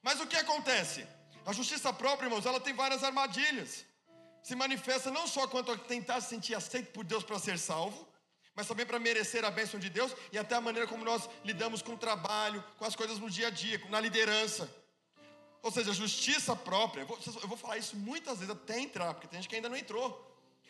Mas 0.00 0.20
o 0.20 0.28
que 0.28 0.36
acontece? 0.36 1.04
A 1.44 1.52
justiça 1.52 1.92
própria, 1.92 2.26
irmãos, 2.28 2.46
ela 2.46 2.60
tem 2.60 2.72
várias 2.72 3.02
armadilhas. 3.02 3.84
Se 4.44 4.54
manifesta 4.54 5.10
não 5.10 5.26
só 5.26 5.48
quanto 5.48 5.72
a 5.72 5.76
tentar 5.76 6.20
se 6.20 6.28
sentir 6.28 6.54
aceito 6.54 6.92
por 6.92 7.02
Deus 7.02 7.24
para 7.24 7.40
ser 7.40 7.58
salvo, 7.58 8.07
mas 8.58 8.66
também 8.66 8.84
para 8.84 8.98
merecer 8.98 9.44
a 9.44 9.52
bênção 9.52 9.78
de 9.78 9.88
Deus 9.88 10.12
e 10.32 10.36
até 10.36 10.56
a 10.56 10.60
maneira 10.60 10.88
como 10.88 11.04
nós 11.04 11.30
lidamos 11.44 11.80
com 11.80 11.92
o 11.92 11.96
trabalho, 11.96 12.60
com 12.76 12.84
as 12.84 12.96
coisas 12.96 13.20
no 13.20 13.30
dia 13.30 13.46
a 13.46 13.50
dia, 13.50 13.80
na 13.88 14.00
liderança. 14.00 14.68
Ou 15.62 15.70
seja, 15.70 15.92
justiça 15.92 16.56
própria. 16.56 17.02
Eu 17.02 17.46
vou 17.46 17.56
falar 17.56 17.78
isso 17.78 17.94
muitas 17.96 18.40
vezes 18.40 18.52
até 18.52 18.80
entrar, 18.80 19.14
porque 19.14 19.28
tem 19.28 19.38
gente 19.40 19.48
que 19.48 19.54
ainda 19.54 19.68
não 19.68 19.76
entrou. 19.76 20.08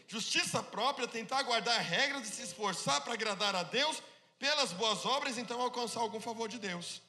Justiça 0.06 0.62
própria 0.62 1.08
tentar 1.08 1.42
guardar 1.44 1.80
regras 1.80 2.28
e 2.28 2.30
se 2.30 2.42
esforçar 2.42 3.00
para 3.00 3.14
agradar 3.14 3.56
a 3.56 3.62
Deus 3.62 4.02
pelas 4.38 4.70
boas 4.70 5.06
obras, 5.06 5.38
então 5.38 5.58
alcançar 5.58 6.00
algum 6.00 6.20
favor 6.20 6.46
de 6.46 6.58
Deus. 6.58 7.00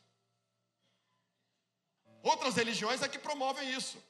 Outras 2.24 2.56
religiões 2.56 3.02
é 3.02 3.10
que 3.10 3.20
promovem 3.20 3.70
isso, 3.70 4.02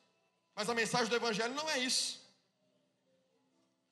mas 0.53 0.70
a 0.70 0.76
mensagem 0.76 1.07
do 1.07 1.15
Evangelho 1.15 1.55
não 1.55 1.67
é 1.67 1.80
isso. 1.80 2.22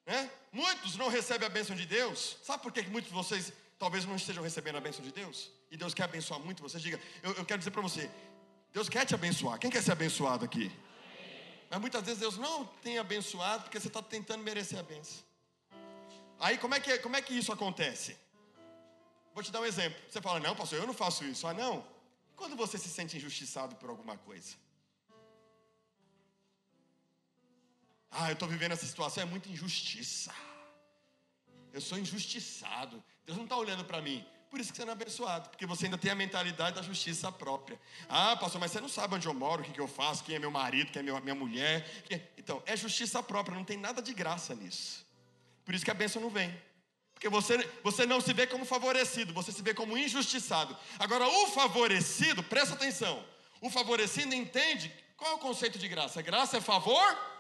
Né? 0.08 0.32
Muitos 0.54 0.96
não 0.96 1.10
recebem 1.10 1.46
a 1.46 1.50
bênção 1.50 1.76
de 1.76 1.86
Deus. 1.86 2.38
Sabe 2.42 2.64
por 2.64 2.72
que 2.72 2.82
muitos 2.84 3.10
de 3.10 3.16
vocês 3.16 3.52
talvez 3.78 4.06
não 4.06 4.16
estejam 4.16 4.42
recebendo 4.42 4.78
a 4.78 4.82
bênção 4.82 5.04
de 5.04 5.12
Deus? 5.12 5.52
E 5.70 5.76
Deus 5.76 5.94
quer 5.94 6.04
abençoar 6.04 6.40
muito 6.40 6.64
você. 6.64 6.80
Diga, 6.80 7.00
eu, 7.22 7.34
eu 7.34 7.46
quero 7.46 7.60
dizer 7.60 7.72
para 7.72 7.82
você: 7.82 8.10
Deus 8.72 8.88
quer 8.88 9.06
te 9.06 9.14
abençoar. 9.14 9.60
Quem 9.60 9.70
quer 9.70 9.84
ser 9.84 9.92
abençoado 9.92 10.46
aqui? 10.46 10.72
Mas 11.70 11.82
muitas 11.82 12.02
vezes 12.04 12.22
Deus 12.22 12.38
não 12.38 12.66
tem 12.82 12.98
abençoado 12.98 13.64
porque 13.64 13.78
você 13.78 13.90
está 13.90 14.02
tentando 14.02 14.42
merecer 14.42 14.80
a 14.80 14.84
benção. 14.84 15.22
Aí 16.40 16.58
como 16.58 16.74
é, 16.74 16.80
que, 16.80 16.98
como 17.00 17.18
é 17.18 17.22
que 17.22 17.34
isso 17.34 17.52
acontece? 17.52 18.16
Vou 19.34 19.44
te 19.44 19.52
dar 19.52 19.60
um 19.60 19.66
exemplo. 19.66 20.00
Você 20.10 20.22
fala, 20.22 20.40
não, 20.40 20.56
pastor, 20.56 20.80
eu 20.80 20.88
não 20.88 20.94
faço 20.94 21.26
isso. 21.26 21.46
Ah, 21.46 21.54
não. 21.54 21.86
Quando 22.38 22.56
você 22.56 22.78
se 22.78 22.88
sente 22.88 23.18
injustiçado 23.18 23.76
por 23.76 23.90
alguma 23.90 24.18
coisa? 24.18 24.56
Ah, 28.20 28.30
eu 28.30 28.34
estou 28.34 28.48
vivendo 28.48 28.72
essa 28.72 28.86
situação, 28.86 29.22
é 29.22 29.26
muita 29.28 29.48
injustiça. 29.48 30.34
Eu 31.72 31.80
sou 31.80 32.00
injustiçado. 32.00 33.04
Deus 33.24 33.38
não 33.38 33.44
está 33.44 33.56
olhando 33.56 33.86
para 33.86 34.02
mim. 34.02 34.26
Por 34.50 34.60
isso 34.60 34.72
que 34.72 34.78
você 34.78 34.86
não 34.86 34.94
é 34.94 34.96
abençoado, 34.96 35.50
porque 35.50 35.68
você 35.68 35.86
ainda 35.86 36.00
tem 36.00 36.10
a 36.10 36.16
mentalidade 36.16 36.78
da 36.78 36.82
justiça 36.82 37.32
própria. 37.32 37.80
Ah, 38.10 38.36
pastor, 38.36 38.60
mas 38.60 38.72
você 38.72 38.82
não 38.82 38.90
sabe 38.90 39.14
onde 39.14 39.28
eu 39.28 39.36
moro, 39.36 39.62
o 39.62 39.66
que, 39.66 39.72
que 39.72 39.80
eu 39.80 39.88
faço, 39.88 40.24
quem 40.24 40.36
é 40.36 40.40
meu 40.40 40.50
marido, 40.50 40.92
quem 40.92 41.08
é 41.08 41.22
minha 41.22 41.36
mulher. 41.36 41.88
Então, 42.36 42.64
é 42.66 42.76
justiça 42.76 43.22
própria, 43.22 43.56
não 43.56 43.64
tem 43.64 43.78
nada 43.78 44.02
de 44.02 44.16
graça 44.16 44.56
nisso. 44.56 45.06
Por 45.64 45.76
isso 45.76 45.86
que 45.86 45.92
a 45.92 45.94
bênção 45.94 46.20
não 46.20 46.32
vem. 46.32 46.52
Porque 47.14 47.30
você, 47.30 47.58
você 47.84 48.04
não 48.08 48.20
se 48.20 48.34
vê 48.34 48.48
como 48.48 48.66
favorecido, 48.66 49.32
você 49.32 49.52
se 49.52 49.62
vê 49.62 49.76
como 49.76 49.96
injustiçado. 49.96 50.76
Agora, 50.98 51.28
o 51.28 51.48
favorecido, 51.48 52.42
presta 52.42 52.74
atenção, 52.74 53.24
o 53.62 53.70
favorecido 53.70 54.34
entende 54.34 54.92
qual 55.16 55.34
é 55.34 55.36
o 55.36 55.40
conceito 55.40 55.78
de 55.78 55.88
graça? 55.88 56.20
Graça 56.24 56.58
é 56.58 56.62
favor? 56.62 57.37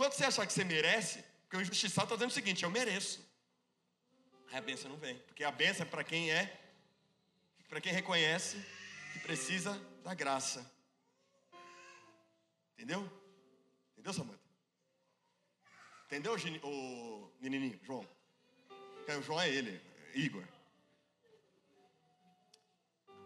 Enquanto 0.00 0.14
você 0.14 0.24
achar 0.24 0.46
que 0.46 0.52
você 0.54 0.64
merece, 0.64 1.22
porque 1.42 1.58
o 1.58 1.60
injustiçado 1.60 2.06
está 2.06 2.14
dizendo 2.14 2.30
o 2.30 2.32
seguinte: 2.32 2.62
eu 2.62 2.70
mereço. 2.70 3.22
Aí 4.50 4.56
a 4.56 4.60
benção 4.62 4.90
não 4.90 4.96
vem. 4.96 5.18
Porque 5.26 5.44
a 5.44 5.52
benção 5.52 5.84
é 5.84 5.88
para 5.90 6.02
quem 6.02 6.30
é, 6.30 6.58
para 7.68 7.82
quem 7.82 7.92
reconhece 7.92 8.56
que 9.12 9.18
precisa 9.18 9.78
da 10.02 10.14
graça. 10.14 10.64
Entendeu? 12.72 13.12
Entendeu, 13.92 14.14
Samanta? 14.14 14.40
Entendeu, 16.06 16.34
o 16.62 17.30
menininho, 17.38 17.78
João? 17.82 18.08
O 19.06 19.22
João 19.22 19.38
é 19.38 19.50
ele, 19.50 19.82
Igor. 20.14 20.48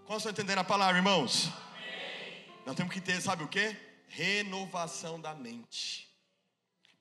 Como 0.07 0.17
estão 0.17 0.33
entendendo 0.33 0.59
a 0.59 0.65
palavra, 0.65 0.97
irmãos? 0.97 1.47
Amém. 1.47 2.47
Nós 2.67 2.75
temos 2.75 2.93
que 2.93 3.01
ter, 3.01 3.21
sabe 3.21 3.45
o 3.45 3.49
que? 3.49 3.77
Renovação 4.09 5.21
da 5.21 5.37
mente. 5.37 6.13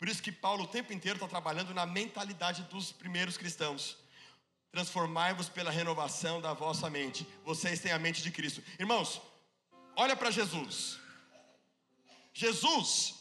Por 0.03 0.09
isso 0.09 0.21
que 0.21 0.33
Paulo 0.33 0.65
o 0.65 0.67
tempo 0.67 0.91
inteiro 0.91 1.15
está 1.15 1.29
trabalhando 1.29 1.73
na 1.73 1.85
mentalidade 1.85 2.63
dos 2.63 2.91
primeiros 2.91 3.37
cristãos. 3.37 3.97
Transformai-vos 4.69 5.47
pela 5.47 5.71
renovação 5.71 6.41
da 6.41 6.51
vossa 6.53 6.89
mente. 6.89 7.25
Vocês 7.45 7.79
têm 7.79 7.93
a 7.93 7.97
mente 7.97 8.21
de 8.21 8.29
Cristo. 8.29 8.61
Irmãos, 8.77 9.21
olha 9.95 10.13
para 10.13 10.29
Jesus. 10.29 10.99
Jesus, 12.33 13.15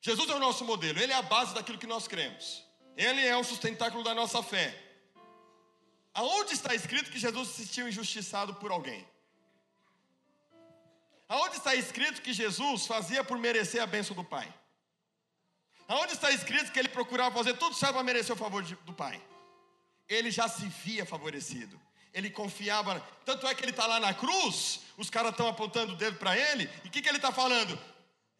Jesus 0.00 0.28
é 0.30 0.34
o 0.34 0.40
nosso 0.40 0.64
modelo, 0.64 0.98
Ele 0.98 1.12
é 1.12 1.14
a 1.14 1.22
base 1.22 1.54
daquilo 1.54 1.78
que 1.78 1.86
nós 1.86 2.08
cremos. 2.08 2.64
Ele 2.96 3.24
é 3.24 3.36
o 3.36 3.44
sustentáculo 3.44 4.02
da 4.02 4.16
nossa 4.16 4.42
fé. 4.42 4.76
Aonde 6.12 6.54
está 6.54 6.74
escrito 6.74 7.08
que 7.08 7.20
Jesus 7.20 7.50
se 7.50 7.64
sentiu 7.64 7.88
injustiçado 7.88 8.52
por 8.56 8.72
alguém? 8.72 9.06
Aonde 11.28 11.58
está 11.58 11.72
escrito 11.76 12.20
que 12.20 12.32
Jesus 12.32 12.84
fazia 12.84 13.22
por 13.22 13.38
merecer 13.38 13.80
a 13.80 13.86
bênção 13.86 14.16
do 14.16 14.24
Pai? 14.24 14.52
Aonde 15.88 16.12
está 16.12 16.30
escrito 16.30 16.72
que 16.72 16.78
ele 16.78 16.88
procurava 16.88 17.34
fazer 17.36 17.54
tudo 17.54 17.74
certo 17.74 17.94
para 17.94 18.02
merecer 18.02 18.34
o 18.34 18.38
favor 18.38 18.62
do 18.62 18.92
Pai? 18.92 19.20
ele 20.08 20.30
já 20.30 20.48
se 20.48 20.66
via 20.66 21.04
favorecido. 21.04 21.80
Ele 22.12 22.30
confiava. 22.30 23.00
Tanto 23.24 23.46
é 23.46 23.54
que 23.54 23.64
ele 23.64 23.70
está 23.70 23.86
lá 23.86 23.98
na 23.98 24.12
cruz, 24.12 24.80
os 24.96 25.08
caras 25.08 25.30
estão 25.30 25.48
apontando 25.48 25.94
o 25.94 25.96
dedo 25.96 26.18
para 26.18 26.36
ele, 26.36 26.68
e 26.84 26.88
o 26.88 26.90
que, 26.90 27.00
que 27.00 27.08
ele 27.08 27.18
está 27.18 27.32
falando? 27.32 27.78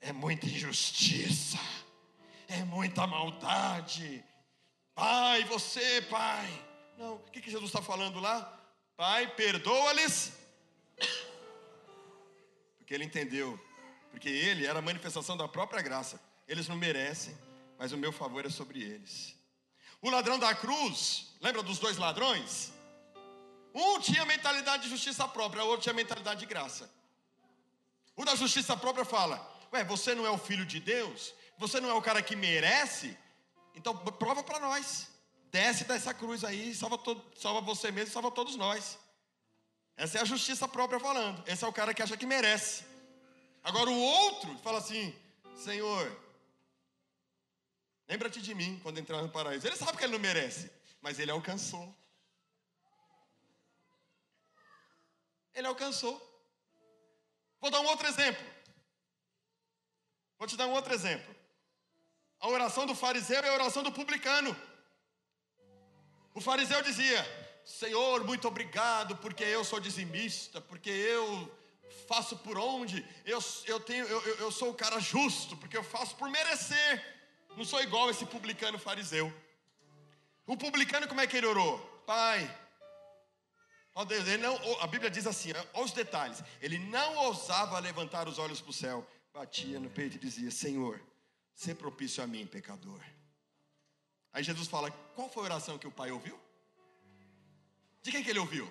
É 0.00 0.12
muita 0.12 0.46
injustiça, 0.46 1.58
é 2.48 2.64
muita 2.64 3.06
maldade. 3.06 4.22
Pai, 4.94 5.44
você, 5.44 6.02
pai. 6.02 6.50
Não, 6.98 7.14
o 7.14 7.30
que, 7.30 7.40
que 7.40 7.50
Jesus 7.50 7.70
está 7.70 7.80
falando 7.80 8.20
lá? 8.20 8.60
Pai, 8.96 9.26
perdoa-lhes. 9.34 10.32
Porque 12.76 12.92
ele 12.92 13.04
entendeu. 13.04 13.58
Porque 14.10 14.28
ele 14.28 14.66
era 14.66 14.80
a 14.80 14.82
manifestação 14.82 15.36
da 15.36 15.48
própria 15.48 15.80
graça. 15.80 16.20
Eles 16.52 16.68
não 16.68 16.76
merecem, 16.76 17.34
mas 17.78 17.92
o 17.92 17.96
meu 17.96 18.12
favor 18.12 18.44
é 18.44 18.50
sobre 18.50 18.82
eles. 18.82 19.34
O 20.02 20.10
ladrão 20.10 20.38
da 20.38 20.54
cruz, 20.54 21.34
lembra 21.40 21.62
dos 21.62 21.78
dois 21.78 21.96
ladrões? 21.96 22.70
Um 23.74 23.98
tinha 23.98 24.26
mentalidade 24.26 24.82
de 24.82 24.90
justiça 24.90 25.26
própria, 25.26 25.64
o 25.64 25.68
outro 25.68 25.84
tinha 25.84 25.94
mentalidade 25.94 26.40
de 26.40 26.44
graça. 26.44 26.90
O 28.14 28.22
da 28.22 28.34
justiça 28.34 28.76
própria 28.76 29.02
fala: 29.02 29.40
Ué, 29.72 29.82
você 29.82 30.14
não 30.14 30.26
é 30.26 30.30
o 30.30 30.36
filho 30.36 30.66
de 30.66 30.78
Deus? 30.78 31.32
Você 31.56 31.80
não 31.80 31.88
é 31.88 31.94
o 31.94 32.02
cara 32.02 32.20
que 32.20 32.36
merece? 32.36 33.16
Então 33.74 33.96
prova 33.96 34.42
para 34.42 34.60
nós. 34.60 35.08
Desce 35.50 35.84
dessa 35.84 36.12
cruz 36.12 36.44
aí, 36.44 36.74
salva, 36.74 36.98
todo, 36.98 37.24
salva 37.34 37.62
você 37.62 37.90
mesmo, 37.90 38.12
salva 38.12 38.30
todos 38.30 38.56
nós. 38.56 38.98
Essa 39.96 40.18
é 40.18 40.20
a 40.20 40.26
justiça 40.26 40.68
própria 40.68 41.00
falando. 41.00 41.42
Esse 41.46 41.64
é 41.64 41.66
o 41.66 41.72
cara 41.72 41.94
que 41.94 42.02
acha 42.02 42.14
que 42.14 42.26
merece. 42.26 42.84
Agora 43.64 43.88
o 43.88 43.98
outro 43.98 44.58
fala 44.58 44.76
assim: 44.76 45.14
Senhor, 45.54 46.21
Lembra-te 48.08 48.40
de 48.40 48.54
mim 48.54 48.78
quando 48.82 48.98
entrar 48.98 49.22
no 49.22 49.28
paraíso. 49.28 49.66
Ele 49.66 49.76
sabe 49.76 49.96
que 49.96 50.04
ele 50.04 50.12
não 50.12 50.18
merece, 50.18 50.70
mas 51.00 51.18
ele 51.18 51.30
alcançou. 51.30 51.94
Ele 55.54 55.66
alcançou. 55.66 56.20
Vou 57.60 57.70
dar 57.70 57.80
um 57.80 57.86
outro 57.86 58.06
exemplo. 58.06 58.44
Vou 60.38 60.48
te 60.48 60.56
dar 60.56 60.66
um 60.66 60.72
outro 60.72 60.92
exemplo. 60.92 61.34
A 62.40 62.48
oração 62.48 62.84
do 62.86 62.94
fariseu 62.94 63.40
é 63.40 63.48
a 63.48 63.54
oração 63.54 63.82
do 63.82 63.92
publicano. 63.92 64.56
O 66.34 66.40
fariseu 66.40 66.82
dizia: 66.82 67.24
Senhor, 67.64 68.24
muito 68.24 68.48
obrigado, 68.48 69.16
porque 69.18 69.44
eu 69.44 69.64
sou 69.64 69.78
dizimista, 69.78 70.60
porque 70.60 70.90
eu 70.90 71.56
faço 72.08 72.36
por 72.38 72.58
onde, 72.58 73.06
eu, 73.24 73.38
eu, 73.66 73.78
tenho, 73.78 74.04
eu, 74.06 74.20
eu 74.38 74.50
sou 74.50 74.70
o 74.70 74.74
cara 74.74 74.98
justo, 74.98 75.56
porque 75.56 75.76
eu 75.76 75.84
faço 75.84 76.16
por 76.16 76.28
merecer. 76.28 77.21
Não 77.56 77.64
sou 77.64 77.82
igual 77.82 78.10
esse 78.10 78.24
publicano 78.26 78.78
fariseu. 78.78 79.32
O 80.46 80.56
publicano, 80.56 81.06
como 81.06 81.20
é 81.20 81.26
que 81.26 81.36
ele 81.36 81.46
orou? 81.46 81.78
Pai, 82.06 82.58
ó 83.94 84.04
Deus, 84.04 84.26
ele 84.26 84.42
não, 84.42 84.56
a 84.80 84.86
Bíblia 84.86 85.10
diz 85.10 85.26
assim, 85.26 85.52
olha 85.52 85.84
os 85.84 85.92
detalhes. 85.92 86.42
Ele 86.60 86.78
não 86.78 87.16
ousava 87.16 87.78
levantar 87.78 88.26
os 88.28 88.38
olhos 88.38 88.60
para 88.60 88.70
o 88.70 88.74
céu, 88.74 89.06
batia 89.32 89.78
no 89.78 89.90
peito 89.90 90.16
e 90.16 90.20
dizia: 90.20 90.50
Senhor, 90.50 91.00
se 91.54 91.74
propício 91.74 92.22
a 92.22 92.26
mim, 92.26 92.46
pecador. 92.46 93.00
Aí 94.32 94.42
Jesus 94.42 94.68
fala: 94.68 94.90
Qual 95.14 95.28
foi 95.28 95.42
a 95.42 95.46
oração 95.46 95.78
que 95.78 95.86
o 95.86 95.92
pai 95.92 96.10
ouviu? 96.10 96.38
De 98.02 98.10
quem 98.10 98.24
que 98.24 98.30
ele 98.30 98.38
ouviu? 98.38 98.70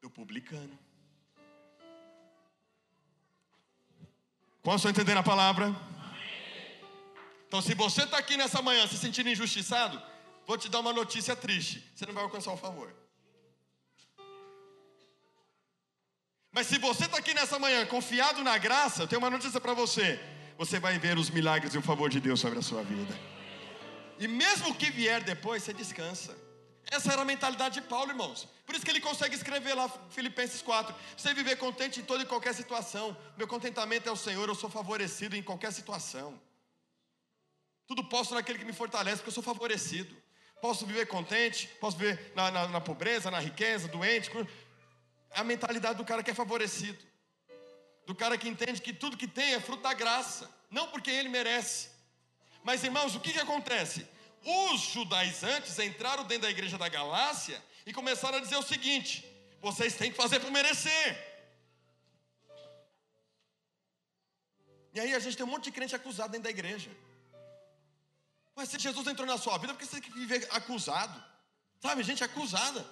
Do 0.00 0.08
publicano. 0.08 0.78
Estão 4.64 4.90
entendendo 4.90 5.18
a 5.18 5.22
palavra? 5.22 5.74
Então, 7.50 7.60
se 7.60 7.74
você 7.74 8.04
está 8.04 8.16
aqui 8.16 8.36
nessa 8.36 8.62
manhã 8.62 8.86
se 8.86 8.96
sentindo 8.96 9.28
injustiçado, 9.28 10.00
vou 10.46 10.56
te 10.56 10.68
dar 10.68 10.78
uma 10.78 10.92
notícia 10.92 11.34
triste: 11.34 11.84
você 11.92 12.06
não 12.06 12.14
vai 12.14 12.22
alcançar 12.22 12.52
o 12.52 12.56
favor. 12.56 12.94
Mas 16.52 16.68
se 16.68 16.78
você 16.78 17.06
está 17.06 17.18
aqui 17.18 17.34
nessa 17.34 17.58
manhã 17.58 17.84
confiado 17.86 18.44
na 18.44 18.56
graça, 18.56 19.02
eu 19.02 19.08
tenho 19.08 19.20
uma 19.20 19.30
notícia 19.30 19.60
para 19.60 19.74
você: 19.74 20.20
você 20.56 20.78
vai 20.78 20.96
ver 20.96 21.18
os 21.18 21.28
milagres 21.28 21.74
e 21.74 21.78
o 21.78 21.82
favor 21.82 22.08
de 22.08 22.20
Deus 22.20 22.38
sobre 22.38 22.60
a 22.60 22.62
sua 22.62 22.84
vida. 22.84 23.18
E 24.20 24.28
mesmo 24.28 24.72
que 24.72 24.88
vier 24.88 25.20
depois, 25.24 25.64
você 25.64 25.74
descansa. 25.74 26.38
Essa 26.88 27.12
era 27.14 27.22
a 27.22 27.24
mentalidade 27.24 27.80
de 27.80 27.86
Paulo, 27.88 28.12
irmãos. 28.12 28.46
Por 28.64 28.76
isso 28.76 28.84
que 28.84 28.92
ele 28.92 29.00
consegue 29.00 29.34
escrever 29.34 29.74
lá 29.74 29.88
Filipenses 30.10 30.62
4. 30.62 30.94
Você 31.16 31.34
viver 31.34 31.56
contente 31.56 31.98
em 31.98 32.04
toda 32.04 32.22
e 32.22 32.26
qualquer 32.26 32.54
situação. 32.54 33.16
Meu 33.36 33.48
contentamento 33.48 34.08
é 34.08 34.12
o 34.12 34.16
Senhor, 34.16 34.48
eu 34.48 34.54
sou 34.54 34.70
favorecido 34.70 35.34
em 35.34 35.42
qualquer 35.42 35.72
situação. 35.72 36.40
Tudo 37.90 38.04
posso 38.04 38.34
naquele 38.34 38.56
que 38.56 38.64
me 38.64 38.72
fortalece, 38.72 39.16
porque 39.16 39.30
eu 39.30 39.34
sou 39.34 39.42
favorecido. 39.42 40.16
Posso 40.60 40.86
viver 40.86 41.06
contente, 41.06 41.66
posso 41.80 41.96
viver 41.96 42.32
na, 42.36 42.48
na, 42.48 42.68
na 42.68 42.80
pobreza, 42.80 43.32
na 43.32 43.40
riqueza, 43.40 43.88
doente. 43.88 44.30
É 45.32 45.40
a 45.40 45.42
mentalidade 45.42 45.98
do 45.98 46.04
cara 46.04 46.22
que 46.22 46.30
é 46.30 46.34
favorecido. 46.34 47.04
Do 48.06 48.14
cara 48.14 48.38
que 48.38 48.48
entende 48.48 48.80
que 48.80 48.92
tudo 48.92 49.16
que 49.16 49.26
tem 49.26 49.54
é 49.54 49.60
fruto 49.60 49.82
da 49.82 49.92
graça. 49.92 50.48
Não 50.70 50.86
porque 50.86 51.10
ele 51.10 51.28
merece. 51.28 51.88
Mas 52.62 52.84
irmãos, 52.84 53.16
o 53.16 53.18
que, 53.18 53.32
que 53.32 53.40
acontece? 53.40 54.06
Os 54.44 54.82
judaizantes 54.82 55.76
entraram 55.80 56.22
dentro 56.22 56.42
da 56.42 56.50
igreja 56.50 56.78
da 56.78 56.88
Galácia 56.88 57.60
e 57.84 57.92
começaram 57.92 58.38
a 58.38 58.40
dizer 58.40 58.56
o 58.56 58.62
seguinte: 58.62 59.26
vocês 59.60 59.96
têm 59.96 60.12
que 60.12 60.16
fazer 60.16 60.38
por 60.38 60.52
merecer. 60.52 61.08
E 64.94 65.00
aí 65.00 65.12
a 65.12 65.18
gente 65.18 65.36
tem 65.36 65.44
um 65.44 65.48
monte 65.48 65.64
de 65.64 65.72
crente 65.72 65.96
acusado 65.96 66.30
dentro 66.30 66.44
da 66.44 66.50
igreja. 66.50 66.88
Mas 68.60 68.68
se 68.68 68.78
Jesus 68.78 69.06
entrou 69.06 69.26
na 69.26 69.38
sua 69.38 69.56
vida, 69.56 69.72
por 69.72 69.80
que 69.80 69.86
você 69.86 70.00
tem 70.00 70.10
que 70.10 70.18
viver 70.18 70.46
acusado? 70.50 71.16
Sabe, 71.80 72.02
gente 72.02 72.22
acusada. 72.22 72.86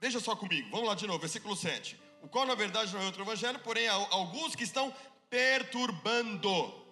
Veja 0.00 0.18
só 0.20 0.34
comigo, 0.34 0.70
vamos 0.70 0.88
lá 0.88 0.94
de 0.94 1.06
novo, 1.06 1.18
versículo 1.18 1.54
7. 1.54 2.00
O 2.22 2.28
qual 2.28 2.46
na 2.46 2.54
verdade 2.54 2.94
não 2.94 3.02
é 3.02 3.04
outro 3.04 3.22
evangelho, 3.22 3.58
porém 3.58 3.86
há 3.88 3.92
alguns 3.92 4.54
que 4.54 4.64
estão 4.64 4.94
perturbando 5.28 6.86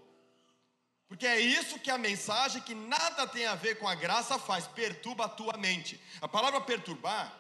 porque 1.15 1.27
é 1.27 1.39
isso 1.39 1.79
que 1.79 1.93
a 1.93 1.99
mensagem 1.99 2.61
que 2.63 2.75
nada 2.75 3.27
tem 3.27 3.47
a 3.47 3.55
ver 3.55 3.77
com 3.79 3.87
a 3.87 3.95
graça 3.95 4.39
faz, 4.39 4.67
perturba 4.67 5.27
a 5.27 5.29
tua 5.29 5.57
mente. 5.57 6.01
A 6.21 6.27
palavra 6.27 6.61
perturbar 6.61 7.33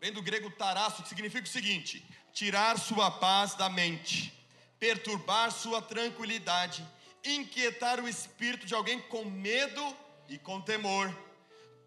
vem 0.00 0.12
do 0.12 0.22
grego 0.22 0.50
tarasso, 0.50 1.02
que 1.02 1.08
significa 1.08 1.48
o 1.48 1.50
seguinte: 1.50 2.06
tirar 2.32 2.78
sua 2.78 3.10
paz 3.10 3.54
da 3.54 3.68
mente, 3.68 4.32
perturbar 4.78 5.50
sua 5.50 5.82
tranquilidade, 5.82 6.86
inquietar 7.34 8.00
o 8.00 8.08
espírito 8.08 8.66
de 8.66 8.74
alguém 8.74 9.00
com 9.00 9.24
medo 9.24 9.96
e 10.28 10.38
com 10.38 10.60
temor, 10.60 11.14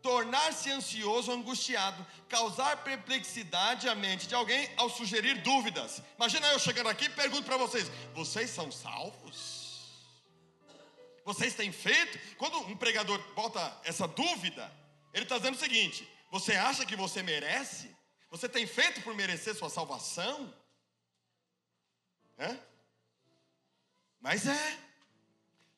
tornar-se 0.01 0.71
ansioso 0.71 1.31
ou 1.31 1.37
angustiado, 1.37 2.05
causar 2.27 2.83
perplexidade 2.83 3.87
à 3.89 3.95
mente 3.95 4.27
de 4.27 4.35
alguém 4.35 4.69
ao 4.77 4.89
sugerir 4.89 5.41
dúvidas. 5.41 6.01
Imagina 6.15 6.47
eu 6.47 6.59
chegando 6.59 6.89
aqui 6.89 7.05
e 7.05 7.09
pergunto 7.09 7.43
para 7.43 7.57
vocês: 7.57 7.89
vocês 8.13 8.49
são 8.49 8.71
salvos? 8.71 9.59
Vocês 11.25 11.53
têm 11.53 11.71
feito? 11.71 12.17
Quando 12.37 12.57
um 12.59 12.75
pregador 12.75 13.19
bota 13.33 13.79
essa 13.83 14.07
dúvida, 14.07 14.71
ele 15.13 15.23
está 15.23 15.37
dizendo 15.37 15.55
o 15.55 15.59
seguinte: 15.59 16.07
você 16.31 16.53
acha 16.55 16.85
que 16.85 16.95
você 16.95 17.21
merece? 17.21 17.95
Você 18.31 18.47
tem 18.47 18.65
feito 18.65 19.01
por 19.01 19.15
merecer 19.15 19.55
sua 19.55 19.69
salvação? 19.69 20.53
É? 22.37 22.57
Mas 24.19 24.47
é. 24.47 24.88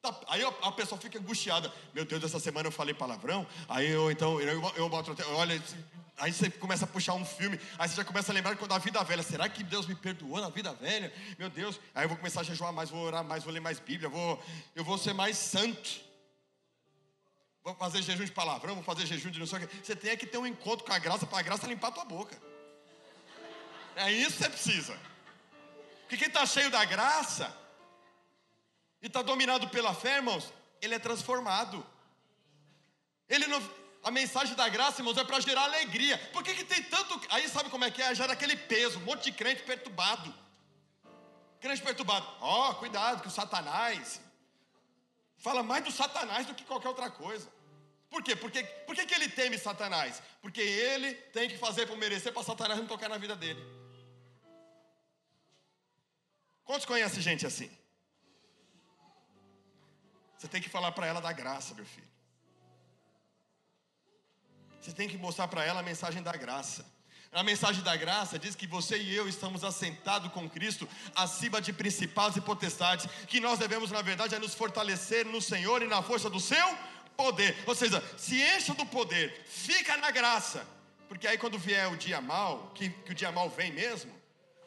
Tá, 0.01 0.19
aí 0.29 0.43
a 0.43 0.71
pessoa 0.71 0.99
fica 0.99 1.19
angustiada. 1.19 1.71
Meu 1.93 2.03
Deus, 2.03 2.23
essa 2.23 2.39
semana 2.39 2.67
eu 2.67 2.71
falei 2.71 2.93
palavrão. 2.93 3.45
Aí 3.69 3.87
eu 3.87 4.09
então, 4.09 4.41
eu, 4.41 4.89
boto, 4.89 5.15
olha, 5.35 5.61
Aí 6.17 6.31
você 6.31 6.51
começa 6.51 6.85
a 6.85 6.87
puxar 6.87 7.15
um 7.15 7.25
filme, 7.25 7.59
aí 7.79 7.89
você 7.89 7.95
já 7.95 8.05
começa 8.05 8.31
a 8.31 8.35
lembrar 8.35 8.53
da 8.53 8.77
vida 8.77 9.03
velha. 9.03 9.23
Será 9.23 9.49
que 9.49 9.63
Deus 9.63 9.87
me 9.87 9.95
perdoou 9.95 10.39
na 10.39 10.49
vida 10.49 10.71
velha? 10.73 11.11
Meu 11.37 11.49
Deus. 11.49 11.79
Aí 11.95 12.03
eu 12.05 12.09
vou 12.09 12.17
começar 12.17 12.41
a 12.41 12.43
jejuar 12.43 12.71
mais, 12.71 12.91
vou 12.91 13.01
orar 13.01 13.23
mais, 13.23 13.43
vou 13.43 13.51
ler 13.51 13.59
mais 13.59 13.79
Bíblia, 13.79 14.07
vou, 14.07 14.43
eu 14.75 14.83
vou 14.83 14.99
ser 14.99 15.13
mais 15.13 15.35
santo. 15.37 16.01
Vou 17.63 17.73
fazer 17.75 18.03
jejum 18.03 18.25
de 18.25 18.31
palavrão, 18.31 18.75
vou 18.75 18.83
fazer 18.83 19.07
jejum 19.07 19.31
de 19.31 19.39
não 19.39 19.47
sei 19.47 19.63
o 19.63 19.67
que. 19.67 19.85
Você 19.85 19.95
tem 19.95 20.15
que 20.15 20.27
ter 20.27 20.37
um 20.37 20.45
encontro 20.45 20.85
com 20.85 20.93
a 20.93 20.99
graça 20.99 21.25
para 21.25 21.39
a 21.39 21.43
graça 21.43 21.65
limpar 21.65 21.87
a 21.87 21.91
tua 21.91 22.05
boca. 22.05 22.39
É 23.95 24.11
isso 24.11 24.37
que 24.37 24.43
você 24.43 24.49
precisa. 24.49 24.99
Porque 26.01 26.17
quem 26.17 26.27
está 26.27 26.45
cheio 26.45 26.69
da 26.69 26.85
graça 26.85 27.51
e 29.01 29.07
está 29.07 29.21
dominado 29.21 29.67
pela 29.69 29.93
fé, 29.93 30.17
irmãos, 30.17 30.53
ele 30.81 30.93
é 30.93 30.99
transformado. 30.99 31.85
Ele 33.27 33.47
não, 33.47 33.61
a 34.03 34.11
mensagem 34.11 34.55
da 34.55 34.67
graça, 34.69 35.01
irmãos, 35.01 35.17
é 35.17 35.23
para 35.23 35.39
gerar 35.39 35.63
alegria. 35.63 36.17
Por 36.33 36.43
que, 36.43 36.53
que 36.53 36.63
tem 36.63 36.83
tanto. 36.83 37.19
Aí 37.29 37.47
sabe 37.47 37.69
como 37.69 37.83
é 37.83 37.91
que 37.91 38.01
é? 38.01 38.13
Gera 38.13 38.33
aquele 38.33 38.55
peso, 38.55 38.99
um 38.99 39.03
monte 39.03 39.25
de 39.25 39.31
crente 39.31 39.63
perturbado. 39.63 40.33
Crente 41.59 41.81
perturbado. 41.81 42.27
Ó, 42.41 42.69
oh, 42.69 42.75
cuidado, 42.75 43.21
que 43.21 43.27
o 43.27 43.31
Satanás. 43.31 44.21
Fala 45.37 45.63
mais 45.63 45.83
do 45.83 45.91
Satanás 45.91 46.45
do 46.45 46.53
que 46.53 46.63
qualquer 46.63 46.89
outra 46.89 47.09
coisa. 47.09 47.51
Por 48.09 48.21
quê? 48.21 48.35
Porque, 48.35 48.63
por 48.63 48.93
que, 48.95 49.05
que 49.05 49.13
ele 49.15 49.29
teme 49.29 49.57
Satanás? 49.57 50.21
Porque 50.41 50.61
ele 50.61 51.13
tem 51.13 51.49
que 51.49 51.57
fazer 51.57 51.87
para 51.87 51.95
merecer 51.95 52.33
para 52.33 52.43
Satanás 52.43 52.77
não 52.77 52.85
tocar 52.85 53.09
na 53.09 53.17
vida 53.17 53.35
dele. 53.35 53.63
Quantos 56.63 56.85
conhecem 56.85 57.21
gente 57.21 57.45
assim? 57.45 57.71
Você 60.41 60.47
tem 60.47 60.59
que 60.59 60.69
falar 60.69 60.91
para 60.91 61.05
ela 61.05 61.21
da 61.21 61.31
graça, 61.31 61.75
meu 61.75 61.85
filho. 61.85 62.07
Você 64.81 64.91
tem 64.91 65.07
que 65.07 65.15
mostrar 65.15 65.47
para 65.47 65.63
ela 65.63 65.81
a 65.81 65.83
mensagem 65.83 66.23
da 66.23 66.31
graça. 66.31 66.83
A 67.31 67.43
mensagem 67.43 67.83
da 67.83 67.95
graça 67.95 68.39
diz 68.39 68.55
que 68.55 68.65
você 68.65 68.97
e 68.97 69.15
eu 69.15 69.29
estamos 69.29 69.63
assentados 69.63 70.31
com 70.31 70.49
Cristo 70.49 70.89
acima 71.15 71.61
de 71.61 71.71
principados 71.71 72.37
e 72.37 72.41
potestades, 72.41 73.05
que 73.27 73.39
nós 73.39 73.59
devemos, 73.59 73.91
na 73.91 74.01
verdade, 74.01 74.33
é 74.33 74.39
nos 74.39 74.55
fortalecer 74.55 75.27
no 75.27 75.39
Senhor 75.39 75.83
e 75.83 75.87
na 75.87 76.01
força 76.01 76.27
do 76.27 76.39
seu 76.39 76.75
poder. 77.15 77.55
Ou 77.67 77.75
seja, 77.75 78.03
se 78.17 78.41
encha 78.41 78.73
do 78.73 78.87
poder, 78.87 79.43
fica 79.45 79.95
na 79.97 80.09
graça, 80.09 80.65
porque 81.07 81.27
aí 81.27 81.37
quando 81.37 81.59
vier 81.59 81.87
o 81.87 81.95
dia 81.95 82.19
mal, 82.19 82.71
que, 82.73 82.89
que 82.89 83.11
o 83.11 83.15
dia 83.15 83.31
mal 83.31 83.47
vem 83.47 83.71
mesmo, 83.71 84.11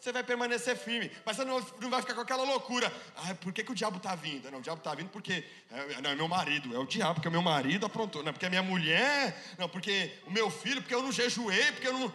você 0.04 0.12
vai 0.12 0.22
permanecer 0.22 0.76
firme, 0.76 1.10
mas 1.24 1.34
você 1.34 1.46
não, 1.46 1.58
não 1.80 1.88
vai 1.88 2.02
ficar 2.02 2.14
com 2.14 2.20
aquela 2.20 2.44
loucura. 2.44 2.92
Ah, 3.16 3.34
por 3.36 3.54
que, 3.54 3.64
que 3.64 3.72
o 3.72 3.74
diabo 3.74 3.96
está 3.96 4.14
vindo? 4.14 4.50
Não, 4.50 4.58
o 4.58 4.62
diabo 4.62 4.78
está 4.78 4.94
vindo 4.94 5.08
porque 5.08 5.42
é, 5.70 6.00
não, 6.02 6.10
é 6.10 6.14
meu 6.14 6.28
marido, 6.28 6.76
é 6.76 6.78
o 6.78 6.84
diabo, 6.84 7.14
porque 7.14 7.30
meu 7.30 7.40
marido 7.40 7.86
aprontou, 7.86 8.22
não, 8.22 8.28
é 8.28 8.32
porque 8.32 8.44
é 8.44 8.50
minha 8.50 8.62
mulher, 8.62 9.42
não, 9.58 9.66
porque 9.66 10.12
o 10.26 10.30
meu 10.30 10.50
filho, 10.50 10.82
porque 10.82 10.94
eu 10.94 11.02
não 11.02 11.10
jejuei, 11.10 11.72
porque 11.72 11.88
eu 11.88 11.94
não. 11.94 12.12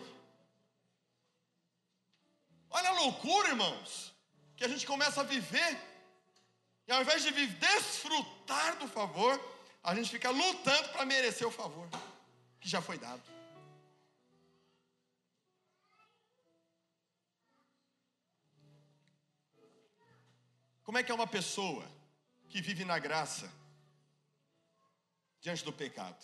Olha 2.69 2.89
a 2.89 2.93
loucura, 2.93 3.47
irmãos, 3.49 4.13
que 4.55 4.63
a 4.63 4.67
gente 4.67 4.85
começa 4.85 5.21
a 5.21 5.23
viver, 5.23 5.81
e 6.87 6.91
ao 6.91 7.01
invés 7.01 7.23
de 7.23 7.31
desfrutar 7.31 8.77
do 8.77 8.87
favor, 8.87 9.33
a 9.83 9.95
gente 9.95 10.11
fica 10.11 10.29
lutando 10.29 10.89
para 10.89 11.05
merecer 11.05 11.47
o 11.47 11.51
favor 11.51 11.89
que 12.61 12.69
já 12.69 12.83
foi 12.83 12.99
dado. 12.99 13.38
Como 20.89 20.97
é 20.97 21.03
que 21.03 21.11
é 21.11 21.13
uma 21.13 21.27
pessoa 21.27 21.85
que 22.47 22.59
vive 22.63 22.83
na 22.83 22.97
graça 22.97 23.47
diante 25.39 25.63
do 25.63 25.71
pecado? 25.71 26.17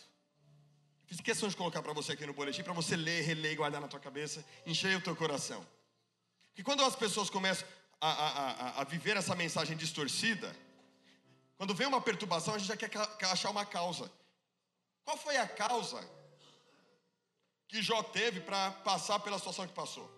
Fiz 1.06 1.22
questão 1.22 1.48
de 1.48 1.56
colocar 1.56 1.84
para 1.84 1.94
você 1.94 2.14
aqui 2.14 2.26
no 2.26 2.34
boletim, 2.34 2.64
para 2.64 2.74
você 2.74 2.96
ler, 2.96 3.22
reler 3.22 3.52
e 3.52 3.56
guardar 3.56 3.80
na 3.80 3.88
tua 3.88 4.00
cabeça, 4.00 4.44
encher 4.66 4.98
o 4.98 5.02
teu 5.02 5.16
coração. 5.16 5.64
Que 6.56 6.64
quando 6.64 6.84
as 6.84 6.96
pessoas 6.96 7.30
começam 7.30 7.68
a, 8.02 8.10
a, 8.10 8.30
a, 8.40 8.82
a, 8.82 8.84
viver 8.86 9.16
essa 9.16 9.36
mensagem 9.36 9.78
distorcida, 9.78 10.52
quando 11.58 11.76
vem 11.76 11.86
uma 11.86 12.02
perturbação, 12.02 12.56
a 12.56 12.58
gente 12.58 12.70
já 12.70 12.76
quer, 12.76 12.90
achar 13.28 13.52
uma 13.52 13.68
causa. 13.68 14.12
Qual 15.04 15.16
foi 15.16 15.38
a 15.38 15.48
causa 15.48 16.04
que 17.68 17.84
Jó 17.84 18.02
teve 18.02 18.40
para 18.40 18.72
passar 18.72 19.20
pela 19.20 19.38
situação 19.38 19.68
que 19.68 19.74
passou? 19.76 20.15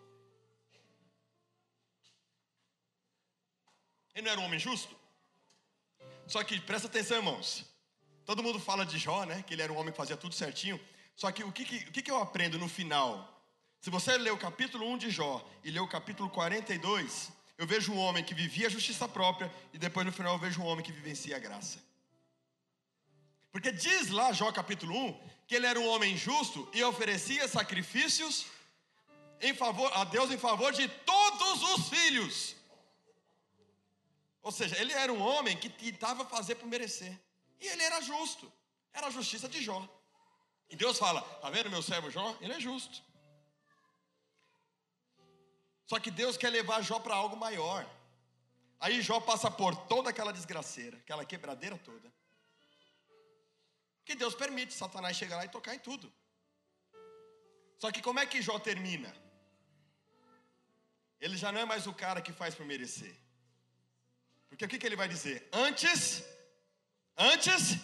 Ele 4.17 4.25
não 4.25 4.31
era 4.31 4.41
um 4.41 4.45
homem 4.45 4.57
justo? 4.57 4.97
Só 6.25 6.43
que 6.43 6.59
presta 6.59 6.87
atenção, 6.87 7.17
irmãos. 7.17 7.63
Todo 8.25 8.41
mundo 8.41 8.59
fala 8.59 8.83
de 8.83 8.97
Jó, 8.97 9.25
né? 9.25 9.43
Que 9.45 9.53
ele 9.53 9.61
era 9.61 9.71
um 9.71 9.77
homem 9.77 9.91
que 9.91 9.97
fazia 9.97 10.17
tudo 10.17 10.33
certinho. 10.33 10.79
Só 11.15 11.31
que 11.31 11.43
o 11.43 11.51
que, 11.51 11.63
que, 11.63 11.75
o 11.87 11.91
que, 11.91 12.01
que 12.01 12.09
eu 12.09 12.19
aprendo 12.19 12.57
no 12.57 12.67
final? 12.67 13.39
Se 13.79 13.91
você 13.91 14.17
ler 14.17 14.33
o 14.33 14.37
capítulo 14.37 14.87
1 14.87 14.97
de 14.97 15.11
Jó 15.11 15.47
e 15.63 15.69
ler 15.69 15.81
o 15.81 15.87
capítulo 15.87 16.31
42, 16.31 17.31
eu 17.59 17.67
vejo 17.67 17.93
um 17.93 17.99
homem 17.99 18.23
que 18.23 18.33
vivia 18.33 18.65
a 18.65 18.71
justiça 18.71 19.07
própria 19.07 19.53
e 19.71 19.77
depois 19.77 20.03
no 20.03 20.11
final 20.11 20.33
eu 20.33 20.39
vejo 20.39 20.63
um 20.63 20.65
homem 20.65 20.83
que 20.83 20.91
vivencia 20.91 21.35
a 21.35 21.39
graça. 21.39 21.77
Porque 23.51 23.71
diz 23.71 24.09
lá, 24.09 24.33
Jó 24.33 24.51
capítulo 24.51 24.97
1, 24.97 25.19
que 25.45 25.55
ele 25.55 25.67
era 25.67 25.79
um 25.79 25.87
homem 25.89 26.17
justo 26.17 26.67
e 26.73 26.83
oferecia 26.83 27.47
sacrifícios 27.47 28.47
em 29.39 29.53
favor, 29.53 29.91
a 29.93 30.05
Deus 30.05 30.31
em 30.31 30.39
favor 30.39 30.73
de 30.73 30.87
todos 30.87 31.61
os 31.61 31.89
filhos. 31.89 32.56
Ou 34.47 34.51
seja, 34.53 34.79
ele 34.79 34.93
era 34.93 35.11
um 35.11 35.21
homem 35.21 35.57
que 35.57 35.69
tentava 35.69 36.23
fazer 36.25 36.55
por 36.55 36.67
merecer. 36.67 37.13
E 37.59 37.67
ele 37.67 37.83
era 37.83 37.99
justo. 37.99 38.49
Era 38.93 39.07
a 39.07 39.09
justiça 39.09 39.49
de 39.49 39.61
Jó. 39.61 39.79
E 40.69 40.75
Deus 40.83 40.97
fala: 40.97 41.19
Está 41.35 41.49
vendo 41.49 41.69
meu 41.69 41.81
servo 41.81 42.09
Jó? 42.09 42.33
Ele 42.39 42.53
é 42.53 42.59
justo. 42.67 43.03
Só 45.85 45.99
que 45.99 46.09
Deus 46.09 46.37
quer 46.37 46.49
levar 46.49 46.81
Jó 46.81 46.97
para 46.97 47.13
algo 47.13 47.35
maior. 47.35 47.85
Aí 48.79 49.01
Jó 49.01 49.19
passa 49.19 49.51
por 49.51 49.75
toda 49.75 50.11
aquela 50.11 50.31
desgraceira, 50.31 50.95
aquela 50.95 51.25
quebradeira 51.25 51.77
toda. 51.79 52.09
Que 54.05 54.15
Deus 54.15 54.33
permite 54.33 54.73
Satanás 54.73 55.17
chegar 55.17 55.35
lá 55.35 55.43
e 55.43 55.49
tocar 55.49 55.75
em 55.75 55.79
tudo. 55.79 56.09
Só 57.79 57.91
que 57.91 58.01
como 58.01 58.21
é 58.21 58.25
que 58.25 58.41
Jó 58.41 58.57
termina? 58.59 59.13
Ele 61.19 61.35
já 61.35 61.51
não 61.51 61.59
é 61.59 61.65
mais 61.65 61.85
o 61.85 61.93
cara 61.93 62.21
que 62.21 62.31
faz 62.31 62.55
por 62.55 62.65
merecer. 62.65 63.26
Porque 64.49 64.65
o 64.65 64.67
que, 64.67 64.77
que 64.77 64.85
ele 64.85 64.95
vai 64.95 65.07
dizer? 65.07 65.47
Antes, 65.51 66.23
antes, 67.17 67.77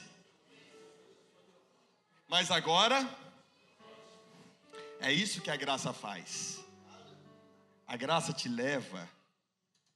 mas 2.27 2.49
agora, 2.49 3.07
é 4.99 5.11
isso 5.11 5.41
que 5.41 5.51
a 5.51 5.55
graça 5.55 5.93
faz. 5.93 6.63
A 7.85 7.95
graça 7.95 8.33
te 8.33 8.49
leva 8.49 9.09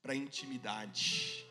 para 0.02 0.14
intimidade. 0.14 1.46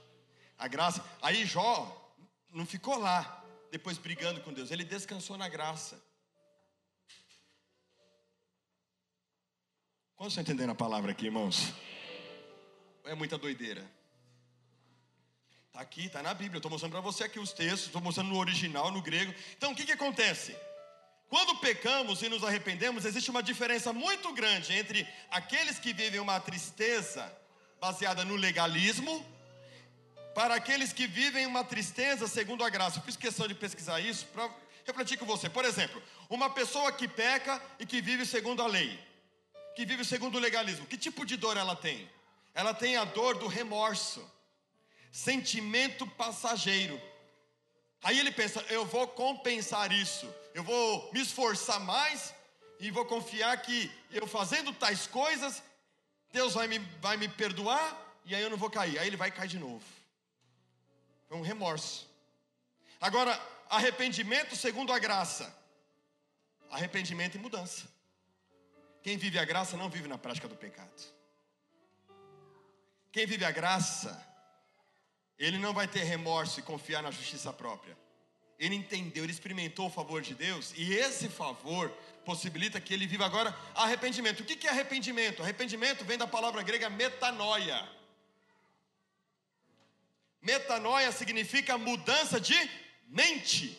A 0.58 0.68
graça, 0.68 1.04
aí 1.20 1.44
Jó 1.44 2.14
não 2.50 2.64
ficou 2.64 2.98
lá 2.98 3.42
depois 3.70 3.98
brigando 3.98 4.40
com 4.40 4.52
Deus, 4.52 4.70
ele 4.70 4.84
descansou 4.84 5.36
na 5.36 5.48
graça. 5.48 6.02
Quantos 10.14 10.32
estão 10.32 10.42
entendendo 10.42 10.70
a 10.70 10.74
palavra 10.74 11.12
aqui, 11.12 11.26
irmãos? 11.26 11.74
É 13.04 13.14
muita 13.14 13.36
doideira. 13.36 13.86
Está 15.76 15.82
aqui, 15.82 16.06
está 16.06 16.22
na 16.22 16.32
Bíblia. 16.32 16.56
Estou 16.56 16.70
mostrando 16.70 16.92
para 16.92 17.02
você 17.02 17.24
aqui 17.24 17.38
os 17.38 17.52
textos, 17.52 17.88
estou 17.88 18.00
mostrando 18.00 18.30
no 18.30 18.38
original, 18.38 18.90
no 18.90 19.02
grego. 19.02 19.34
Então, 19.58 19.72
o 19.72 19.74
que, 19.74 19.84
que 19.84 19.92
acontece? 19.92 20.56
Quando 21.28 21.54
pecamos 21.58 22.22
e 22.22 22.30
nos 22.30 22.42
arrependemos, 22.42 23.04
existe 23.04 23.30
uma 23.30 23.42
diferença 23.42 23.92
muito 23.92 24.32
grande 24.32 24.72
entre 24.72 25.06
aqueles 25.30 25.78
que 25.78 25.92
vivem 25.92 26.18
uma 26.18 26.40
tristeza 26.40 27.30
baseada 27.78 28.24
no 28.24 28.36
legalismo, 28.36 29.22
para 30.34 30.54
aqueles 30.54 30.94
que 30.94 31.06
vivem 31.06 31.44
uma 31.44 31.62
tristeza 31.62 32.26
segundo 32.26 32.64
a 32.64 32.70
graça. 32.70 32.98
Eu 32.98 33.02
fiz 33.02 33.14
questão 33.14 33.46
de 33.46 33.54
pesquisar 33.54 34.00
isso 34.00 34.24
para 34.28 34.48
refletir 34.86 35.18
com 35.18 35.26
você. 35.26 35.50
Por 35.50 35.66
exemplo, 35.66 36.02
uma 36.30 36.48
pessoa 36.48 36.90
que 36.90 37.06
peca 37.06 37.62
e 37.78 37.84
que 37.84 38.00
vive 38.00 38.24
segundo 38.24 38.62
a 38.62 38.66
lei 38.66 38.98
que 39.74 39.84
vive 39.84 40.06
segundo 40.06 40.36
o 40.36 40.40
legalismo, 40.40 40.86
que 40.86 40.96
tipo 40.96 41.26
de 41.26 41.36
dor 41.36 41.58
ela 41.58 41.76
tem? 41.76 42.08
Ela 42.54 42.72
tem 42.72 42.96
a 42.96 43.04
dor 43.04 43.36
do 43.36 43.46
remorso, 43.46 44.24
sentimento 45.16 46.06
passageiro. 46.06 47.00
Aí 48.02 48.18
ele 48.18 48.30
pensa: 48.30 48.60
eu 48.68 48.84
vou 48.84 49.08
compensar 49.08 49.90
isso, 49.90 50.32
eu 50.52 50.62
vou 50.62 51.10
me 51.12 51.20
esforçar 51.20 51.80
mais 51.80 52.34
e 52.78 52.90
vou 52.90 53.06
confiar 53.06 53.56
que 53.62 53.90
eu 54.12 54.26
fazendo 54.26 54.74
tais 54.74 55.06
coisas, 55.06 55.62
Deus 56.30 56.52
vai 56.52 56.68
me, 56.68 56.78
vai 57.00 57.16
me 57.16 57.28
perdoar 57.28 57.86
e 58.26 58.34
aí 58.34 58.42
eu 58.42 58.50
não 58.50 58.58
vou 58.58 58.68
cair. 58.68 58.98
Aí 58.98 59.06
ele 59.06 59.16
vai 59.16 59.30
cair 59.30 59.48
de 59.48 59.58
novo. 59.58 59.84
Foi 61.28 61.38
um 61.38 61.42
remorso. 61.42 62.06
Agora, 63.00 63.40
arrependimento 63.70 64.54
segundo 64.54 64.92
a 64.92 64.98
graça. 64.98 65.56
Arrependimento 66.70 67.36
e 67.36 67.38
mudança. 67.38 67.88
Quem 69.02 69.16
vive 69.16 69.38
a 69.38 69.44
graça 69.44 69.76
não 69.76 69.88
vive 69.88 70.08
na 70.08 70.18
prática 70.18 70.46
do 70.46 70.56
pecado. 70.56 71.02
Quem 73.10 73.24
vive 73.24 73.44
a 73.46 73.50
graça, 73.50 74.10
ele 75.38 75.58
não 75.58 75.72
vai 75.72 75.86
ter 75.86 76.02
remorso 76.02 76.60
e 76.60 76.62
confiar 76.62 77.02
na 77.02 77.10
justiça 77.10 77.52
própria. 77.52 77.96
Ele 78.58 78.74
entendeu, 78.74 79.24
ele 79.24 79.32
experimentou 79.32 79.86
o 79.86 79.90
favor 79.90 80.22
de 80.22 80.34
Deus, 80.34 80.72
e 80.76 80.94
esse 80.94 81.28
favor 81.28 81.90
possibilita 82.24 82.80
que 82.80 82.94
ele 82.94 83.06
viva 83.06 83.26
agora 83.26 83.56
arrependimento. 83.74 84.40
O 84.40 84.44
que 84.44 84.66
é 84.66 84.70
arrependimento? 84.70 85.42
Arrependimento 85.42 86.04
vem 86.04 86.16
da 86.16 86.26
palavra 86.26 86.62
grega 86.62 86.88
metanoia. 86.88 87.86
Metanoia 90.40 91.12
significa 91.12 91.76
mudança 91.76 92.40
de 92.40 92.56
mente. 93.08 93.78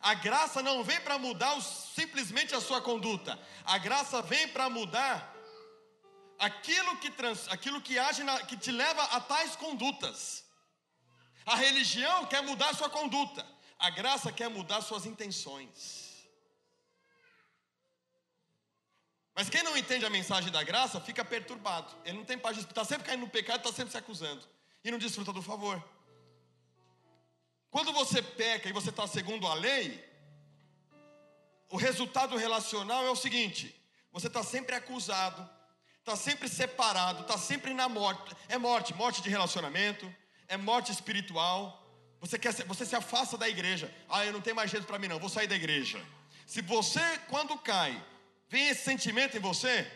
A 0.00 0.14
graça 0.14 0.62
não 0.62 0.82
vem 0.84 1.00
para 1.00 1.18
mudar 1.18 1.60
simplesmente 1.60 2.54
a 2.54 2.60
sua 2.60 2.80
conduta. 2.80 3.38
A 3.64 3.76
graça 3.78 4.22
vem 4.22 4.48
para 4.48 4.70
mudar 4.70 5.34
aquilo 6.38 6.96
que, 6.98 7.10
trans, 7.10 7.48
aquilo 7.48 7.80
que 7.80 7.98
age 7.98 8.22
na, 8.22 8.40
que 8.42 8.56
te 8.56 8.70
leva 8.70 9.02
a 9.04 9.20
tais 9.20 9.56
condutas. 9.56 10.44
A 11.44 11.56
religião 11.56 12.26
quer 12.26 12.42
mudar 12.42 12.74
sua 12.74 12.90
conduta. 12.90 13.46
A 13.78 13.90
graça 13.90 14.32
quer 14.32 14.48
mudar 14.48 14.80
suas 14.80 15.06
intenções. 15.06 16.08
Mas 19.34 19.48
quem 19.48 19.62
não 19.62 19.76
entende 19.76 20.04
a 20.04 20.10
mensagem 20.10 20.50
da 20.50 20.62
graça 20.64 21.00
fica 21.00 21.24
perturbado. 21.24 21.94
Ele 22.04 22.18
não 22.18 22.24
tem 22.24 22.36
paz, 22.36 22.58
está 22.58 22.84
sempre 22.84 23.06
caindo 23.06 23.20
no 23.20 23.30
pecado, 23.30 23.58
está 23.58 23.72
sempre 23.72 23.92
se 23.92 23.96
acusando. 23.96 24.44
E 24.82 24.90
não 24.90 24.98
desfruta 24.98 25.32
do 25.32 25.40
favor. 25.40 25.82
Quando 27.70 27.92
você 27.92 28.20
peca 28.20 28.68
e 28.68 28.72
você 28.72 28.90
está 28.90 29.06
segundo 29.06 29.46
a 29.46 29.54
lei, 29.54 30.04
o 31.70 31.76
resultado 31.76 32.36
relacional 32.36 33.04
é 33.04 33.10
o 33.10 33.16
seguinte: 33.16 33.74
você 34.10 34.26
está 34.26 34.42
sempre 34.42 34.74
acusado, 34.74 35.48
está 36.08 36.16
sempre 36.16 36.48
separado, 36.48 37.20
está 37.20 37.36
sempre 37.36 37.74
na 37.74 37.88
morte. 37.88 38.34
É 38.48 38.56
morte, 38.56 38.94
morte 38.94 39.20
de 39.20 39.28
relacionamento, 39.28 40.12
é 40.48 40.56
morte 40.56 40.90
espiritual. 40.90 41.84
Você, 42.20 42.38
quer, 42.38 42.52
você 42.64 42.86
se 42.86 42.96
afasta 42.96 43.36
da 43.36 43.48
igreja. 43.48 43.94
Ah, 44.08 44.24
eu 44.24 44.32
não 44.32 44.40
tenho 44.40 44.56
mais 44.56 44.70
jeito 44.70 44.86
para 44.86 44.98
mim, 44.98 45.08
não, 45.08 45.18
vou 45.18 45.28
sair 45.28 45.46
da 45.46 45.54
igreja. 45.54 46.02
Se 46.46 46.62
você, 46.62 47.00
quando 47.28 47.56
cai, 47.58 48.02
vem 48.48 48.68
esse 48.68 48.84
sentimento 48.84 49.36
em 49.36 49.40
você, 49.40 49.90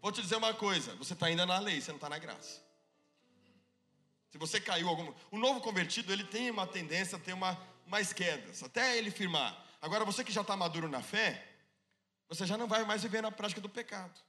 vou 0.00 0.12
te 0.12 0.22
dizer 0.22 0.36
uma 0.36 0.54
coisa: 0.54 0.94
você 0.94 1.12
está 1.12 1.26
ainda 1.26 1.44
na 1.44 1.58
lei, 1.58 1.80
você 1.80 1.90
não 1.90 1.96
está 1.96 2.08
na 2.08 2.18
graça. 2.18 2.60
Se 4.30 4.38
você 4.38 4.60
caiu 4.60 4.88
algum, 4.88 5.12
o 5.30 5.38
novo 5.38 5.60
convertido 5.60 6.12
ele 6.12 6.22
tem 6.22 6.50
uma 6.50 6.66
tendência 6.66 7.16
a 7.16 7.20
ter 7.20 7.32
uma, 7.32 7.58
mais 7.86 8.12
quedas, 8.12 8.62
até 8.62 8.96
ele 8.96 9.10
firmar. 9.10 9.64
Agora 9.82 10.04
você 10.04 10.22
que 10.22 10.30
já 10.30 10.42
está 10.42 10.56
maduro 10.56 10.88
na 10.88 11.02
fé, 11.02 11.44
você 12.28 12.46
já 12.46 12.56
não 12.56 12.68
vai 12.68 12.84
mais 12.84 13.02
viver 13.02 13.22
na 13.22 13.32
prática 13.32 13.60
do 13.60 13.68
pecado. 13.68 14.27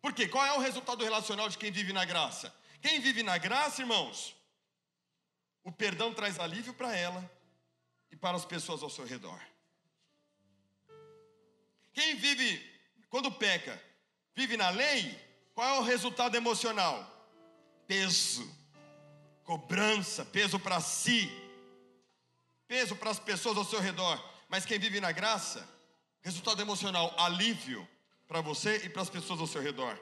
Por 0.00 0.12
quê? 0.12 0.26
Qual 0.26 0.44
é 0.44 0.52
o 0.52 0.60
resultado 0.60 1.04
relacional 1.04 1.48
de 1.48 1.58
quem 1.58 1.70
vive 1.70 1.92
na 1.92 2.04
graça? 2.04 2.54
Quem 2.80 3.00
vive 3.00 3.22
na 3.22 3.36
graça, 3.38 3.82
irmãos, 3.82 4.34
o 5.62 5.70
perdão 5.70 6.14
traz 6.14 6.38
alívio 6.38 6.72
para 6.72 6.96
ela 6.96 7.30
e 8.10 8.16
para 8.16 8.36
as 8.36 8.44
pessoas 8.44 8.82
ao 8.82 8.90
seu 8.90 9.04
redor. 9.04 9.40
Quem 11.92 12.16
vive, 12.16 12.80
quando 13.10 13.30
peca, 13.30 13.80
vive 14.34 14.56
na 14.56 14.70
lei, 14.70 15.18
qual 15.54 15.76
é 15.76 15.78
o 15.80 15.82
resultado 15.82 16.34
emocional? 16.36 17.20
peso, 17.90 18.48
cobrança, 19.42 20.24
peso 20.24 20.60
para 20.60 20.80
si, 20.80 21.28
peso 22.68 22.94
para 22.94 23.10
as 23.10 23.18
pessoas 23.18 23.56
ao 23.56 23.64
seu 23.64 23.80
redor. 23.80 24.16
Mas 24.48 24.64
quem 24.64 24.78
vive 24.78 25.00
na 25.00 25.10
graça, 25.10 25.68
resultado 26.22 26.62
emocional, 26.62 27.12
alívio 27.18 27.86
para 28.30 28.40
você 28.40 28.76
e 28.84 28.88
para 28.88 29.02
as 29.02 29.10
pessoas 29.10 29.40
ao 29.40 29.46
seu 29.48 29.60
redor. 29.60 29.98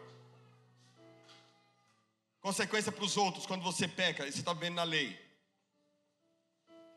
Consequência 2.42 2.92
para 2.92 3.02
os 3.02 3.16
outros 3.16 3.46
quando 3.46 3.62
você 3.62 3.88
peca 3.88 4.26
e 4.26 4.30
você 4.30 4.40
está 4.40 4.52
vivendo 4.52 4.74
na 4.74 4.82
lei. 4.82 5.18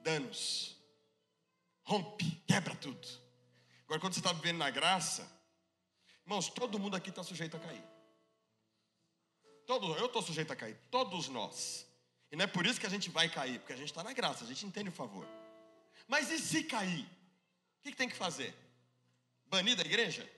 Danos. 0.02 0.76
Rompe, 1.84 2.30
quebra 2.46 2.76
tudo. 2.76 3.08
Agora, 3.86 4.02
quando 4.02 4.14
você 4.14 4.20
está 4.20 4.34
vivendo 4.34 4.58
na 4.58 4.70
graça, 4.70 5.26
irmãos, 6.26 6.50
todo 6.50 6.78
mundo 6.78 6.98
aqui 6.98 7.10
está 7.10 7.24
sujeito 7.24 7.56
a 7.56 7.62
cair. 7.62 7.84
Todos, 9.66 9.98
eu 10.02 10.08
estou 10.08 10.22
sujeito 10.22 10.52
a 10.52 10.56
cair, 10.56 10.78
todos 10.92 11.30
nós. 11.30 11.88
E 12.30 12.36
não 12.36 12.44
é 12.44 12.48
por 12.48 12.66
isso 12.66 12.78
que 12.78 12.88
a 12.88 12.90
gente 12.90 13.10
vai 13.10 13.30
cair, 13.30 13.58
porque 13.60 13.72
a 13.72 13.78
gente 13.78 13.90
está 13.90 14.04
na 14.04 14.12
graça, 14.12 14.44
a 14.44 14.48
gente 14.48 14.66
entende 14.66 14.90
o 14.90 14.94
favor. 14.94 15.26
Mas 16.10 16.30
e 16.30 16.38
se 16.40 16.66
cair? 16.66 17.06
O 17.06 17.84
que, 17.84 17.92
que 17.92 17.98
tem 17.98 18.10
que 18.10 18.18
fazer? 18.18 18.54
Banir 19.46 19.78
da 19.78 19.84
igreja? 19.84 20.30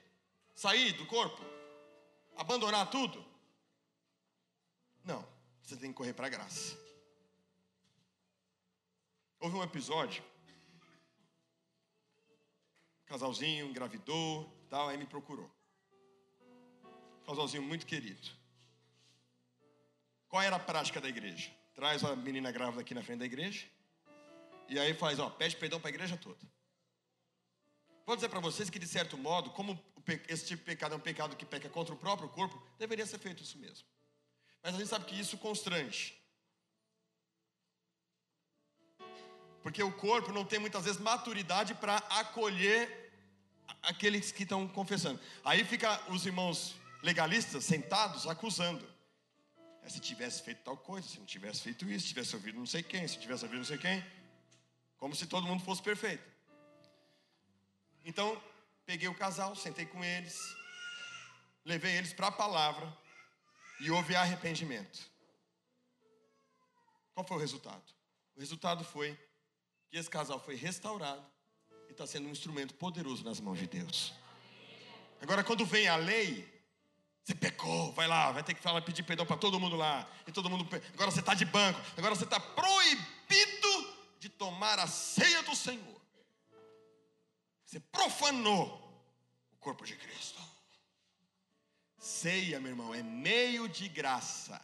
Sair 0.54 0.92
do 0.92 1.06
corpo? 1.06 1.42
Abandonar 2.36 2.90
tudo? 2.90 3.24
Não, 5.04 5.26
você 5.62 5.76
tem 5.76 5.90
que 5.90 5.96
correr 5.96 6.14
para 6.14 6.26
a 6.26 6.30
graça. 6.30 6.78
Houve 9.40 9.56
um 9.56 9.62
episódio, 9.62 10.24
casalzinho 13.04 13.66
engravidou, 13.66 14.50
tal, 14.70 14.88
aí 14.88 14.96
me 14.96 15.06
procurou. 15.06 15.50
Casalzinho 17.26 17.62
muito 17.62 17.86
querido. 17.86 18.30
Qual 20.28 20.42
era 20.42 20.56
a 20.56 20.60
prática 20.60 21.00
da 21.00 21.08
igreja? 21.08 21.50
Traz 21.74 22.02
a 22.04 22.16
menina 22.16 22.50
grávida 22.50 22.80
aqui 22.80 22.94
na 22.94 23.02
frente 23.02 23.18
da 23.20 23.26
igreja. 23.26 23.66
E 24.68 24.78
aí 24.78 24.94
faz, 24.94 25.18
ó, 25.18 25.28
pede 25.28 25.56
perdão 25.56 25.78
para 25.78 25.90
a 25.90 25.94
igreja 25.94 26.16
toda. 26.16 26.53
Vou 28.06 28.16
dizer 28.16 28.28
para 28.28 28.40
vocês 28.40 28.68
que, 28.68 28.78
de 28.78 28.86
certo 28.86 29.16
modo, 29.16 29.50
como 29.50 29.82
esse 30.28 30.46
tipo 30.46 30.60
de 30.60 30.66
pecado 30.66 30.94
é 30.94 30.96
um 30.96 31.00
pecado 31.00 31.36
que 31.36 31.46
peca 31.46 31.68
contra 31.68 31.94
o 31.94 31.96
próprio 31.98 32.28
corpo, 32.28 32.62
deveria 32.78 33.06
ser 33.06 33.18
feito 33.18 33.42
isso 33.42 33.58
mesmo. 33.58 33.86
Mas 34.62 34.74
a 34.74 34.78
gente 34.78 34.88
sabe 34.88 35.06
que 35.06 35.18
isso 35.18 35.38
constrange. 35.38 36.14
Porque 39.62 39.82
o 39.82 39.92
corpo 39.92 40.30
não 40.30 40.44
tem 40.44 40.58
muitas 40.58 40.84
vezes 40.84 41.00
maturidade 41.00 41.74
para 41.74 41.96
acolher 41.96 43.10
aqueles 43.82 44.30
que 44.30 44.42
estão 44.42 44.68
confessando. 44.68 45.18
Aí 45.42 45.64
fica 45.64 46.02
os 46.10 46.26
irmãos 46.26 46.74
legalistas 47.02 47.64
sentados 47.64 48.26
acusando. 48.26 48.86
É, 49.82 49.88
se 49.88 50.00
tivesse 50.00 50.42
feito 50.42 50.62
tal 50.62 50.76
coisa, 50.76 51.08
se 51.08 51.18
não 51.18 51.26
tivesse 51.26 51.62
feito 51.62 51.88
isso, 51.90 52.06
se 52.06 52.08
tivesse 52.08 52.34
ouvido 52.34 52.58
não 52.58 52.66
sei 52.66 52.82
quem, 52.82 53.06
se 53.08 53.18
tivesse 53.18 53.44
ouvido 53.44 53.58
não 53.58 53.66
sei 53.66 53.78
quem, 53.78 54.04
como 54.98 55.14
se 55.14 55.26
todo 55.26 55.46
mundo 55.46 55.62
fosse 55.62 55.82
perfeito. 55.82 56.33
Então, 58.04 58.40
peguei 58.84 59.08
o 59.08 59.14
casal, 59.14 59.56
sentei 59.56 59.86
com 59.86 60.04
eles, 60.04 60.38
levei 61.64 61.96
eles 61.96 62.12
para 62.12 62.26
a 62.26 62.32
palavra 62.32 62.86
e 63.80 63.90
houve 63.90 64.14
arrependimento. 64.14 65.10
Qual 67.14 67.26
foi 67.26 67.36
o 67.36 67.40
resultado? 67.40 67.82
O 68.36 68.40
resultado 68.40 68.84
foi 68.84 69.18
que 69.88 69.96
esse 69.96 70.10
casal 70.10 70.38
foi 70.38 70.56
restaurado 70.56 71.24
e 71.88 71.92
está 71.92 72.06
sendo 72.06 72.28
um 72.28 72.32
instrumento 72.32 72.74
poderoso 72.74 73.24
nas 73.24 73.40
mãos 73.40 73.58
de 73.58 73.66
Deus. 73.66 74.12
Agora, 75.22 75.42
quando 75.42 75.64
vem 75.64 75.88
a 75.88 75.96
lei, 75.96 76.52
você 77.22 77.34
pecou, 77.34 77.92
vai 77.92 78.06
lá, 78.06 78.32
vai 78.32 78.42
ter 78.42 78.52
que 78.52 78.60
falar, 78.60 78.82
pedir 78.82 79.02
perdão 79.02 79.24
para 79.24 79.38
todo 79.38 79.58
mundo 79.58 79.76
lá. 79.76 80.06
E 80.26 80.32
todo 80.32 80.50
mundo. 80.50 80.68
Agora 80.92 81.10
você 81.10 81.20
está 81.20 81.32
de 81.32 81.46
banco, 81.46 81.80
agora 81.96 82.14
você 82.14 82.24
está 82.24 82.38
proibido 82.38 83.94
de 84.18 84.28
tomar 84.28 84.78
a 84.78 84.86
ceia 84.86 85.42
do 85.42 85.56
Senhor. 85.56 85.93
Você 87.74 87.80
profanou 87.80 88.68
o 89.52 89.56
corpo 89.56 89.84
de 89.84 89.96
Cristo. 89.96 90.40
Ceia, 91.98 92.60
meu 92.60 92.70
irmão, 92.70 92.94
é 92.94 93.02
meio 93.02 93.68
de 93.68 93.88
graça. 93.88 94.60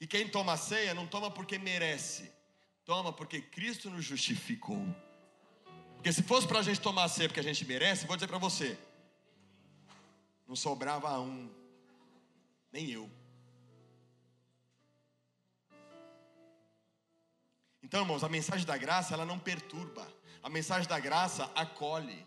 E 0.00 0.06
quem 0.06 0.26
toma 0.26 0.56
ceia 0.56 0.94
não 0.94 1.06
toma 1.06 1.30
porque 1.30 1.58
merece, 1.58 2.32
toma 2.86 3.12
porque 3.12 3.42
Cristo 3.42 3.90
nos 3.90 4.06
justificou. 4.06 4.82
Porque 5.96 6.10
se 6.10 6.22
fosse 6.22 6.48
para 6.48 6.60
a 6.60 6.62
gente 6.62 6.80
tomar 6.80 7.06
ceia 7.10 7.28
porque 7.28 7.40
a 7.40 7.42
gente 7.42 7.66
merece, 7.66 8.06
vou 8.06 8.16
dizer 8.16 8.28
para 8.28 8.38
você: 8.38 8.78
não 10.48 10.56
sobrava 10.56 11.20
um, 11.20 11.52
nem 12.72 12.88
eu. 12.88 13.10
Então, 17.82 18.00
irmãos, 18.00 18.24
a 18.24 18.28
mensagem 18.30 18.66
da 18.66 18.78
graça, 18.78 19.12
ela 19.12 19.26
não 19.26 19.38
perturba. 19.38 20.10
A 20.42 20.48
mensagem 20.48 20.88
da 20.88 20.98
graça 20.98 21.50
acolhe. 21.54 22.26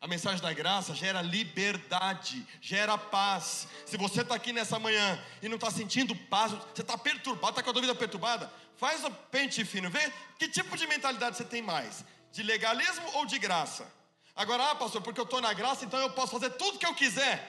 A 0.00 0.08
mensagem 0.08 0.40
da 0.40 0.52
graça 0.52 0.96
gera 0.96 1.22
liberdade, 1.22 2.44
gera 2.60 2.98
paz. 2.98 3.68
Se 3.86 3.96
você 3.96 4.22
está 4.22 4.34
aqui 4.34 4.52
nessa 4.52 4.76
manhã 4.76 5.22
e 5.40 5.48
não 5.48 5.54
está 5.54 5.70
sentindo 5.70 6.14
paz, 6.16 6.50
você 6.50 6.82
está 6.82 6.98
perturbado, 6.98 7.50
está 7.50 7.62
com 7.62 7.70
a 7.70 7.72
dúvida 7.72 7.94
perturbada, 7.94 8.52
faz 8.76 9.04
o 9.04 9.10
pente 9.10 9.64
fino, 9.64 9.88
vê 9.88 10.12
que 10.40 10.48
tipo 10.48 10.76
de 10.76 10.88
mentalidade 10.88 11.36
você 11.36 11.44
tem 11.44 11.62
mais: 11.62 12.04
de 12.32 12.42
legalismo 12.42 13.08
ou 13.14 13.26
de 13.26 13.38
graça? 13.38 13.86
Agora, 14.34 14.72
ah, 14.72 14.74
pastor, 14.74 15.02
porque 15.02 15.20
eu 15.20 15.24
estou 15.24 15.40
na 15.40 15.52
graça, 15.52 15.84
então 15.84 16.00
eu 16.00 16.10
posso 16.10 16.32
fazer 16.32 16.50
tudo 16.50 16.80
que 16.80 16.86
eu 16.86 16.94
quiser. 16.94 17.48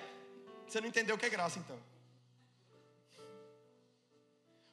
Você 0.68 0.80
não 0.80 0.88
entendeu 0.88 1.16
o 1.16 1.18
que 1.18 1.26
é 1.26 1.30
graça, 1.30 1.57
então. 1.57 1.80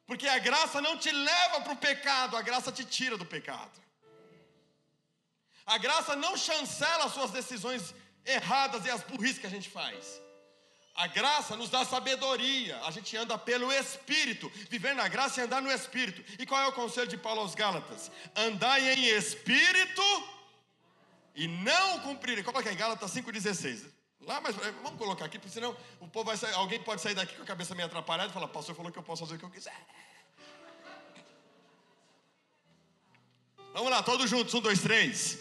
Porque 0.06 0.28
a 0.28 0.38
graça 0.38 0.82
não 0.82 0.98
te 0.98 1.10
leva 1.10 1.60
para 1.62 1.72
o 1.72 1.76
pecado, 1.76 2.36
a 2.36 2.42
graça 2.42 2.70
te 2.70 2.84
tira 2.84 3.16
do 3.16 3.24
pecado. 3.24 3.70
A 5.66 5.78
graça 5.78 6.16
não 6.16 6.36
chancela 6.36 7.04
as 7.04 7.12
suas 7.12 7.30
decisões 7.30 7.94
erradas 8.24 8.84
e 8.86 8.90
as 8.90 9.02
burrices 9.02 9.38
que 9.38 9.46
a 9.46 9.50
gente 9.50 9.68
faz. 9.68 10.20
A 10.94 11.06
graça 11.06 11.56
nos 11.56 11.70
dá 11.70 11.84
sabedoria, 11.84 12.78
a 12.84 12.90
gente 12.90 13.16
anda 13.16 13.38
pelo 13.38 13.72
Espírito, 13.72 14.50
viver 14.68 14.94
na 14.94 15.08
graça 15.08 15.40
e 15.40 15.44
andar 15.44 15.62
no 15.62 15.70
Espírito. 15.70 16.22
E 16.38 16.44
qual 16.44 16.60
é 16.60 16.66
o 16.66 16.72
conselho 16.72 17.08
de 17.08 17.16
Paulo 17.16 17.40
aos 17.40 17.54
Gálatas? 17.54 18.10
Andai 18.36 18.92
em 18.92 19.06
Espírito 19.06 20.02
e 21.34 21.46
não 21.48 22.00
cumprir. 22.00 22.44
Coloca 22.44 22.70
em 22.70 22.76
Gálatas 22.76 23.12
5,16. 23.12 23.86
Lá, 24.20 24.40
mas 24.42 24.54
vamos 24.54 24.98
colocar 24.98 25.24
aqui, 25.24 25.38
porque 25.38 25.54
senão 25.54 25.74
o 25.98 26.06
povo 26.06 26.26
vai 26.26 26.36
sair, 26.36 26.52
alguém 26.52 26.78
pode 26.82 27.00
sair 27.00 27.14
daqui 27.14 27.34
com 27.34 27.42
a 27.42 27.46
cabeça 27.46 27.74
meio 27.74 27.86
atrapalhada 27.86 28.28
e 28.28 28.34
falar, 28.34 28.48
pastor 28.48 28.74
falou 28.74 28.92
que 28.92 28.98
eu 28.98 29.02
posso 29.02 29.22
fazer 29.22 29.36
o 29.36 29.38
que 29.38 29.44
eu 29.44 29.50
quiser. 29.50 29.74
Vamos 33.72 33.90
lá, 33.90 34.02
todos 34.02 34.28
juntos, 34.28 34.52
um, 34.52 34.60
dois, 34.60 34.82
três. 34.82 35.38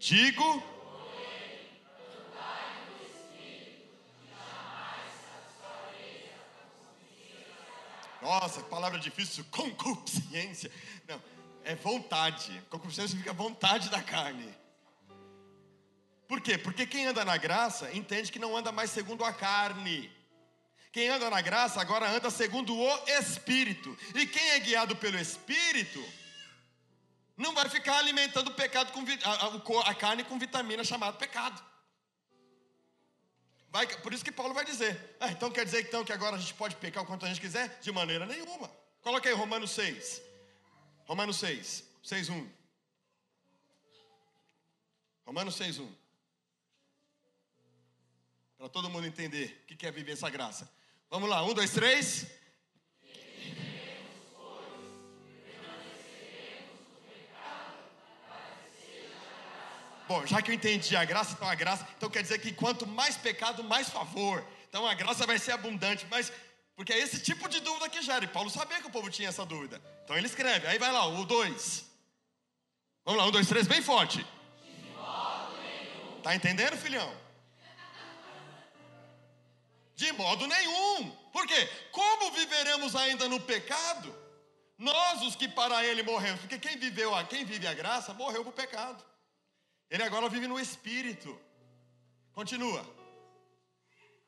Digo. 0.00 0.62
Nossa, 8.22 8.62
palavra 8.62 8.98
difícil, 8.98 9.44
concupiscência. 9.50 10.72
Não, 11.06 11.22
é 11.64 11.74
vontade. 11.74 12.62
Concupiscência 12.70 13.08
significa 13.08 13.34
vontade 13.34 13.90
da 13.90 14.02
carne. 14.02 14.54
Por 16.26 16.40
quê? 16.40 16.56
Porque 16.56 16.86
quem 16.86 17.06
anda 17.06 17.22
na 17.22 17.36
graça 17.36 17.94
entende 17.94 18.32
que 18.32 18.38
não 18.38 18.56
anda 18.56 18.72
mais 18.72 18.90
segundo 18.90 19.22
a 19.22 19.34
carne. 19.34 20.10
Quem 20.92 21.10
anda 21.10 21.28
na 21.28 21.42
graça 21.42 21.78
agora 21.78 22.08
anda 22.08 22.30
segundo 22.30 22.74
o 22.74 22.98
Espírito. 23.06 23.94
E 24.14 24.26
quem 24.26 24.50
é 24.52 24.60
guiado 24.60 24.96
pelo 24.96 25.18
Espírito 25.18 26.02
não 27.40 27.54
vai 27.54 27.68
ficar 27.68 27.98
alimentando 27.98 28.48
o 28.48 28.54
pecado 28.54 28.92
com 28.92 29.80
a, 29.80 29.90
a 29.90 29.94
carne 29.94 30.22
com 30.24 30.38
vitamina 30.38 30.84
chamada 30.84 31.16
pecado. 31.16 31.60
Vai, 33.70 33.86
por 33.98 34.12
isso 34.12 34.24
que 34.24 34.32
Paulo 34.32 34.52
vai 34.52 34.64
dizer. 34.64 35.16
Ah, 35.20 35.30
então 35.30 35.50
quer 35.50 35.64
dizer 35.64 35.80
então 35.82 36.04
que 36.04 36.12
agora 36.12 36.36
a 36.36 36.38
gente 36.38 36.54
pode 36.54 36.76
pecar 36.76 37.02
o 37.02 37.06
quanto 37.06 37.24
a 37.24 37.28
gente 37.28 37.40
quiser? 37.40 37.80
De 37.80 37.90
maneira 37.92 38.26
nenhuma. 38.26 38.70
Coloca 39.00 39.28
aí 39.28 39.34
Romanos 39.34 39.70
6. 39.70 40.22
Romanos 41.06 41.38
6, 41.38 41.84
6, 42.02 42.28
1. 42.28 42.48
Romanos 45.24 45.54
6, 45.54 45.78
1 45.78 46.00
para 48.60 48.68
todo 48.68 48.90
mundo 48.90 49.06
entender 49.06 49.64
o 49.70 49.74
que 49.74 49.86
é 49.86 49.90
viver 49.90 50.12
essa 50.12 50.28
graça. 50.28 50.70
Vamos 51.08 51.30
lá, 51.30 51.42
um, 51.42 51.54
dois, 51.54 51.70
três. 51.70 52.26
Bom, 60.10 60.26
já 60.26 60.42
que 60.42 60.50
eu 60.50 60.54
entendi 60.56 60.96
a 60.96 61.04
graça, 61.04 61.34
então 61.34 61.48
a 61.48 61.54
graça, 61.54 61.86
então 61.96 62.10
quer 62.10 62.20
dizer 62.20 62.40
que 62.40 62.50
quanto 62.52 62.84
mais 62.84 63.16
pecado, 63.16 63.62
mais 63.62 63.88
favor. 63.88 64.44
Então 64.68 64.84
a 64.84 64.92
graça 64.92 65.24
vai 65.24 65.38
ser 65.38 65.52
abundante, 65.52 66.04
mas 66.10 66.32
porque 66.74 66.92
é 66.92 66.98
esse 66.98 67.20
tipo 67.20 67.48
de 67.48 67.60
dúvida 67.60 67.88
que 67.88 68.02
gera. 68.02 68.24
E 68.24 68.26
Paulo 68.26 68.50
sabia 68.50 68.80
que 68.80 68.88
o 68.88 68.90
povo 68.90 69.08
tinha 69.08 69.28
essa 69.28 69.46
dúvida. 69.46 69.80
Então 70.02 70.16
ele 70.16 70.26
escreve. 70.26 70.66
Aí 70.66 70.80
vai 70.80 70.90
lá, 70.90 71.06
o 71.06 71.24
dois. 71.24 71.84
Vamos 73.04 73.20
lá, 73.20 73.28
um, 73.28 73.30
dois, 73.30 73.46
três, 73.46 73.68
bem 73.68 73.80
forte. 73.80 74.26
Tá 76.24 76.34
entendendo, 76.34 76.76
filhão? 76.76 77.14
De 79.94 80.10
modo 80.14 80.44
nenhum. 80.48 81.10
Por 81.32 81.46
quê? 81.46 81.68
Como 81.92 82.32
viveremos 82.32 82.96
ainda 82.96 83.28
no 83.28 83.38
pecado? 83.38 84.12
Nós, 84.76 85.22
os 85.22 85.36
que 85.36 85.46
para 85.46 85.84
ele 85.84 86.02
morremos. 86.02 86.40
Porque 86.40 86.58
quem 86.58 86.76
viveu, 86.76 87.14
a, 87.14 87.22
quem 87.22 87.44
vive 87.44 87.68
a 87.68 87.74
graça, 87.74 88.12
morreu 88.12 88.42
para 88.42 88.50
o 88.50 88.52
pecado. 88.52 89.09
Ele 89.90 90.02
agora 90.02 90.28
vive 90.28 90.46
no 90.46 90.58
Espírito. 90.58 91.38
Continua. 92.32 92.86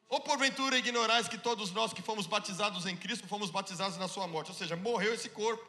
Ou 0.08 0.20
porventura 0.20 0.76
ignorais 0.76 1.28
que 1.28 1.38
todos 1.38 1.70
nós 1.70 1.92
que 1.92 2.02
fomos 2.02 2.26
batizados 2.26 2.84
em 2.84 2.96
Cristo 2.96 3.26
fomos 3.26 3.50
batizados 3.50 3.96
na 3.96 4.08
sua 4.08 4.26
morte. 4.26 4.50
Ou 4.50 4.56
seja, 4.56 4.76
morreu 4.76 5.14
esse 5.14 5.30
corpo. 5.30 5.64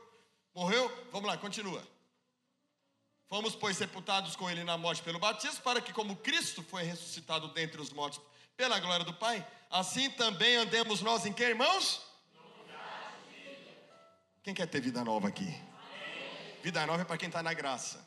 Morreu? 0.54 0.92
Vamos 1.12 1.30
lá, 1.30 1.38
continua. 1.38 1.82
Fomos, 3.30 3.56
pois, 3.56 3.78
sepultados 3.78 4.36
com 4.36 4.50
ele 4.50 4.64
na 4.64 4.78
morte 4.78 5.02
pelo 5.02 5.18
batismo, 5.18 5.62
para 5.62 5.82
que, 5.82 5.94
como 5.94 6.16
Cristo 6.18 6.62
foi 6.62 6.84
ressuscitado 6.84 7.48
dentre 7.48 7.82
os 7.82 7.92
mortos 7.92 8.20
pela 8.56 8.80
glória 8.80 9.06
do 9.06 9.14
Pai, 9.14 9.46
assim 9.72 10.10
também 10.12 10.56
andemos 10.58 11.02
nós 11.02 11.26
em 11.26 11.34
que, 11.34 11.44
irmãos? 11.44 12.02
Quem 14.44 14.54
quer 14.54 14.68
ter 14.68 14.82
vida 14.82 15.04
nova 15.04 15.30
aqui? 15.30 15.52
Vida 16.62 16.86
nova 16.86 17.02
é 17.02 17.06
para 17.06 17.18
quem 17.18 17.28
está 17.28 17.42
na 17.42 17.54
graça. 17.54 18.06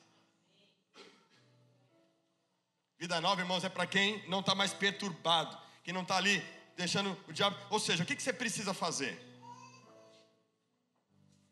Vida 2.99 3.21
nova, 3.21 3.43
irmãos, 3.43 3.63
é 3.63 3.69
para 3.69 3.87
quem 3.87 4.27
não 4.27 4.41
está 4.41 4.55
mais 4.55 4.73
perturbado, 4.73 5.57
quem 5.85 5.93
não 5.93 6.01
está 6.03 6.17
ali 6.17 6.43
deixando 6.77 7.17
o 7.29 7.33
diabo. 7.33 7.57
Ou 7.69 7.79
seja, 7.79 8.03
o 8.03 8.07
que, 8.07 8.17
que 8.17 8.23
você 8.23 8.33
precisa 8.33 8.73
fazer? 8.73 9.23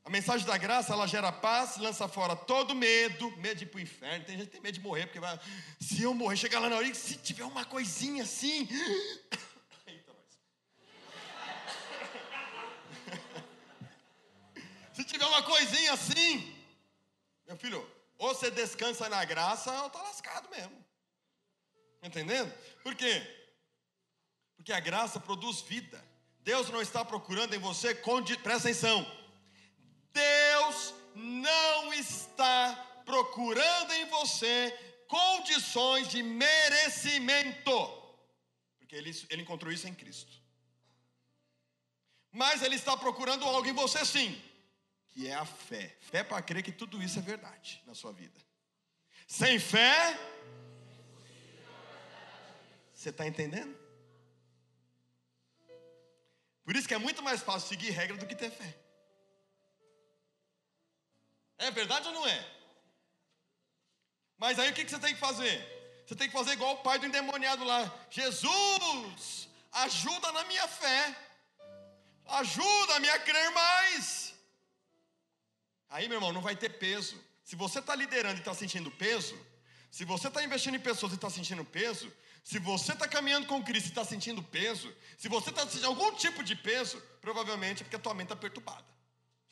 A 0.04 0.10
mensagem 0.10 0.46
da 0.46 0.56
graça, 0.56 0.94
ela 0.94 1.06
gera 1.06 1.30
paz, 1.30 1.76
lança 1.76 2.08
fora 2.08 2.34
todo 2.34 2.74
medo, 2.74 3.30
medo 3.38 3.56
de 3.56 3.64
ir 3.64 3.68
para 3.68 3.78
o 3.78 3.82
inferno. 3.82 4.24
Tem 4.24 4.36
gente 4.36 4.46
que 4.46 4.52
tem 4.52 4.60
medo 4.60 4.74
de 4.74 4.80
morrer, 4.80 5.06
porque 5.06 5.20
vai, 5.20 5.38
se 5.80 6.02
eu 6.02 6.14
morrer, 6.14 6.36
chegar 6.36 6.60
lá 6.60 6.68
na 6.68 6.76
hora, 6.76 6.94
se 6.94 7.16
tiver 7.16 7.44
uma 7.44 7.64
coisinha 7.64 8.22
assim. 8.22 8.68
Eita, 9.86 10.12
se 14.92 15.04
tiver 15.04 15.26
uma 15.26 15.42
coisinha 15.42 15.92
assim, 15.92 16.54
meu 17.46 17.56
filho, 17.56 17.86
ou 18.18 18.34
você 18.34 18.50
descansa 18.50 19.08
na 19.08 19.24
graça, 19.24 19.70
ou 19.80 19.86
está 19.86 20.02
lascado 20.02 20.50
mesmo. 20.50 20.83
Entendendo? 22.04 22.52
Por 22.82 22.94
quê? 22.94 23.22
Porque 24.56 24.72
a 24.72 24.78
graça 24.78 25.18
produz 25.18 25.62
vida. 25.62 26.02
Deus 26.40 26.68
não 26.70 26.80
está 26.80 27.04
procurando 27.04 27.54
em 27.54 27.58
você, 27.58 27.94
presta 28.42 28.68
atenção 28.68 29.24
Deus 30.14 30.94
não 31.16 31.92
está 31.92 33.02
procurando 33.04 33.92
em 33.92 34.06
você 34.06 34.70
condições 35.08 36.08
de 36.08 36.22
merecimento. 36.22 37.70
Porque 38.78 38.94
ele, 38.94 39.10
ele 39.28 39.42
encontrou 39.42 39.72
isso 39.72 39.88
em 39.88 39.94
Cristo. 39.94 40.32
Mas 42.30 42.62
ele 42.62 42.76
está 42.76 42.96
procurando 42.96 43.44
algo 43.44 43.68
em 43.68 43.72
você 43.72 44.04
sim, 44.04 44.40
que 45.10 45.26
é 45.26 45.34
a 45.34 45.44
fé. 45.44 45.96
Fé 46.00 46.22
para 46.22 46.42
crer 46.42 46.62
que 46.62 46.72
tudo 46.72 47.02
isso 47.02 47.18
é 47.18 47.22
verdade 47.22 47.82
na 47.86 47.94
sua 47.94 48.12
vida. 48.12 48.40
Sem 49.26 49.58
fé, 49.58 50.18
você 53.04 53.10
está 53.10 53.26
entendendo? 53.26 53.76
Por 56.64 56.74
isso 56.74 56.88
que 56.88 56.94
é 56.94 56.98
muito 56.98 57.22
mais 57.22 57.42
fácil 57.42 57.68
seguir 57.68 57.90
regra 57.90 58.16
do 58.16 58.26
que 58.26 58.34
ter 58.34 58.50
fé. 58.50 58.74
É 61.58 61.70
verdade 61.70 62.08
ou 62.08 62.14
não 62.14 62.26
é? 62.26 62.38
Mas 64.38 64.58
aí 64.58 64.70
o 64.70 64.74
que 64.74 64.88
você 64.88 64.98
tem 64.98 65.14
que 65.14 65.20
fazer? 65.20 65.54
Você 66.06 66.16
tem 66.16 66.28
que 66.28 66.32
fazer 66.38 66.52
igual 66.52 66.74
o 66.74 66.82
pai 66.82 66.98
do 66.98 67.06
endemoniado 67.06 67.62
lá. 67.64 67.80
Jesus, 68.10 69.48
ajuda 69.72 70.32
na 70.32 70.44
minha 70.44 70.66
fé. 70.66 71.16
Ajuda-me 72.26 73.08
a 73.10 73.18
crer 73.18 73.50
mais. 73.50 74.34
Aí, 75.90 76.08
meu 76.08 76.16
irmão, 76.16 76.32
não 76.32 76.40
vai 76.40 76.56
ter 76.56 76.70
peso. 76.70 77.22
Se 77.44 77.54
você 77.54 77.78
está 77.78 77.94
liderando 77.94 78.36
e 78.36 78.38
está 78.38 78.54
sentindo 78.54 78.90
peso, 78.90 79.38
se 79.90 80.04
você 80.06 80.28
está 80.28 80.42
investindo 80.42 80.74
em 80.74 80.80
pessoas 80.80 81.12
e 81.12 81.16
está 81.16 81.28
sentindo 81.28 81.64
peso, 81.64 82.10
se 82.44 82.58
você 82.58 82.92
está 82.92 83.08
caminhando 83.08 83.46
com 83.46 83.64
Cristo 83.64 83.86
e 83.86 83.88
está 83.88 84.04
sentindo 84.04 84.42
peso, 84.42 84.94
se 85.16 85.28
você 85.30 85.48
está 85.48 85.62
sentindo 85.62 85.86
algum 85.86 86.14
tipo 86.14 86.44
de 86.44 86.54
peso, 86.54 87.00
provavelmente 87.22 87.80
é 87.80 87.84
porque 87.84 87.96
a 87.96 87.98
tua 87.98 88.12
mente 88.12 88.26
está 88.26 88.36
perturbada. 88.36 88.84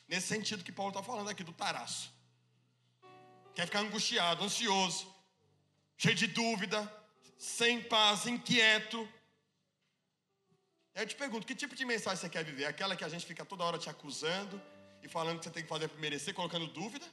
Nesse 0.07 0.27
sentido 0.27 0.63
que 0.63 0.71
Paulo 0.71 0.91
está 0.91 1.01
falando 1.01 1.27
aqui 1.27 1.43
do 1.43 1.51
taraço. 1.51 2.13
Quer 3.55 3.65
ficar 3.65 3.79
angustiado, 3.79 4.43
ansioso, 4.43 5.11
cheio 5.97 6.13
de 6.13 6.27
dúvida, 6.27 6.79
sem 7.35 7.81
paz, 7.81 8.27
inquieto. 8.27 9.09
Eu 10.93 11.07
te 11.07 11.15
pergunto, 11.15 11.47
que 11.47 11.55
tipo 11.55 11.75
de 11.75 11.85
mensagem 11.85 12.19
você 12.19 12.29
quer 12.29 12.45
viver? 12.45 12.65
Aquela 12.65 12.95
que 12.95 13.03
a 13.03 13.09
gente 13.09 13.25
fica 13.25 13.43
toda 13.43 13.63
hora 13.63 13.79
te 13.79 13.89
acusando 13.89 14.61
e 15.01 15.07
falando 15.07 15.39
que 15.39 15.45
você 15.45 15.51
tem 15.51 15.63
que 15.63 15.69
fazer 15.69 15.87
para 15.87 15.99
merecer, 15.99 16.35
colocando 16.35 16.67
dúvida? 16.67 17.07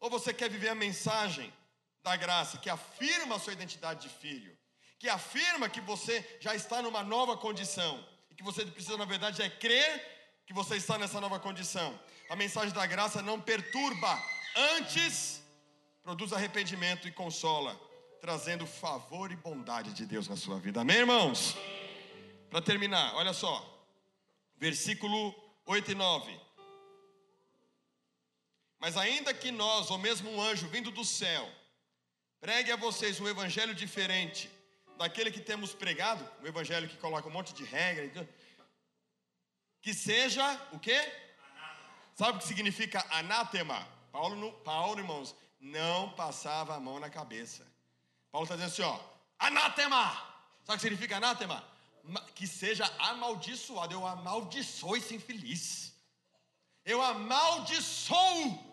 Ou 0.00 0.08
você 0.08 0.32
quer 0.32 0.48
viver 0.48 0.70
a 0.70 0.74
mensagem 0.74 1.52
da 2.02 2.16
graça 2.16 2.56
que 2.56 2.70
afirma 2.70 3.36
a 3.36 3.38
sua 3.38 3.52
identidade 3.52 4.08
de 4.08 4.14
filho, 4.14 4.55
que 4.98 5.08
afirma 5.08 5.68
que 5.68 5.80
você 5.80 6.24
já 6.40 6.54
está 6.54 6.80
numa 6.80 7.02
nova 7.02 7.36
condição 7.36 8.04
e 8.30 8.34
que 8.34 8.42
você 8.42 8.64
precisa, 8.64 8.96
na 8.96 9.04
verdade, 9.04 9.42
é 9.42 9.48
crer 9.48 10.42
que 10.46 10.54
você 10.54 10.76
está 10.76 10.96
nessa 10.96 11.20
nova 11.20 11.38
condição. 11.38 11.98
A 12.30 12.36
mensagem 12.36 12.72
da 12.72 12.86
graça 12.86 13.20
não 13.20 13.40
perturba, 13.40 14.22
antes 14.78 15.42
produz 16.02 16.32
arrependimento 16.32 17.06
e 17.06 17.12
consola, 17.12 17.78
trazendo 18.20 18.66
favor 18.66 19.30
e 19.30 19.36
bondade 19.36 19.92
de 19.92 20.06
Deus 20.06 20.28
na 20.28 20.36
sua 20.36 20.58
vida. 20.58 20.80
Amém, 20.80 20.98
irmãos? 20.98 21.56
Para 22.48 22.62
terminar, 22.62 23.14
olha 23.16 23.32
só, 23.32 23.54
versículo 24.56 25.34
8 25.66 25.92
e 25.92 25.94
9. 25.94 26.40
Mas 28.78 28.96
ainda 28.96 29.34
que 29.34 29.50
nós, 29.50 29.90
ou 29.90 29.98
mesmo 29.98 30.30
um 30.30 30.40
anjo 30.40 30.68
vindo 30.68 30.90
do 30.90 31.04
céu, 31.04 31.50
pregue 32.40 32.70
a 32.70 32.76
vocês 32.76 33.20
um 33.20 33.28
evangelho 33.28 33.74
diferente 33.74 34.50
daquele 34.96 35.30
que 35.30 35.40
temos 35.40 35.74
pregado, 35.74 36.28
um 36.42 36.46
evangelho 36.46 36.88
que 36.88 36.96
coloca 36.96 37.28
um 37.28 37.32
monte 37.32 37.52
de 37.52 37.64
regra, 37.64 38.28
que 39.80 39.94
seja 39.94 40.44
o 40.72 40.78
quê? 40.78 40.98
Sabe 42.14 42.38
o 42.38 42.40
que 42.40 42.46
significa 42.46 43.04
anátema? 43.10 43.86
Paulo, 44.10 44.52
Paulo, 44.64 44.98
irmãos, 44.98 45.34
não 45.60 46.10
passava 46.10 46.74
a 46.74 46.80
mão 46.80 46.98
na 46.98 47.10
cabeça. 47.10 47.66
Paulo 48.32 48.44
está 48.44 48.56
dizendo 48.56 48.72
assim, 48.72 48.82
ó, 48.82 48.98
anátema. 49.38 50.12
Sabe 50.64 50.72
o 50.72 50.74
que 50.76 50.80
significa 50.80 51.18
anátema? 51.18 51.62
Que 52.34 52.46
seja 52.46 52.84
amaldiçoado. 52.98 53.92
Eu 53.92 54.06
amaldiçoo 54.06 54.96
esse 54.96 55.14
infeliz. 55.14 55.94
Eu 56.84 57.02
amaldiçoo 57.02 58.64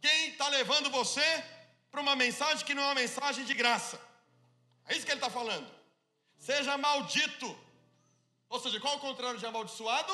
quem 0.00 0.28
está 0.28 0.48
levando 0.48 0.90
você 0.90 1.44
para 1.90 2.00
uma 2.00 2.14
mensagem 2.14 2.64
que 2.64 2.74
não 2.74 2.82
é 2.82 2.86
uma 2.86 2.94
mensagem 2.94 3.44
de 3.44 3.54
graça. 3.54 4.00
É 4.88 4.96
isso 4.96 5.04
que 5.04 5.12
ele 5.12 5.18
está 5.18 5.30
falando. 5.30 5.68
Seja 6.38 6.76
maldito. 6.78 7.56
Ou 8.48 8.58
seja, 8.58 8.80
qual 8.80 8.94
é 8.94 8.96
o 8.96 9.00
contrário 9.00 9.38
de 9.38 9.46
amaldiçoado? 9.46 10.12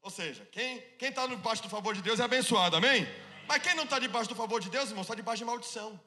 Ou 0.00 0.10
seja, 0.10 0.46
quem 0.46 0.82
está 1.00 1.26
debaixo 1.26 1.62
do 1.62 1.68
favor 1.68 1.94
de 1.94 2.02
Deus 2.02 2.18
é 2.20 2.24
abençoado, 2.24 2.76
amém? 2.76 3.06
Mas 3.46 3.62
quem 3.62 3.74
não 3.74 3.84
está 3.84 3.98
debaixo 3.98 4.28
do 4.28 4.34
favor 4.34 4.60
de 4.60 4.70
Deus, 4.70 4.88
irmão, 4.88 5.02
está 5.02 5.14
debaixo 5.14 5.40
de 5.40 5.44
maldição. 5.44 6.00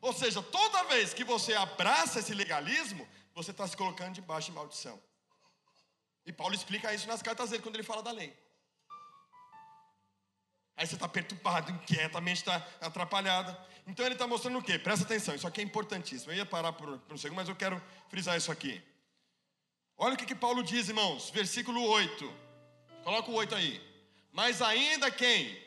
Ou 0.00 0.12
seja, 0.12 0.40
toda 0.42 0.84
vez 0.84 1.12
que 1.12 1.24
você 1.24 1.54
abraça 1.54 2.20
esse 2.20 2.32
legalismo, 2.32 3.06
você 3.34 3.50
está 3.50 3.66
se 3.66 3.76
colocando 3.76 4.14
debaixo 4.14 4.50
de 4.50 4.52
maldição. 4.52 5.00
E 6.24 6.32
Paulo 6.32 6.54
explica 6.54 6.94
isso 6.94 7.08
nas 7.08 7.22
cartas 7.22 7.50
dele, 7.50 7.62
quando 7.62 7.74
ele 7.74 7.82
fala 7.82 8.02
da 8.02 8.12
lei. 8.12 8.36
Aí 10.78 10.86
você 10.86 10.94
está 10.94 11.08
perturbado, 11.08 11.72
inquieto, 11.72 12.16
a 12.16 12.20
mente 12.20 12.36
está 12.36 12.64
atrapalhada. 12.80 13.58
Então 13.84 14.06
ele 14.06 14.14
está 14.14 14.28
mostrando 14.28 14.58
o 14.58 14.62
quê? 14.62 14.78
Presta 14.78 15.04
atenção, 15.04 15.34
isso 15.34 15.46
aqui 15.46 15.60
é 15.60 15.64
importantíssimo. 15.64 16.30
Eu 16.30 16.36
ia 16.36 16.46
parar 16.46 16.72
por, 16.72 16.98
por 17.00 17.14
um 17.14 17.18
segundo, 17.18 17.36
mas 17.36 17.48
eu 17.48 17.56
quero 17.56 17.82
frisar 18.08 18.36
isso 18.36 18.52
aqui. 18.52 18.80
Olha 19.96 20.14
o 20.14 20.16
que, 20.16 20.24
que 20.24 20.36
Paulo 20.36 20.62
diz, 20.62 20.88
irmãos, 20.88 21.30
versículo 21.30 21.82
8. 21.82 22.32
Coloca 23.02 23.28
o 23.28 23.34
8 23.34 23.56
aí. 23.56 23.82
Mas 24.32 24.62
ainda 24.62 25.10
quem? 25.10 25.60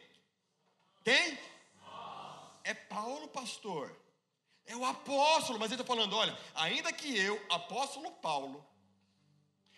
Quem? 1.03 1.37
É 2.63 2.73
Paulo, 2.73 3.27
pastor. 3.27 3.93
É 4.65 4.77
o 4.77 4.85
apóstolo, 4.85 5.59
mas 5.59 5.73
ele 5.73 5.81
está 5.81 5.93
falando: 5.93 6.15
olha, 6.15 6.37
ainda 6.55 6.93
que 6.93 7.17
eu, 7.17 7.45
apóstolo 7.49 8.11
Paulo, 8.11 8.65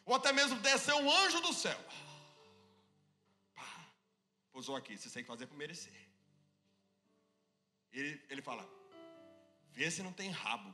ou 0.05 0.13
até 0.13 0.31
mesmo 0.31 0.59
descer 0.59 0.93
um 0.93 1.11
anjo 1.11 1.41
do 1.41 1.53
céu, 1.53 1.79
pousou 4.53 4.75
aqui, 4.75 4.95
você 4.95 5.09
tem 5.09 5.23
que 5.23 5.27
fazer 5.27 5.47
para 5.47 5.57
merecer. 5.57 5.91
Ele, 7.91 8.21
ele 8.29 8.41
fala: 8.41 8.63
vê 9.71 9.89
se 9.89 10.03
não 10.03 10.13
tem 10.13 10.29
rabo, 10.29 10.73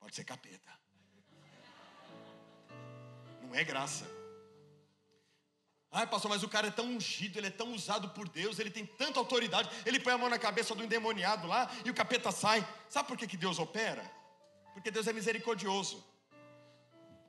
pode 0.00 0.16
ser 0.16 0.24
capeta, 0.24 0.72
não 3.42 3.54
é 3.54 3.62
graça. 3.62 4.06
Ai, 5.92 6.06
pastor, 6.06 6.30
mas 6.30 6.42
o 6.42 6.48
cara 6.48 6.66
é 6.66 6.70
tão 6.70 6.86
ungido, 6.86 7.38
ele 7.38 7.46
é 7.46 7.50
tão 7.50 7.72
usado 7.72 8.10
por 8.10 8.28
Deus, 8.28 8.58
ele 8.58 8.70
tem 8.70 8.84
tanta 8.84 9.18
autoridade, 9.18 9.70
ele 9.86 10.00
põe 10.00 10.12
a 10.12 10.18
mão 10.18 10.28
na 10.28 10.38
cabeça 10.38 10.74
do 10.74 10.82
endemoniado 10.82 11.46
lá 11.46 11.70
e 11.84 11.90
o 11.90 11.94
capeta 11.94 12.32
sai. 12.32 12.66
Sabe 12.88 13.08
por 13.08 13.16
que, 13.16 13.26
que 13.26 13.36
Deus 13.36 13.58
opera? 13.58 14.04
Porque 14.74 14.90
Deus 14.90 15.06
é 15.06 15.12
misericordioso. 15.12 16.04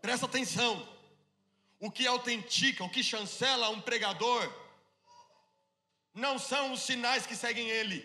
Presta 0.01 0.26
atenção. 0.26 0.88
O 1.80 1.91
que 1.91 2.07
autentica, 2.07 2.84
o 2.84 2.89
que 2.89 3.03
chancela 3.03 3.70
um 3.70 3.80
pregador, 3.80 4.51
não 6.26 6.36
são 6.39 6.63
os 6.74 6.82
sinais 6.82 7.26
que 7.30 7.36
seguem 7.36 7.68
ele. 7.80 7.99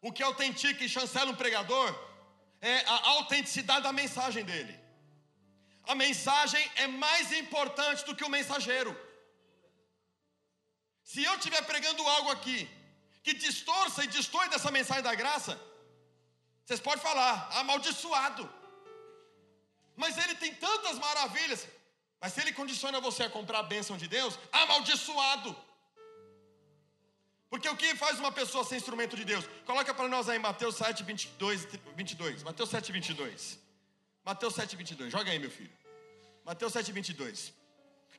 O 0.00 0.12
que 0.12 0.22
autentica 0.22 0.84
e 0.84 0.94
chancela 0.96 1.32
um 1.32 1.40
pregador 1.42 1.88
é 2.60 2.76
a 2.94 2.98
autenticidade 3.14 3.82
da 3.82 3.92
mensagem 3.92 4.44
dele. 4.50 4.74
A 5.92 5.94
mensagem 5.94 6.62
é 6.76 6.86
mais 6.86 7.32
importante 7.32 8.04
do 8.04 8.14
que 8.14 8.24
o 8.24 8.34
mensageiro. 8.36 8.92
Se 11.02 11.22
eu 11.24 11.34
estiver 11.36 11.62
pregando 11.62 12.02
algo 12.16 12.30
aqui 12.30 12.58
que 13.24 13.34
distorça 13.34 14.04
e 14.04 14.12
destrói 14.18 14.48
dessa 14.48 14.70
mensagem 14.70 15.02
da 15.02 15.14
graça, 15.14 15.60
vocês 16.64 16.80
podem 16.80 17.02
falar, 17.02 17.48
amaldiçoado. 17.60 18.44
Mas 19.96 20.16
ele 20.18 20.34
tem 20.36 20.54
tantas 20.54 20.98
maravilhas. 20.98 21.66
Mas 22.20 22.32
se 22.32 22.40
ele 22.40 22.52
condiciona 22.52 23.00
você 23.00 23.24
a 23.24 23.30
comprar 23.30 23.60
a 23.60 23.70
bênção 23.74 23.96
de 23.96 24.06
Deus, 24.06 24.38
amaldiçoado. 24.52 25.56
Porque 27.48 27.68
o 27.68 27.76
que 27.76 27.94
faz 27.94 28.18
uma 28.18 28.32
pessoa 28.32 28.64
ser 28.64 28.76
instrumento 28.76 29.16
de 29.16 29.24
Deus? 29.24 29.44
Coloca 29.64 29.94
para 29.94 30.08
nós 30.08 30.28
aí 30.28 30.38
Mateus 30.38 30.76
7, 30.76 31.04
22, 31.04 31.66
22. 31.94 32.42
Mateus 32.42 32.70
7, 32.70 32.92
22. 32.92 33.58
Mateus 34.24 34.54
7, 34.54 34.76
22. 34.76 35.12
Joga 35.12 35.30
aí, 35.30 35.38
meu 35.38 35.50
filho. 35.50 35.70
Mateus 36.44 36.72
7, 36.72 36.90
22. 36.92 37.52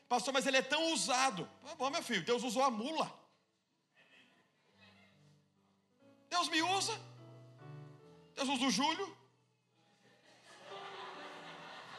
Pastor, 0.08 0.34
mas 0.34 0.48
ele 0.48 0.58
é 0.58 0.62
tão 0.62 0.94
usado. 0.94 1.48
Tá 1.66 1.76
bom, 1.76 1.90
meu 1.90 2.02
filho, 2.02 2.24
Deus 2.24 2.44
usou 2.44 2.64
a 2.64 2.72
mula. 2.72 3.14
Deus 6.30 6.48
me 6.50 6.62
usa. 6.62 6.98
Deus 8.36 8.48
usa 8.48 8.66
o 8.66 8.72
Júlio. 8.72 9.18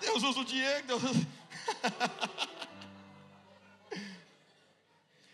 Deus 0.00 0.22
usa 0.22 0.40
o 0.40 0.44
Diego. 0.44 0.86
Deus 0.86 1.02
usa... 1.02 1.26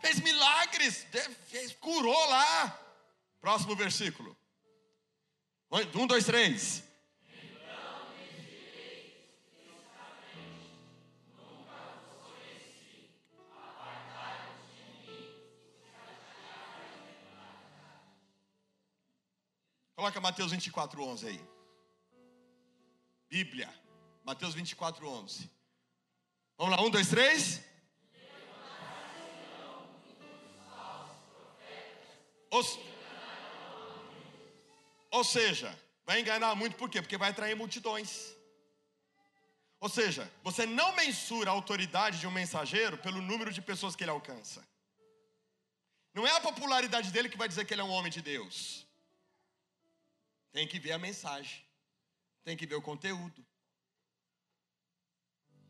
Fez 0.00 0.18
milagres, 0.20 1.06
fez, 1.46 1.74
curou 1.74 2.28
lá. 2.28 2.78
Próximo 3.40 3.76
versículo. 3.76 4.36
Um, 5.94 6.06
dois, 6.06 6.24
três. 6.24 6.82
Coloca 19.94 20.18
Mateus 20.18 20.50
24, 20.50 21.02
11 21.02 21.26
aí. 21.28 21.40
Bíblia. 23.28 23.68
Mateus 24.24 24.54
24, 24.54 25.06
11. 25.06 25.50
Vamos 26.56 26.74
lá, 26.74 26.82
um, 26.82 26.88
dois, 26.88 27.08
três. 27.08 27.69
Ou, 32.50 32.62
ou 35.10 35.24
seja, 35.24 35.78
vai 36.04 36.20
enganar 36.20 36.54
muito 36.54 36.76
por 36.76 36.90
quê? 36.90 37.00
Porque 37.00 37.16
vai 37.16 37.30
atrair 37.30 37.54
multidões. 37.54 38.34
Ou 39.78 39.88
seja, 39.88 40.30
você 40.42 40.66
não 40.66 40.94
mensura 40.94 41.50
a 41.50 41.54
autoridade 41.54 42.20
de 42.20 42.26
um 42.26 42.30
mensageiro 42.30 42.98
pelo 42.98 43.22
número 43.22 43.52
de 43.52 43.62
pessoas 43.62 43.96
que 43.96 44.04
ele 44.04 44.10
alcança. 44.10 44.66
Não 46.12 46.26
é 46.26 46.32
a 46.32 46.40
popularidade 46.40 47.10
dele 47.10 47.28
que 47.28 47.38
vai 47.38 47.48
dizer 47.48 47.64
que 47.64 47.72
ele 47.72 47.80
é 47.80 47.84
um 47.84 47.90
homem 47.90 48.10
de 48.10 48.20
Deus. 48.20 48.86
Tem 50.52 50.66
que 50.66 50.78
ver 50.78 50.92
a 50.92 50.98
mensagem. 50.98 51.64
Tem 52.44 52.56
que 52.56 52.66
ver 52.66 52.74
o 52.74 52.82
conteúdo. 52.82 53.46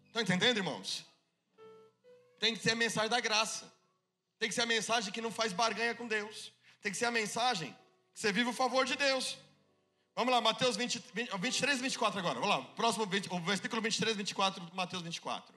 Estão 0.07 0.22
entendendo, 0.22 0.57
irmãos? 0.57 1.05
Tem 2.39 2.55
que 2.55 2.62
ser 2.62 2.70
a 2.72 2.76
mensagem 2.76 3.11
da 3.11 3.20
graça. 3.20 3.70
Tem 4.39 4.49
que 4.49 4.55
ser 4.55 4.62
a 4.62 4.66
mensagem 4.66 5.12
que 5.12 5.20
não 5.20 5.31
faz 5.31 5.53
barganha 5.53 5.95
com 5.95 6.09
Deus. 6.09 6.53
Tem 6.81 6.91
que 6.93 6.99
ser 6.99 7.07
a 7.07 7.11
mensagem 7.11 7.76
que 8.12 8.20
você 8.20 8.33
vive 8.33 8.51
o 8.51 8.53
favor 8.53 8.85
de 8.85 8.97
Deus. 8.97 9.39
Vamos 10.14 10.33
lá, 10.33 10.41
Mateus 10.41 10.76
20, 10.76 11.03
20, 11.14 11.39
23, 11.39 11.81
24 11.81 12.18
agora. 12.18 12.41
Vamos 12.41 12.49
lá, 12.49 12.62
próximo, 12.74 13.05
o 13.05 13.41
versículo 13.41 13.83
23, 13.83 14.16
24, 14.16 14.74
Mateus 14.74 15.03
24. 15.03 15.55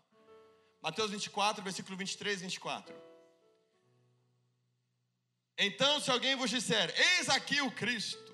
Mateus 0.82 1.12
24, 1.12 1.64
versículo 1.64 1.98
23, 1.98 2.42
24. 2.42 2.96
Então, 5.58 6.00
se 6.02 6.12
alguém 6.12 6.36
vos 6.36 6.50
disser, 6.50 6.94
eis 7.18 7.30
aqui 7.30 7.62
o 7.62 7.72
Cristo, 7.72 8.34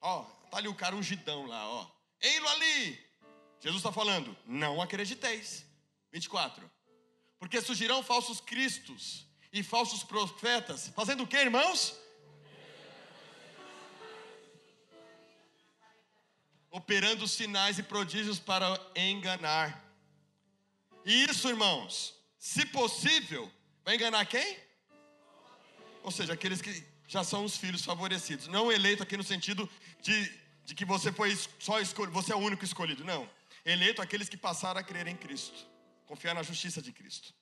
Ó, 0.00 0.22
tá 0.50 0.58
ali 0.58 0.68
o 0.68 0.74
cara 0.74 0.94
ungidão 0.94 1.46
lá, 1.46 1.68
ó. 1.68 1.90
Ei-lo 2.20 2.48
ali. 2.48 2.96
Jesus 3.60 3.80
está 3.80 3.90
falando, 3.90 4.36
não 4.46 4.80
acrediteis. 4.80 5.66
24. 6.12 6.70
Porque 7.38 7.60
surgirão 7.60 8.02
falsos 8.02 8.40
cristos 8.40 9.26
e 9.52 9.62
falsos 9.62 10.02
profetas, 10.02 10.88
fazendo 10.94 11.22
o 11.22 11.26
que, 11.26 11.36
irmãos? 11.36 11.96
Operando 16.70 17.26
sinais 17.26 17.78
e 17.78 17.82
prodígios 17.82 18.38
para 18.38 18.78
enganar. 18.94 19.82
E 21.04 21.24
isso, 21.24 21.48
irmãos, 21.48 22.14
se 22.38 22.66
possível, 22.66 23.50
vai 23.84 23.94
enganar 23.94 24.24
quem? 24.26 24.58
Ou 26.02 26.10
seja, 26.10 26.32
aqueles 26.32 26.60
que 26.60 26.84
já 27.08 27.24
são 27.24 27.44
os 27.44 27.56
filhos 27.56 27.84
favorecidos. 27.84 28.48
Não 28.48 28.70
eleito 28.70 29.02
aqui 29.02 29.16
no 29.16 29.22
sentido 29.22 29.68
de, 30.02 30.32
de 30.64 30.74
que 30.74 30.84
você 30.84 31.12
foi 31.12 31.36
só 31.58 31.80
escolhido, 31.80 32.12
você 32.12 32.32
é 32.32 32.36
o 32.36 32.40
único 32.40 32.64
escolhido. 32.64 33.04
Não. 33.04 33.28
Eleito 33.64 34.02
aqueles 34.02 34.28
que 34.28 34.36
passaram 34.36 34.80
a 34.80 34.84
crer 34.84 35.06
em 35.06 35.16
Cristo, 35.16 35.66
confiar 36.06 36.34
na 36.34 36.42
justiça 36.42 36.80
de 36.80 36.92
Cristo. 36.92 37.34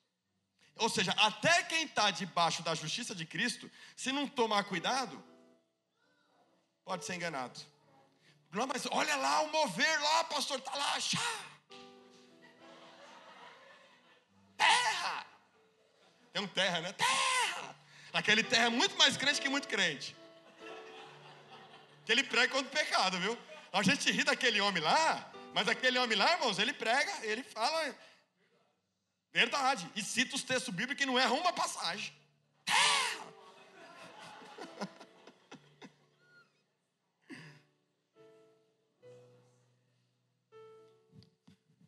Ou 0.77 0.89
seja, 0.89 1.11
até 1.11 1.63
quem 1.63 1.83
está 1.83 2.11
debaixo 2.11 2.61
da 2.61 2.75
justiça 2.75 3.15
de 3.15 3.25
Cristo, 3.25 3.71
se 3.95 4.11
não 4.11 4.27
tomar 4.27 4.65
cuidado, 4.65 5.23
pode 6.83 7.05
ser 7.05 7.15
enganado. 7.15 7.59
Não, 8.51 8.67
mas 8.67 8.85
olha 8.91 9.15
lá 9.15 9.41
o 9.41 9.51
mover 9.51 10.01
lá, 10.01 10.23
pastor, 10.25 10.59
está 10.59 10.75
lá, 10.75 10.99
chá. 10.99 11.19
Terra. 14.57 15.25
Tem 16.31 16.41
um 16.41 16.47
terra, 16.47 16.81
né? 16.81 16.93
Terra. 16.93 17.75
Aquele 18.13 18.43
terra 18.43 18.65
é 18.65 18.69
muito 18.69 18.97
mais 18.97 19.17
crente 19.17 19.41
que 19.41 19.49
muito 19.49 19.67
crente. 19.67 20.15
Que 22.05 22.11
ele 22.11 22.23
prega 22.23 22.53
contra 22.53 22.67
o 22.67 22.85
pecado, 22.85 23.19
viu? 23.19 23.37
A 23.73 23.81
gente 23.83 24.09
ri 24.11 24.23
daquele 24.23 24.61
homem 24.61 24.81
lá, 24.81 25.31
mas 25.53 25.67
aquele 25.67 25.97
homem 25.97 26.17
lá, 26.17 26.33
irmãos, 26.33 26.59
ele 26.59 26.71
prega, 26.71 27.11
ele 27.25 27.43
fala 27.43 27.93
verdade. 29.35 29.91
E 29.95 30.01
cita 30.01 30.33
os 30.35 30.43
textos 30.43 30.73
bíblicos 30.73 30.95
que 30.95 31.05
não 31.05 31.19
erram 31.19 31.39
uma 31.39 31.51
passagem. 31.51 32.13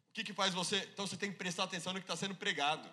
O 0.10 0.14
que, 0.18 0.24
que 0.26 0.34
faz 0.34 0.54
você? 0.54 0.78
Então 0.92 1.08
você 1.08 1.16
tem 1.16 1.32
que 1.32 1.38
prestar 1.38 1.64
atenção 1.64 1.94
no 1.94 2.00
que 2.00 2.04
está 2.04 2.18
sendo 2.18 2.36
pregado. 2.36 2.92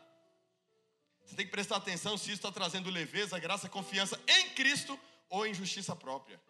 Você 1.25 1.35
tem 1.35 1.47
que 1.47 1.51
prestar 1.51 1.77
atenção 1.77 2.17
se 2.17 2.27
isso 2.27 2.35
está 2.35 2.53
trazendo 2.53 2.91
leveza, 2.91 3.39
graça, 3.39 3.69
confiança 3.69 4.21
em 4.29 4.51
Cristo 4.51 5.01
ou 5.31 5.47
em 5.47 5.55
justiça 5.55 5.97
própria. 5.97 6.41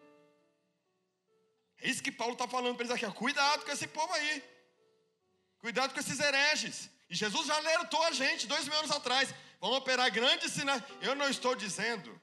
É 1.79 1.89
isso 1.89 2.03
que 2.03 2.11
Paulo 2.11 2.33
está 2.33 2.47
falando 2.47 2.75
para 2.75 2.85
eles 2.85 2.95
aqui. 2.95 3.09
Cuidado 3.15 3.65
com 3.65 3.71
esse 3.71 3.87
povo 3.87 4.13
aí. 4.13 4.43
Cuidado 5.59 5.93
com 5.93 5.99
esses 5.99 6.19
hereges. 6.19 6.89
Jesus 7.15 7.47
já 7.47 7.55
alertou 7.55 8.01
a 8.03 8.11
gente 8.11 8.47
dois 8.47 8.67
mil 8.67 8.77
anos 8.77 8.91
atrás. 8.91 9.33
Vão 9.59 9.71
operar 9.73 10.11
grandes 10.11 10.51
sinais. 10.51 10.83
Eu 11.01 11.15
não 11.15 11.29
estou 11.29 11.55
dizendo, 11.55 12.21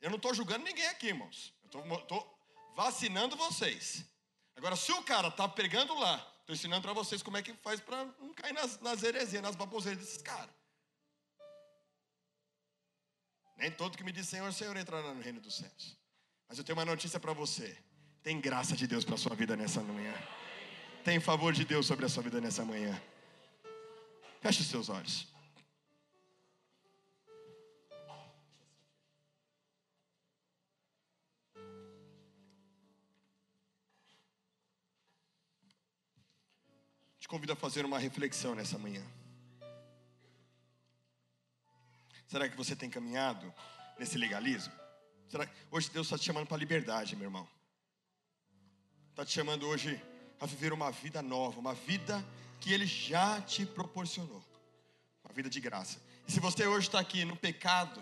eu 0.00 0.10
não 0.10 0.16
estou 0.16 0.34
julgando 0.34 0.64
ninguém 0.64 0.86
aqui, 0.88 1.08
irmãos. 1.08 1.54
Eu 1.72 1.96
estou 1.96 2.38
vacinando 2.74 3.36
vocês. 3.36 4.04
Agora, 4.56 4.76
se 4.76 4.92
o 4.92 5.02
cara 5.02 5.28
está 5.28 5.48
pregando 5.48 5.94
lá, 5.94 6.16
estou 6.40 6.54
ensinando 6.54 6.82
para 6.82 6.92
vocês 6.92 7.22
como 7.22 7.36
é 7.36 7.42
que 7.42 7.52
faz 7.54 7.80
para 7.80 8.04
não 8.20 8.34
cair 8.34 8.52
nas, 8.52 8.80
nas 8.80 9.02
heresias, 9.02 9.42
nas 9.42 9.56
baboseiras 9.56 10.02
desses 10.02 10.20
caras. 10.20 10.54
Nem 13.56 13.70
todo 13.70 13.96
que 13.96 14.04
me 14.04 14.12
diz 14.12 14.28
Senhor, 14.28 14.52
Senhor 14.52 14.76
entrará 14.76 15.14
no 15.14 15.22
reino 15.22 15.40
dos 15.40 15.56
céus. 15.56 15.96
Mas 16.48 16.58
eu 16.58 16.64
tenho 16.64 16.76
uma 16.76 16.84
notícia 16.84 17.20
para 17.20 17.32
você. 17.32 17.78
Tem 18.22 18.40
graça 18.40 18.76
de 18.76 18.86
Deus 18.86 19.04
para 19.04 19.14
a 19.14 19.18
sua 19.18 19.34
vida 19.34 19.56
nessa 19.56 19.80
manhã. 19.80 20.14
Tem 21.04 21.18
favor 21.20 21.52
de 21.52 21.64
Deus 21.64 21.86
sobre 21.86 22.04
a 22.04 22.08
sua 22.08 22.22
vida 22.22 22.40
nessa 22.40 22.64
manhã. 22.64 23.00
Feche 24.42 24.60
os 24.60 24.66
seus 24.66 24.88
olhos. 24.88 25.28
Te 37.20 37.28
convido 37.28 37.52
a 37.52 37.56
fazer 37.56 37.84
uma 37.84 38.00
reflexão 38.00 38.56
nessa 38.56 38.76
manhã. 38.76 39.06
Será 42.26 42.48
que 42.48 42.56
você 42.56 42.74
tem 42.74 42.90
caminhado 42.90 43.54
nesse 43.96 44.18
legalismo? 44.18 44.72
Será 45.28 45.46
que 45.46 45.54
hoje 45.70 45.88
Deus 45.90 46.08
está 46.08 46.18
te 46.18 46.24
chamando 46.24 46.48
para 46.48 46.56
a 46.56 46.58
liberdade, 46.58 47.14
meu 47.14 47.26
irmão? 47.26 47.48
Está 49.10 49.24
te 49.24 49.30
chamando 49.30 49.68
hoje 49.68 50.02
a 50.40 50.46
viver 50.46 50.72
uma 50.72 50.90
vida 50.90 51.22
nova, 51.22 51.60
uma 51.60 51.74
vida 51.74 52.24
que 52.62 52.72
Ele 52.72 52.86
já 52.86 53.40
te 53.40 53.66
proporcionou, 53.66 54.42
uma 55.24 55.34
vida 55.34 55.50
de 55.50 55.60
graça. 55.60 56.00
E 56.26 56.32
se 56.32 56.40
você 56.40 56.66
hoje 56.66 56.86
está 56.86 57.00
aqui 57.00 57.24
no 57.24 57.36
pecado, 57.36 58.00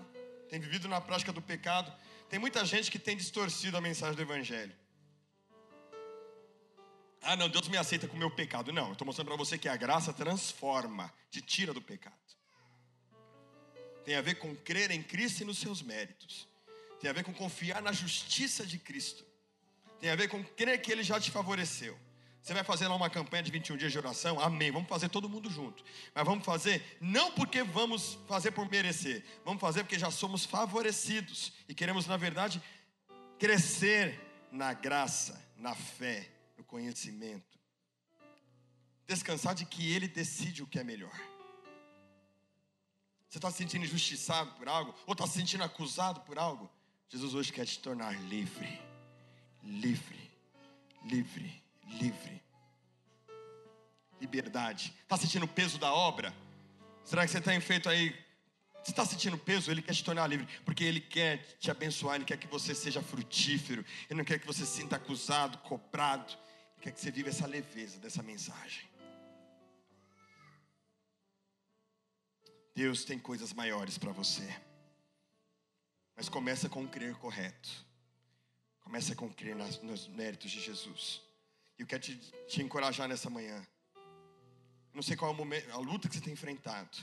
tem 0.48 0.60
vivido 0.60 0.86
na 0.86 1.00
prática 1.00 1.32
do 1.32 1.42
pecado, 1.42 1.92
tem 2.28 2.38
muita 2.38 2.64
gente 2.64 2.90
que 2.90 2.98
tem 2.98 3.16
distorcido 3.16 3.76
a 3.76 3.80
mensagem 3.80 4.14
do 4.14 4.22
Evangelho. 4.22 4.74
Ah, 7.22 7.36
não, 7.36 7.48
Deus 7.48 7.68
me 7.68 7.76
aceita 7.76 8.06
com 8.06 8.16
o 8.16 8.18
meu 8.18 8.30
pecado. 8.30 8.72
Não, 8.72 8.86
eu 8.86 8.92
estou 8.92 9.06
mostrando 9.06 9.28
para 9.28 9.36
você 9.36 9.58
que 9.58 9.68
a 9.68 9.76
graça 9.76 10.12
transforma, 10.12 11.12
te 11.30 11.40
tira 11.40 11.72
do 11.72 11.82
pecado 11.82 12.14
tem 14.04 14.16
a 14.16 14.20
ver 14.20 14.36
com 14.36 14.54
crer 14.56 14.90
em 14.90 15.02
Cristo 15.02 15.42
e 15.42 15.44
nos 15.44 15.58
seus 15.58 15.82
méritos, 15.82 16.48
tem 16.98 17.08
a 17.08 17.12
ver 17.12 17.22
com 17.24 17.32
confiar 17.32 17.80
na 17.80 17.92
justiça 17.92 18.66
de 18.66 18.78
Cristo, 18.78 19.24
tem 20.00 20.10
a 20.10 20.16
ver 20.16 20.28
com 20.28 20.42
crer 20.42 20.80
que 20.80 20.90
Ele 20.90 21.02
já 21.02 21.20
te 21.20 21.30
favoreceu. 21.30 21.96
Você 22.42 22.54
vai 22.54 22.64
fazer 22.64 22.88
lá 22.88 22.94
uma 22.94 23.10
campanha 23.10 23.42
de 23.42 23.50
21 23.50 23.76
dias 23.76 23.92
de 23.92 23.98
oração? 23.98 24.40
Amém. 24.40 24.70
Vamos 24.70 24.88
fazer 24.88 25.08
todo 25.08 25.28
mundo 25.28 25.50
junto. 25.50 25.84
Mas 26.14 26.24
vamos 26.24 26.44
fazer 26.44 26.96
não 27.00 27.32
porque 27.32 27.62
vamos 27.62 28.18
fazer 28.26 28.50
por 28.52 28.68
merecer, 28.68 29.24
vamos 29.44 29.60
fazer 29.60 29.84
porque 29.84 29.98
já 29.98 30.10
somos 30.10 30.44
favorecidos 30.44 31.52
e 31.68 31.74
queremos, 31.74 32.06
na 32.06 32.16
verdade, 32.16 32.62
crescer 33.38 34.18
na 34.50 34.72
graça, 34.72 35.40
na 35.56 35.74
fé, 35.74 36.30
no 36.56 36.64
conhecimento. 36.64 37.58
Descansar 39.06 39.54
de 39.54 39.66
que 39.66 39.92
Ele 39.92 40.08
decide 40.08 40.62
o 40.62 40.66
que 40.66 40.78
é 40.78 40.84
melhor. 40.84 41.14
Você 43.28 43.38
está 43.38 43.50
se 43.50 43.58
sentindo 43.58 43.84
injustiçado 43.84 44.52
por 44.52 44.68
algo? 44.68 44.94
Ou 45.06 45.12
está 45.12 45.26
se 45.26 45.34
sentindo 45.34 45.62
acusado 45.62 46.20
por 46.22 46.38
algo? 46.38 46.70
Jesus 47.08 47.34
hoje 47.34 47.52
quer 47.52 47.66
te 47.66 47.78
tornar 47.78 48.12
livre. 48.24 48.80
Livre. 49.62 50.30
Livre. 51.04 51.69
Livre. 51.98 52.40
liberdade? 54.20 54.94
Está 55.02 55.16
sentindo 55.16 55.44
o 55.44 55.48
peso 55.48 55.78
da 55.78 55.92
obra? 55.92 56.34
Será 57.04 57.24
que 57.24 57.32
você 57.32 57.40
tem 57.40 57.60
feito 57.60 57.88
aí? 57.88 58.14
Você 58.82 58.92
está 58.92 59.04
sentindo 59.04 59.36
peso? 59.36 59.70
Ele 59.70 59.82
quer 59.82 59.94
te 59.94 60.04
tornar 60.04 60.26
livre, 60.26 60.46
porque 60.64 60.84
Ele 60.84 61.00
quer 61.00 61.38
te 61.58 61.70
abençoar, 61.70 62.16
Ele 62.16 62.24
quer 62.24 62.38
que 62.38 62.46
você 62.46 62.74
seja 62.74 63.02
frutífero, 63.02 63.84
Ele 64.08 64.18
não 64.18 64.24
quer 64.24 64.38
que 64.38 64.46
você 64.46 64.64
se 64.64 64.80
sinta 64.80 64.96
acusado, 64.96 65.58
cobrado, 65.58 66.32
Ele 66.74 66.82
quer 66.82 66.92
que 66.92 67.00
você 67.00 67.10
viva 67.10 67.28
essa 67.28 67.46
leveza 67.46 67.98
dessa 67.98 68.22
mensagem. 68.22 68.88
Deus 72.74 73.04
tem 73.04 73.18
coisas 73.18 73.52
maiores 73.52 73.98
para 73.98 74.12
você, 74.12 74.48
mas 76.16 76.28
começa 76.28 76.68
com 76.68 76.82
o 76.82 76.88
crer 76.88 77.14
correto, 77.16 77.68
começa 78.80 79.14
com 79.14 79.28
crer 79.28 79.56
nas, 79.56 79.82
nos 79.82 80.08
méritos 80.08 80.50
de 80.50 80.60
Jesus. 80.60 81.20
E 81.80 81.82
eu 81.82 81.86
quero 81.86 82.02
te, 82.02 82.14
te 82.46 82.60
encorajar 82.60 83.08
nessa 83.08 83.30
manhã. 83.30 83.66
Não 84.92 85.00
sei 85.00 85.16
qual 85.16 85.32
é 85.32 85.34
momento, 85.34 85.72
a 85.72 85.78
luta 85.78 86.10
que 86.10 86.14
você 86.14 86.20
tem 86.20 86.34
enfrentado. 86.34 86.98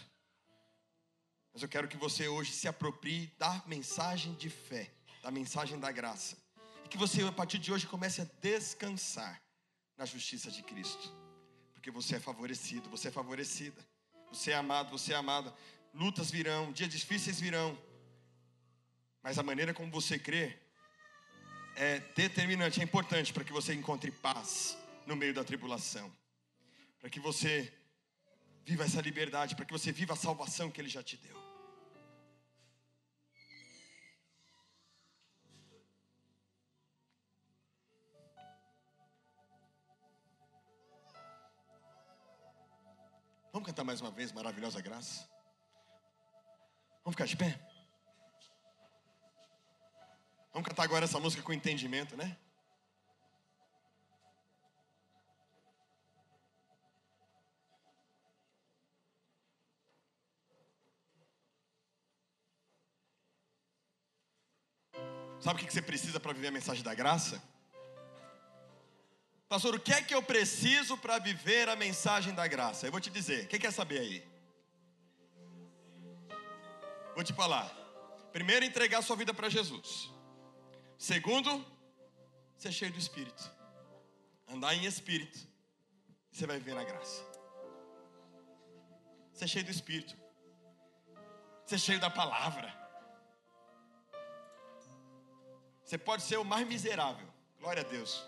Mas 1.52 1.64
eu 1.64 1.68
quero 1.68 1.88
que 1.88 1.98
você 1.98 2.28
hoje 2.28 2.52
se 2.52 2.68
aproprie 2.68 3.34
da 3.40 3.64
mensagem 3.66 4.36
de 4.36 4.52
fé, 4.52 4.92
da 5.24 5.32
mensagem 5.32 5.80
da 5.80 5.92
graça. 5.92 6.38
E 6.86 6.90
que 6.90 6.96
você, 6.96 7.24
a 7.24 7.32
partir 7.32 7.58
de 7.58 7.74
hoje, 7.74 7.88
comece 7.88 8.22
a 8.22 8.28
descansar 8.40 9.42
na 9.98 10.06
justiça 10.06 10.52
de 10.52 10.62
Cristo. 10.62 11.12
Porque 11.74 11.90
você 11.90 12.18
é 12.18 12.20
favorecido, 12.20 12.88
você 12.88 13.08
é 13.08 13.12
favorecida. 13.12 13.84
Você 14.32 14.52
é 14.52 14.56
amado, 14.56 14.92
você 14.92 15.12
é 15.12 15.16
amada. 15.16 15.52
Lutas 15.92 16.30
virão, 16.30 16.72
dias 16.72 16.92
difíceis 16.92 17.40
virão. 17.40 17.76
Mas 19.24 19.40
a 19.40 19.44
maneira 19.44 19.74
como 19.74 19.90
você 19.90 20.20
crê 20.20 20.56
é 21.78 22.00
determinante, 22.16 22.82
é 22.82 22.84
importante 22.84 23.32
para 23.32 23.44
que 23.44 23.54
você 23.54 23.74
encontre 23.74 24.12
paz 24.12 24.76
no 25.06 25.16
meio 25.16 25.34
da 25.34 25.44
tribulação. 25.44 26.12
Para 27.00 27.10
que 27.10 27.20
você 27.20 27.72
viva 28.66 28.84
essa 28.84 29.00
liberdade, 29.00 29.56
para 29.56 29.64
que 29.64 29.72
você 29.72 29.92
viva 29.92 30.14
a 30.14 30.18
salvação 30.18 30.72
que 30.72 30.82
Ele 30.82 30.90
já 30.90 31.04
te 31.04 31.16
deu. 31.18 31.38
Vamos 43.54 43.68
cantar 43.68 43.84
mais 43.84 44.02
uma 44.02 44.12
vez, 44.12 44.32
maravilhosa 44.32 44.82
graça? 44.82 45.30
Vamos 47.04 47.16
ficar 47.16 47.26
de 47.26 47.38
pé? 47.38 47.77
Vamos 50.54 50.68
cantar 50.68 50.84
agora 50.84 51.06
essa 51.06 51.20
música 51.20 51.44
com 51.44 51.54
entendimento, 51.54 52.18
né? 52.18 52.38
Sabe 65.40 65.62
o 65.62 65.66
que 65.66 65.72
você 65.72 65.82
precisa 65.82 66.20
para 66.20 66.34
viver 66.34 66.48
a 66.48 66.52
mensagem 66.52 66.84
da 66.84 66.94
graça? 66.94 67.42
Pastor, 69.48 69.76
o 69.76 69.80
que 69.80 69.94
é 69.94 70.02
que 70.02 70.14
eu 70.14 70.22
preciso 70.22 70.98
para 70.98 71.20
viver 71.20 71.70
a 71.70 71.76
mensagem 71.76 72.34
da 72.34 72.46
graça? 72.48 72.86
Eu 72.86 72.92
vou 72.92 73.00
te 73.00 73.10
dizer. 73.10 73.48
Quem 73.48 73.60
quer 73.60 73.72
saber 73.72 74.00
aí? 74.00 74.28
Vou 77.16 77.24
te 77.24 77.34
falar. 77.34 77.72
Primeiro, 78.34 78.66
entregar 78.66 79.02
sua 79.02 79.16
vida 79.16 79.34
para 79.34 79.48
Jesus. 79.48 80.12
Segundo, 80.98 81.64
ser 82.58 82.72
cheio 82.72 82.92
do 82.92 82.98
Espírito. 82.98 83.52
Andar 84.48 84.74
em 84.74 84.86
Espírito. 84.86 85.48
Você 86.32 86.48
vai 86.48 86.58
viver 86.58 86.76
na 86.76 86.84
graça. 86.84 87.24
Ser 89.34 89.48
cheio 89.48 89.66
do 89.66 89.72
Espírito. 89.72 90.16
Ser 91.66 91.80
cheio 91.80 92.00
da 92.00 92.10
palavra. 92.10 92.74
Você 95.84 95.98
pode 95.98 96.24
ser 96.24 96.38
o 96.38 96.44
mais 96.44 96.68
miserável. 96.68 97.28
Glória 97.60 97.82
a 97.82 97.86
Deus. 97.86 98.24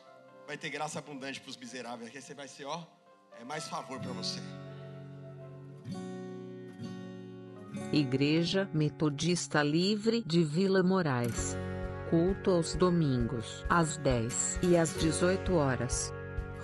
Vai 0.46 0.58
ter 0.58 0.70
graça 0.70 1.00
abundante 1.00 1.42
para 1.42 1.50
os 1.50 1.58
miseráveis. 1.58 2.10
Aqui 2.10 2.22
você 2.22 2.34
vai 2.34 2.48
ser, 2.48 2.66
ó, 2.66 2.86
é 3.40 3.44
mais 3.44 3.68
favor 3.68 4.00
para 4.00 4.12
você. 4.12 4.40
Igreja 7.92 8.70
Metodista 8.74 9.64
Livre 9.64 10.24
de 10.24 10.44
Vila 10.44 10.84
Moraes. 10.84 11.56
Culto 12.10 12.52
aos 12.52 12.74
domingos, 12.74 13.64
às 13.70 13.98
10 13.98 14.60
e 14.64 14.76
às 14.76 14.96
18 14.96 15.54
horas. 15.54 16.12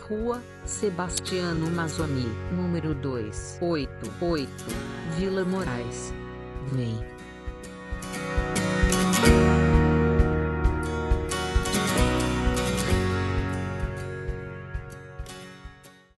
Rua 0.07 0.41
Sebastiano 0.65 1.69
Mazzoni, 1.69 2.27
número 2.51 2.95
288, 2.95 4.49
Vila 5.17 5.45
Moraes. 5.45 6.13
Vem. 6.73 7.14